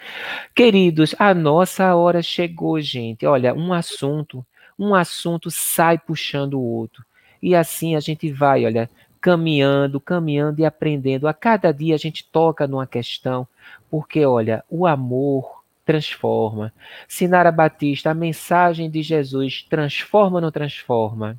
Queridos, 0.55 1.13
a 1.19 1.33
nossa 1.33 1.93
hora 1.95 2.21
chegou, 2.21 2.79
gente. 2.79 3.25
Olha, 3.25 3.53
um 3.53 3.73
assunto, 3.73 4.45
um 4.77 4.95
assunto 4.95 5.51
sai 5.51 5.97
puxando 5.97 6.55
o 6.55 6.63
outro. 6.63 7.03
E 7.41 7.55
assim 7.55 7.95
a 7.95 7.99
gente 7.99 8.31
vai, 8.31 8.65
olha, 8.65 8.89
caminhando, 9.21 9.99
caminhando 9.99 10.61
e 10.61 10.65
aprendendo. 10.65 11.27
A 11.27 11.33
cada 11.33 11.73
dia 11.73 11.95
a 11.95 11.97
gente 11.99 12.25
toca 12.29 12.67
numa 12.67 12.87
questão, 12.87 13.47
porque, 13.89 14.25
olha, 14.25 14.63
o 14.69 14.85
amor 14.87 15.63
transforma. 15.85 16.73
Sinara 17.07 17.51
Batista, 17.51 18.11
a 18.11 18.13
mensagem 18.13 18.89
de 18.89 19.01
Jesus 19.01 19.65
transforma 19.69 20.37
ou 20.37 20.41
não 20.41 20.51
transforma? 20.51 21.37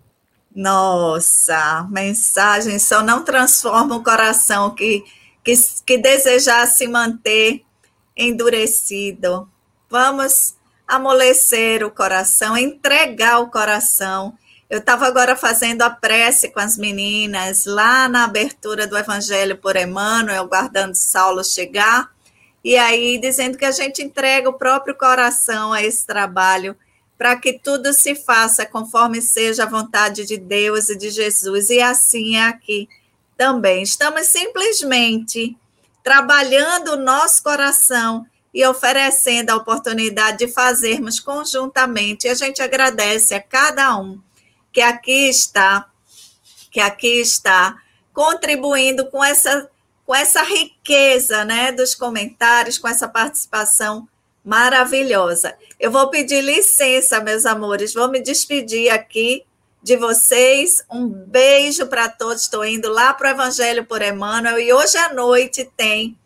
Nossa, 0.55 1.87
mensagem 1.91 2.79
só 2.79 3.03
não 3.03 3.25
transforma 3.25 3.95
o 3.95 4.03
coração 4.03 4.75
que, 4.75 5.05
que, 5.45 5.55
que 5.87 5.97
desejar 5.97 6.67
se 6.67 6.89
manter 6.89 7.65
endurecido. 8.17 9.49
Vamos 9.89 10.57
amolecer 10.87 11.85
o 11.85 11.91
coração, 11.91 12.57
entregar 12.57 13.39
o 13.39 13.49
coração. 13.49 14.37
Eu 14.69 14.79
estava 14.79 15.07
agora 15.07 15.37
fazendo 15.37 15.83
a 15.83 15.91
prece 15.91 16.49
com 16.49 16.59
as 16.59 16.77
meninas 16.77 17.65
lá 17.65 18.09
na 18.09 18.25
abertura 18.25 18.89
do 18.89 18.99
Evangelho 18.99 19.57
por 19.57 19.77
Emmanuel, 19.77 20.49
guardando 20.49 20.97
Saulo 20.97 21.45
chegar, 21.45 22.11
e 22.63 22.77
aí 22.77 23.19
dizendo 23.19 23.57
que 23.57 23.65
a 23.65 23.71
gente 23.71 24.03
entrega 24.03 24.49
o 24.49 24.59
próprio 24.59 24.97
coração 24.97 25.73
a 25.73 25.83
esse 25.83 26.05
trabalho 26.05 26.77
para 27.21 27.37
que 27.37 27.53
tudo 27.53 27.93
se 27.93 28.15
faça 28.15 28.65
conforme 28.65 29.21
seja 29.21 29.65
a 29.65 29.69
vontade 29.69 30.25
de 30.25 30.39
Deus 30.39 30.89
e 30.89 30.97
de 30.97 31.11
Jesus. 31.11 31.69
E 31.69 31.79
assim 31.79 32.37
é 32.37 32.47
aqui 32.47 32.89
também. 33.37 33.83
Estamos 33.83 34.27
simplesmente 34.29 35.55
trabalhando 36.03 36.93
o 36.93 36.97
nosso 36.97 37.43
coração 37.43 38.25
e 38.55 38.65
oferecendo 38.65 39.51
a 39.51 39.57
oportunidade 39.57 40.39
de 40.39 40.49
fazermos 40.49 41.21
conjuntamente. 41.21 42.27
E 42.27 42.31
a 42.31 42.35
gente 42.35 42.63
agradece 42.63 43.35
a 43.35 43.43
cada 43.43 43.99
um 43.99 44.19
que 44.73 44.81
aqui 44.81 45.29
está, 45.29 45.91
que 46.71 46.81
aqui 46.81 47.21
está 47.21 47.77
contribuindo 48.15 49.11
com 49.11 49.23
essa 49.23 49.69
com 50.07 50.15
essa 50.15 50.43
riqueza, 50.43 51.45
né, 51.45 51.71
dos 51.71 51.95
comentários, 51.95 52.79
com 52.79 52.89
essa 52.89 53.07
participação 53.07 54.09
maravilhosa. 54.45 55.57
Eu 55.79 55.91
vou 55.91 56.09
pedir 56.09 56.43
licença, 56.43 57.21
meus 57.21 57.47
amores, 57.47 57.95
vou 57.95 58.11
me 58.11 58.21
despedir 58.21 58.91
aqui 58.91 59.45
de 59.83 59.97
vocês. 59.97 60.85
Um 60.91 61.09
beijo 61.09 61.87
para 61.87 62.09
todos. 62.09 62.43
Estou 62.43 62.65
indo 62.65 62.89
lá 62.91 63.15
para 63.15 63.29
o 63.29 63.33
Evangelho 63.33 63.85
por 63.85 64.03
Emmanuel 64.03 64.59
e 64.59 64.73
hoje 64.73 64.97
à 64.99 65.13
noite 65.13 65.71
tem 65.77 66.17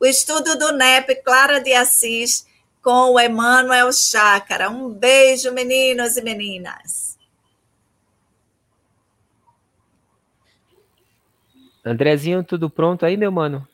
o 0.00 0.06
estudo 0.06 0.58
do 0.58 0.72
NEP 0.72 1.22
Clara 1.22 1.60
de 1.60 1.72
Assis 1.72 2.46
com 2.82 3.12
o 3.12 3.20
Emmanuel 3.20 3.92
Chácara. 3.92 4.68
Um 4.68 4.88
beijo, 4.88 5.52
meninos 5.52 6.16
e 6.16 6.22
meninas. 6.22 7.16
Andrezinho, 11.84 12.44
tudo 12.44 12.70
pronto 12.70 13.04
aí, 13.04 13.16
meu 13.16 13.32
mano? 13.32 13.66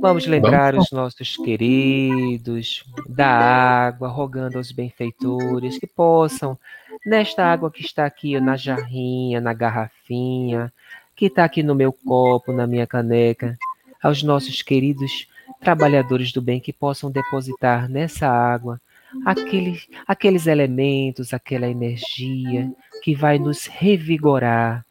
Vamos 0.00 0.26
lembrar 0.26 0.72
Vamos. 0.72 0.86
os 0.86 0.92
nossos 0.92 1.36
queridos 1.36 2.84
da 3.08 3.26
água, 3.26 4.08
rogando 4.08 4.56
aos 4.56 4.70
benfeitores 4.70 5.76
que 5.78 5.86
possam, 5.86 6.56
nesta 7.04 7.44
água 7.44 7.70
que 7.70 7.80
está 7.80 8.06
aqui 8.06 8.38
na 8.38 8.56
jarrinha, 8.56 9.40
na 9.40 9.52
garrafinha, 9.52 10.72
que 11.16 11.26
está 11.26 11.44
aqui 11.44 11.64
no 11.64 11.74
meu 11.74 11.92
copo, 11.92 12.52
na 12.52 12.66
minha 12.66 12.86
caneca, 12.86 13.58
aos 14.00 14.22
nossos 14.22 14.62
queridos 14.62 15.26
trabalhadores 15.60 16.32
do 16.32 16.40
bem 16.40 16.60
que 16.60 16.72
possam 16.72 17.10
depositar 17.10 17.88
nessa 17.88 18.28
água 18.28 18.80
aqueles, 19.24 19.88
aqueles 20.06 20.46
elementos, 20.46 21.34
aquela 21.34 21.68
energia 21.68 22.70
que 23.02 23.16
vai 23.16 23.38
nos 23.38 23.66
revigorar, 23.66 24.84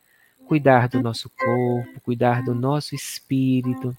cuidar 0.47 0.89
do 0.89 1.01
nosso 1.01 1.29
corpo, 1.29 2.01
cuidar 2.01 2.43
do 2.43 2.53
nosso 2.53 2.93
espírito 2.93 3.95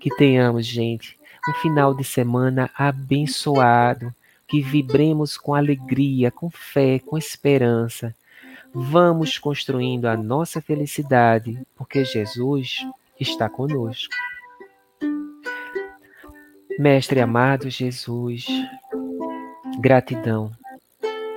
que 0.00 0.08
tenhamos, 0.16 0.66
gente, 0.66 1.18
um 1.48 1.52
final 1.52 1.94
de 1.94 2.02
semana 2.02 2.70
abençoado, 2.74 4.12
que 4.48 4.62
vibremos 4.62 5.36
com 5.36 5.54
alegria, 5.54 6.30
com 6.30 6.50
fé, 6.50 6.98
com 6.98 7.16
esperança. 7.16 8.16
Vamos 8.72 9.38
construindo 9.38 10.06
a 10.06 10.16
nossa 10.16 10.60
felicidade, 10.60 11.60
porque 11.76 12.04
Jesus 12.04 12.86
está 13.18 13.48
conosco. 13.48 14.14
Mestre 16.78 17.20
amado 17.20 17.68
Jesus, 17.68 18.46
gratidão, 19.78 20.50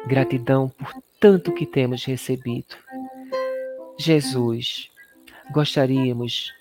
gratidão 0.07 0.69
por 0.69 0.93
tanto 1.19 1.51
que 1.51 1.65
temos 1.65 2.05
recebido. 2.05 2.75
Jesus, 3.99 4.89
gostaríamos 5.51 6.53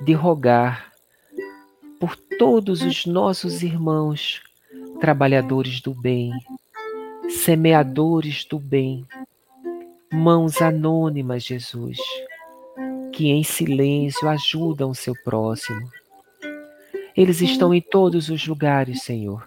de 0.00 0.12
rogar 0.12 0.91
todos 2.38 2.82
os 2.82 3.06
nossos 3.06 3.62
irmãos, 3.62 4.42
trabalhadores 5.00 5.80
do 5.80 5.92
bem, 5.94 6.32
semeadores 7.28 8.44
do 8.44 8.58
bem, 8.58 9.06
mãos 10.12 10.60
anônimas, 10.60 11.44
Jesus, 11.44 11.98
que 13.12 13.28
em 13.30 13.42
silêncio 13.42 14.28
ajudam 14.28 14.90
o 14.90 14.94
seu 14.94 15.14
próximo. 15.24 15.90
Eles 17.16 17.40
estão 17.40 17.74
em 17.74 17.80
todos 17.80 18.28
os 18.28 18.46
lugares, 18.46 19.02
Senhor. 19.02 19.46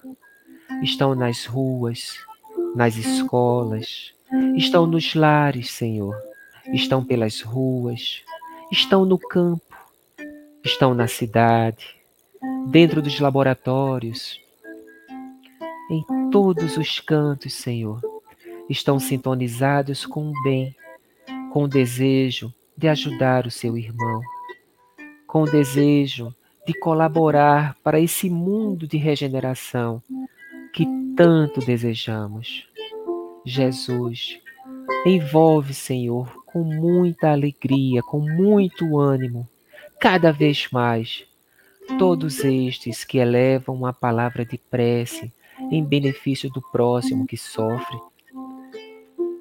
Estão 0.83 1.15
nas 1.15 1.45
ruas, 1.45 2.17
nas 2.75 2.95
escolas, 2.97 4.13
estão 4.55 4.85
nos 4.85 5.15
lares, 5.15 5.71
Senhor. 5.71 6.15
Estão 6.73 7.03
pelas 7.03 7.41
ruas, 7.41 8.23
estão 8.71 9.05
no 9.05 9.17
campo, 9.17 9.61
estão 10.63 10.93
na 10.93 11.07
cidade, 11.07 11.95
dentro 12.67 13.01
dos 13.01 13.19
laboratórios, 13.19 14.39
em 15.89 16.03
todos 16.31 16.77
os 16.77 16.99
cantos, 16.99 17.53
Senhor 17.53 18.01
estão 18.69 18.99
sintonizados 18.99 20.05
com 20.05 20.29
o 20.29 20.43
bem, 20.43 20.75
com 21.51 21.63
o 21.63 21.67
desejo 21.67 22.53
de 22.77 22.87
ajudar 22.87 23.45
o 23.45 23.51
seu 23.51 23.77
irmão, 23.77 24.21
com 25.27 25.43
o 25.43 25.49
desejo 25.49 26.33
de 26.65 26.73
colaborar 26.79 27.75
para 27.83 27.99
esse 27.99 28.29
mundo 28.29 28.87
de 28.87 28.97
regeneração 28.97 30.01
que 30.73 30.85
tanto 31.15 31.59
desejamos. 31.61 32.67
Jesus, 33.45 34.39
envolve, 35.05 35.73
Senhor, 35.73 36.43
com 36.45 36.63
muita 36.63 37.31
alegria, 37.31 38.01
com 38.01 38.19
muito 38.19 38.97
ânimo, 38.97 39.47
cada 39.99 40.31
vez 40.31 40.67
mais, 40.71 41.25
todos 41.97 42.43
estes 42.43 43.03
que 43.03 43.17
elevam 43.17 43.75
uma 43.75 43.93
palavra 43.93 44.45
de 44.45 44.57
prece 44.57 45.31
em 45.71 45.83
benefício 45.83 46.49
do 46.49 46.61
próximo 46.61 47.25
que 47.25 47.37
sofre 47.37 47.97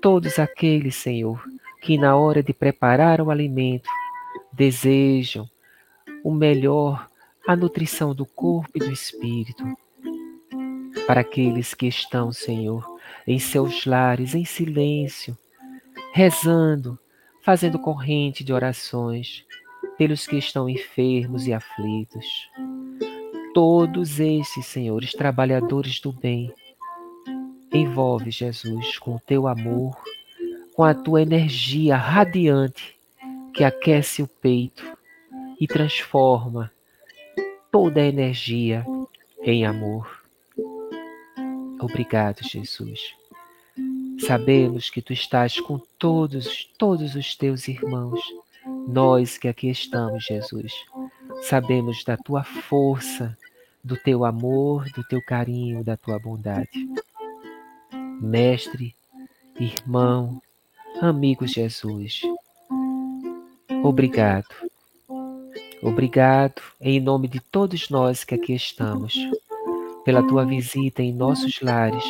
todos 0.04 0.38
aqueles, 0.38 0.96
Senhor, 0.96 1.42
que 1.80 1.96
na 1.96 2.14
hora 2.14 2.42
de 2.42 2.52
preparar 2.52 3.22
o 3.22 3.30
alimento 3.30 3.88
desejam 4.52 5.48
o 6.22 6.30
melhor, 6.30 7.08
a 7.48 7.56
nutrição 7.56 8.14
do 8.14 8.26
corpo 8.26 8.68
e 8.74 8.80
do 8.80 8.92
espírito. 8.92 9.64
Para 11.06 11.22
aqueles 11.22 11.72
que 11.72 11.86
estão, 11.86 12.30
Senhor, 12.32 12.84
em 13.26 13.38
seus 13.38 13.86
lares, 13.86 14.34
em 14.34 14.44
silêncio, 14.44 15.34
rezando, 16.12 16.98
fazendo 17.42 17.78
corrente 17.78 18.44
de 18.44 18.52
orações 18.52 19.46
pelos 19.96 20.26
que 20.26 20.36
estão 20.36 20.68
enfermos 20.68 21.46
e 21.46 21.52
aflitos. 21.52 22.26
Todos 23.52 24.18
esses, 24.20 24.66
senhores, 24.66 25.12
trabalhadores 25.12 26.00
do 26.00 26.12
bem, 26.12 26.52
Envolve, 27.74 28.30
Jesus, 28.30 28.98
com 28.98 29.16
o 29.16 29.20
teu 29.20 29.48
amor, 29.48 30.00
com 30.76 30.84
a 30.84 30.94
tua 30.94 31.22
energia 31.22 31.96
radiante 31.96 32.96
que 33.52 33.64
aquece 33.64 34.22
o 34.22 34.28
peito 34.28 34.96
e 35.60 35.66
transforma 35.66 36.70
toda 37.72 38.00
a 38.00 38.06
energia 38.06 38.86
em 39.42 39.66
amor. 39.66 40.22
Obrigado, 41.80 42.44
Jesus. 42.44 43.16
Sabemos 44.24 44.88
que 44.88 45.02
tu 45.02 45.12
estás 45.12 45.58
com 45.58 45.80
todos, 45.98 46.70
todos 46.78 47.16
os 47.16 47.34
teus 47.34 47.66
irmãos, 47.66 48.20
nós 48.86 49.38
que 49.38 49.48
aqui 49.48 49.70
estamos, 49.70 50.24
Jesus. 50.24 50.72
Sabemos 51.42 52.04
da 52.04 52.16
tua 52.16 52.44
força, 52.44 53.36
do 53.82 53.96
teu 53.96 54.24
amor, 54.24 54.84
do 54.90 55.02
teu 55.04 55.20
carinho, 55.24 55.84
da 55.84 55.96
tua 55.96 56.18
bondade 56.18 56.88
mestre, 58.20 58.94
irmão, 59.58 60.40
amigo 61.00 61.46
Jesus. 61.46 62.22
Obrigado. 63.82 64.54
Obrigado 65.82 66.62
em 66.80 67.00
nome 67.00 67.28
de 67.28 67.40
todos 67.40 67.90
nós 67.90 68.24
que 68.24 68.34
aqui 68.34 68.54
estamos, 68.54 69.14
pela 70.04 70.26
tua 70.26 70.46
visita 70.46 71.02
em 71.02 71.12
nossos 71.12 71.60
lares, 71.60 72.04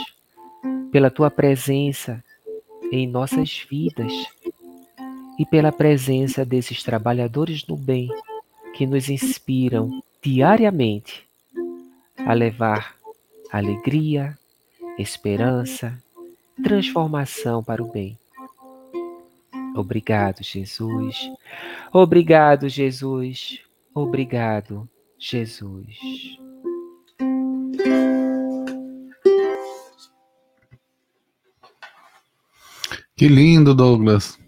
pela 0.93 1.11
tua 1.11 1.31
presença 1.31 2.23
em 2.93 3.09
nossas 3.09 3.67
vidas 3.69 4.13
e 5.39 5.45
pela 5.45 5.73
presença 5.73 6.45
desses 6.45 6.83
trabalhadores 6.83 7.63
do 7.63 7.77
bem 7.77 8.09
que 8.75 8.87
nos 8.87 9.09
inspiram 9.09 10.03
diariamente 10.23 11.27
a 12.19 12.33
levar 12.33 12.97
alegria, 13.51 14.37
esperança, 14.99 15.97
transformação 16.63 17.63
para 17.63 17.83
o 17.83 17.91
bem. 17.91 18.19
Obrigado, 19.77 20.43
Jesus. 20.43 21.31
Obrigado, 21.93 22.69
Jesus. 22.69 23.61
Obrigado, 23.93 24.89
Jesus. 25.19 25.97
Que 33.17 33.29
lindo, 33.29 33.75
Douglas. 33.75 34.39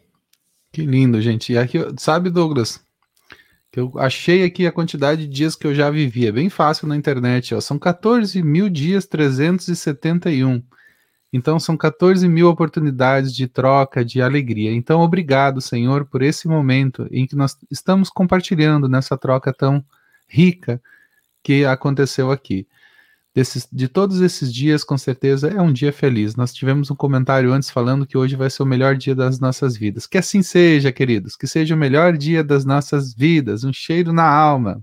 Que 0.77 0.85
lindo, 0.85 1.23
gente. 1.23 1.55
E 1.55 1.57
aqui, 1.57 1.79
sabe, 1.97 2.29
Douglas, 2.29 2.85
que 3.73 3.81
eu 3.81 3.95
achei 3.97 4.45
aqui 4.45 4.67
a 4.67 4.71
quantidade 4.71 5.27
de 5.27 5.33
dias 5.33 5.57
que 5.57 5.67
eu 5.67 5.75
já 5.75 5.89
vivi. 5.89 6.27
É 6.27 6.31
bem 6.31 6.51
fácil 6.51 6.87
na 6.87 6.95
internet, 6.95 7.55
ó. 7.55 7.63
São 7.63 7.79
14 7.79 8.43
mil 8.43 8.69
dias 8.69 9.07
371. 9.07 10.63
Então, 11.33 11.59
são 11.59 11.79
14 11.79 12.29
mil 12.29 12.51
oportunidades 12.51 13.35
de 13.35 13.49
troca, 13.49 14.05
de 14.05 14.21
alegria. 14.21 14.71
Então, 14.71 15.01
obrigado, 15.01 15.63
Senhor, 15.63 16.05
por 16.05 16.21
esse 16.21 16.47
momento 16.47 17.09
em 17.11 17.27
que 17.27 17.35
nós 17.35 17.57
estamos 17.71 18.11
compartilhando 18.11 18.87
nessa 18.87 19.17
troca 19.17 19.55
tão 19.55 19.83
rica 20.29 20.79
que 21.43 21.65
aconteceu 21.65 22.31
aqui. 22.31 22.69
Desses, 23.37 23.69
de 23.71 23.87
todos 23.87 24.23
esses 24.23 24.51
dias, 24.51 24.83
com 24.83 24.97
certeza, 24.97 25.51
é 25.51 25.61
um 25.61 25.71
dia 25.71 25.93
feliz. 25.93 26.35
Nós 26.37 26.55
tivemos 26.55 26.91
um 26.91 26.97
comentário 26.97 27.53
antes 27.53 27.69
falando 27.69 28.07
que 28.07 28.17
hoje 28.17 28.35
vai 28.35 28.49
ser 28.49 28.63
o 28.63 28.67
melhor 28.67 28.97
dia 28.97 29.15
das 29.15 29.39
nossas 29.39 29.77
vidas. 29.77 30.07
Que 30.07 30.17
assim 30.17 30.43
seja, 30.43 30.91
queridos, 30.91 31.37
que 31.37 31.47
seja 31.47 31.75
o 31.75 31.79
melhor 31.79 32.17
dia 32.17 32.43
das 32.43 32.65
nossas 32.65 33.13
vidas. 33.13 33.63
Um 33.63 33.75
cheiro 33.75 34.11
na 34.11 34.27
alma. 34.27 34.81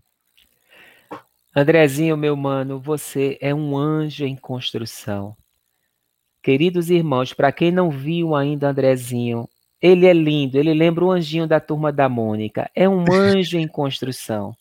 Andrezinho, 1.56 2.16
meu 2.16 2.36
mano, 2.36 2.80
você 2.80 3.40
é 3.42 3.56
um 3.56 3.76
anjo 3.76 4.24
em 4.24 4.36
construção. 4.36 5.36
Queridos 6.44 6.92
irmãos, 6.92 7.34
para 7.34 7.52
quem 7.52 7.72
não 7.72 7.90
viu 7.90 8.36
ainda 8.36 8.70
Andrezinho, 8.70 9.50
ele 9.82 10.06
é 10.06 10.14
lindo, 10.14 10.60
ele 10.60 10.76
lembra 10.76 11.04
o 11.04 11.12
anjinho 11.12 11.48
da 11.48 11.60
turma 11.60 11.92
da 11.92 12.08
Mônica. 12.08 12.70
É 12.76 12.88
um 12.88 13.04
anjo 13.12 13.58
em 13.58 13.68
construção. 13.68 14.56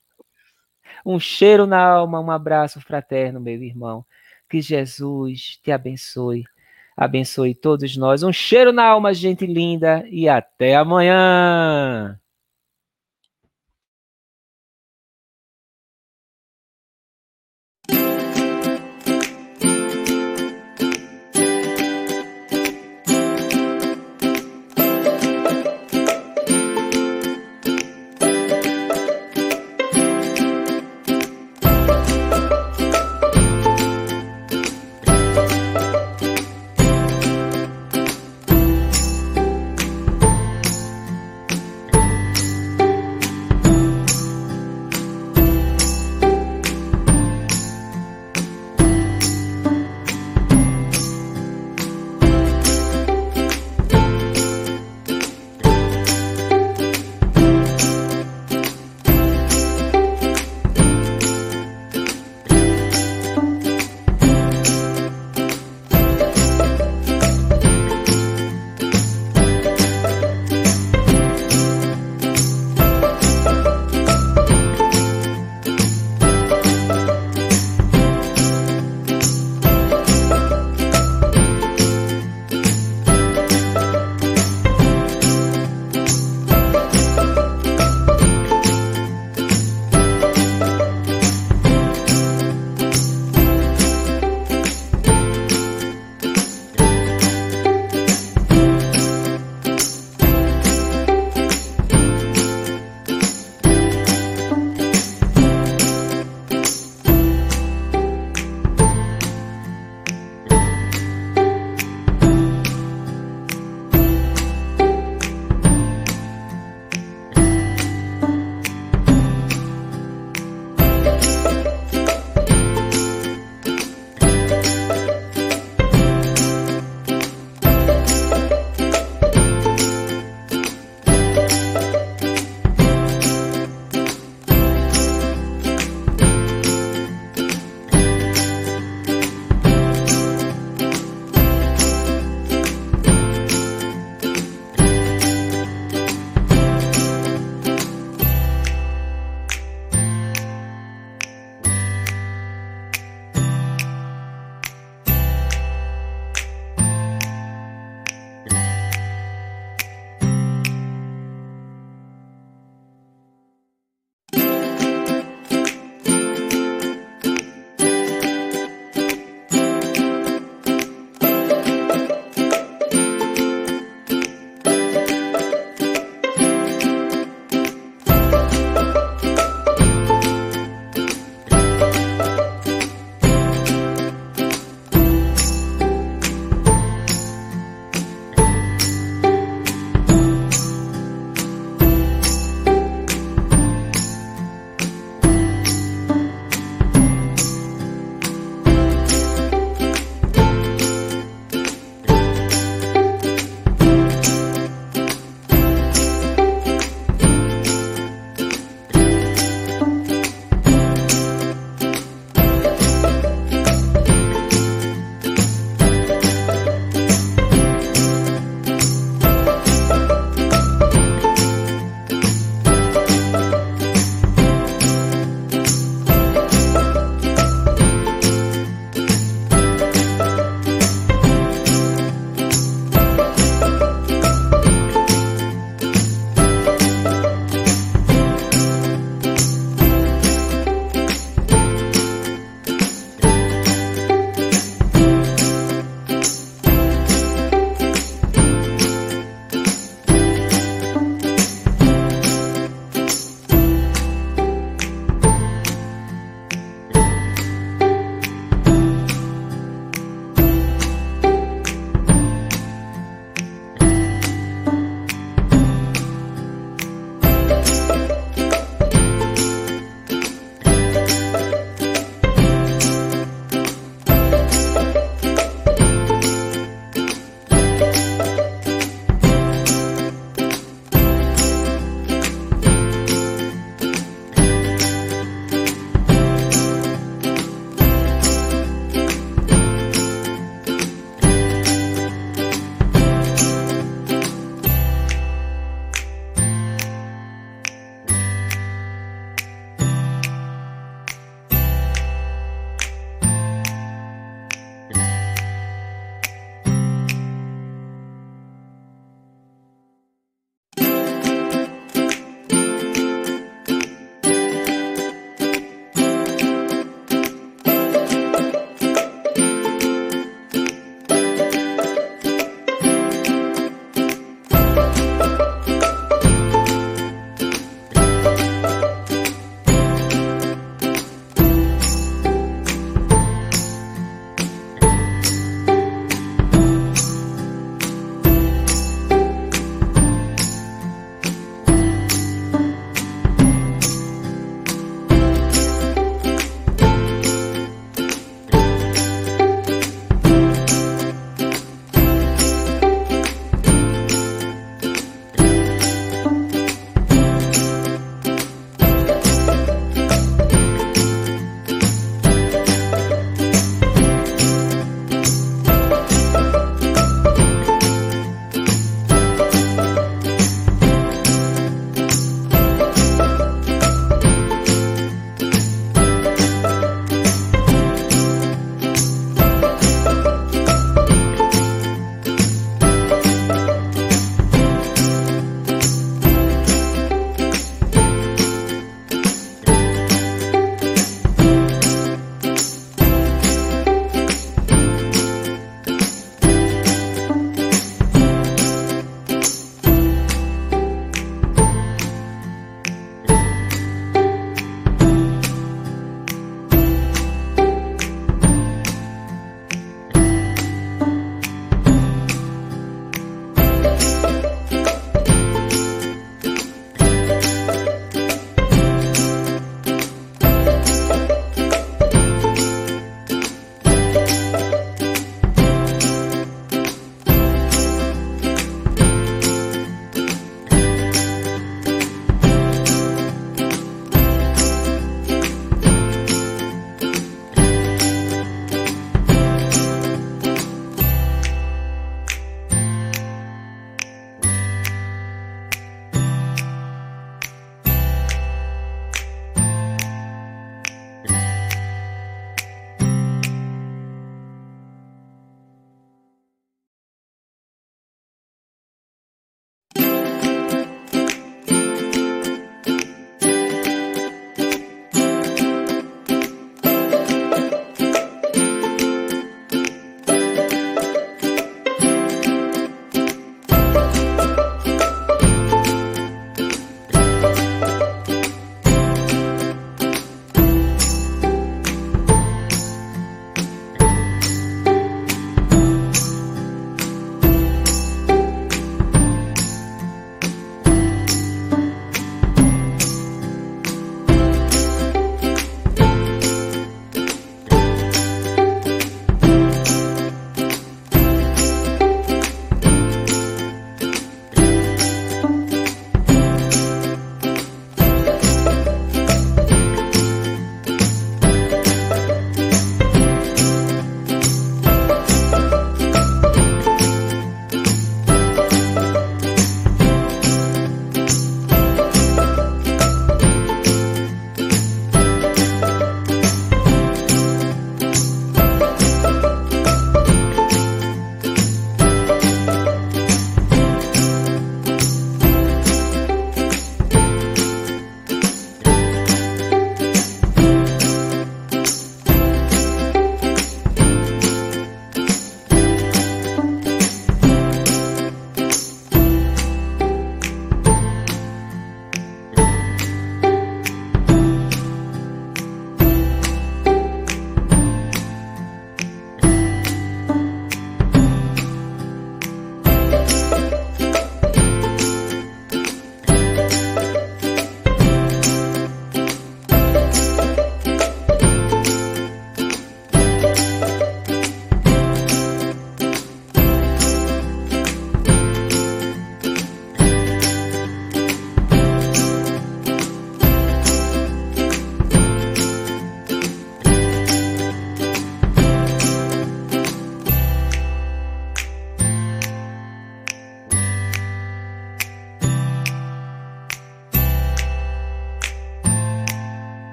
Um 1.05 1.19
cheiro 1.19 1.67
na 1.67 1.81
alma, 1.81 2.21
um 2.21 2.31
abraço 2.31 2.81
fraterno, 2.81 3.41
meu 3.41 3.63
irmão. 3.63 4.05
Que 4.49 4.61
Jesus 4.61 5.59
te 5.63 5.73
abençoe. 5.73 6.45
Abençoe 6.97 7.55
todos 7.55 7.97
nós. 7.97 8.23
Um 8.23 8.33
cheiro 8.33 8.73
na 8.73 8.85
alma, 8.85 9.15
gente 9.15 9.47
linda, 9.47 10.05
e 10.09 10.29
até 10.29 10.77
amanhã. 10.77 12.19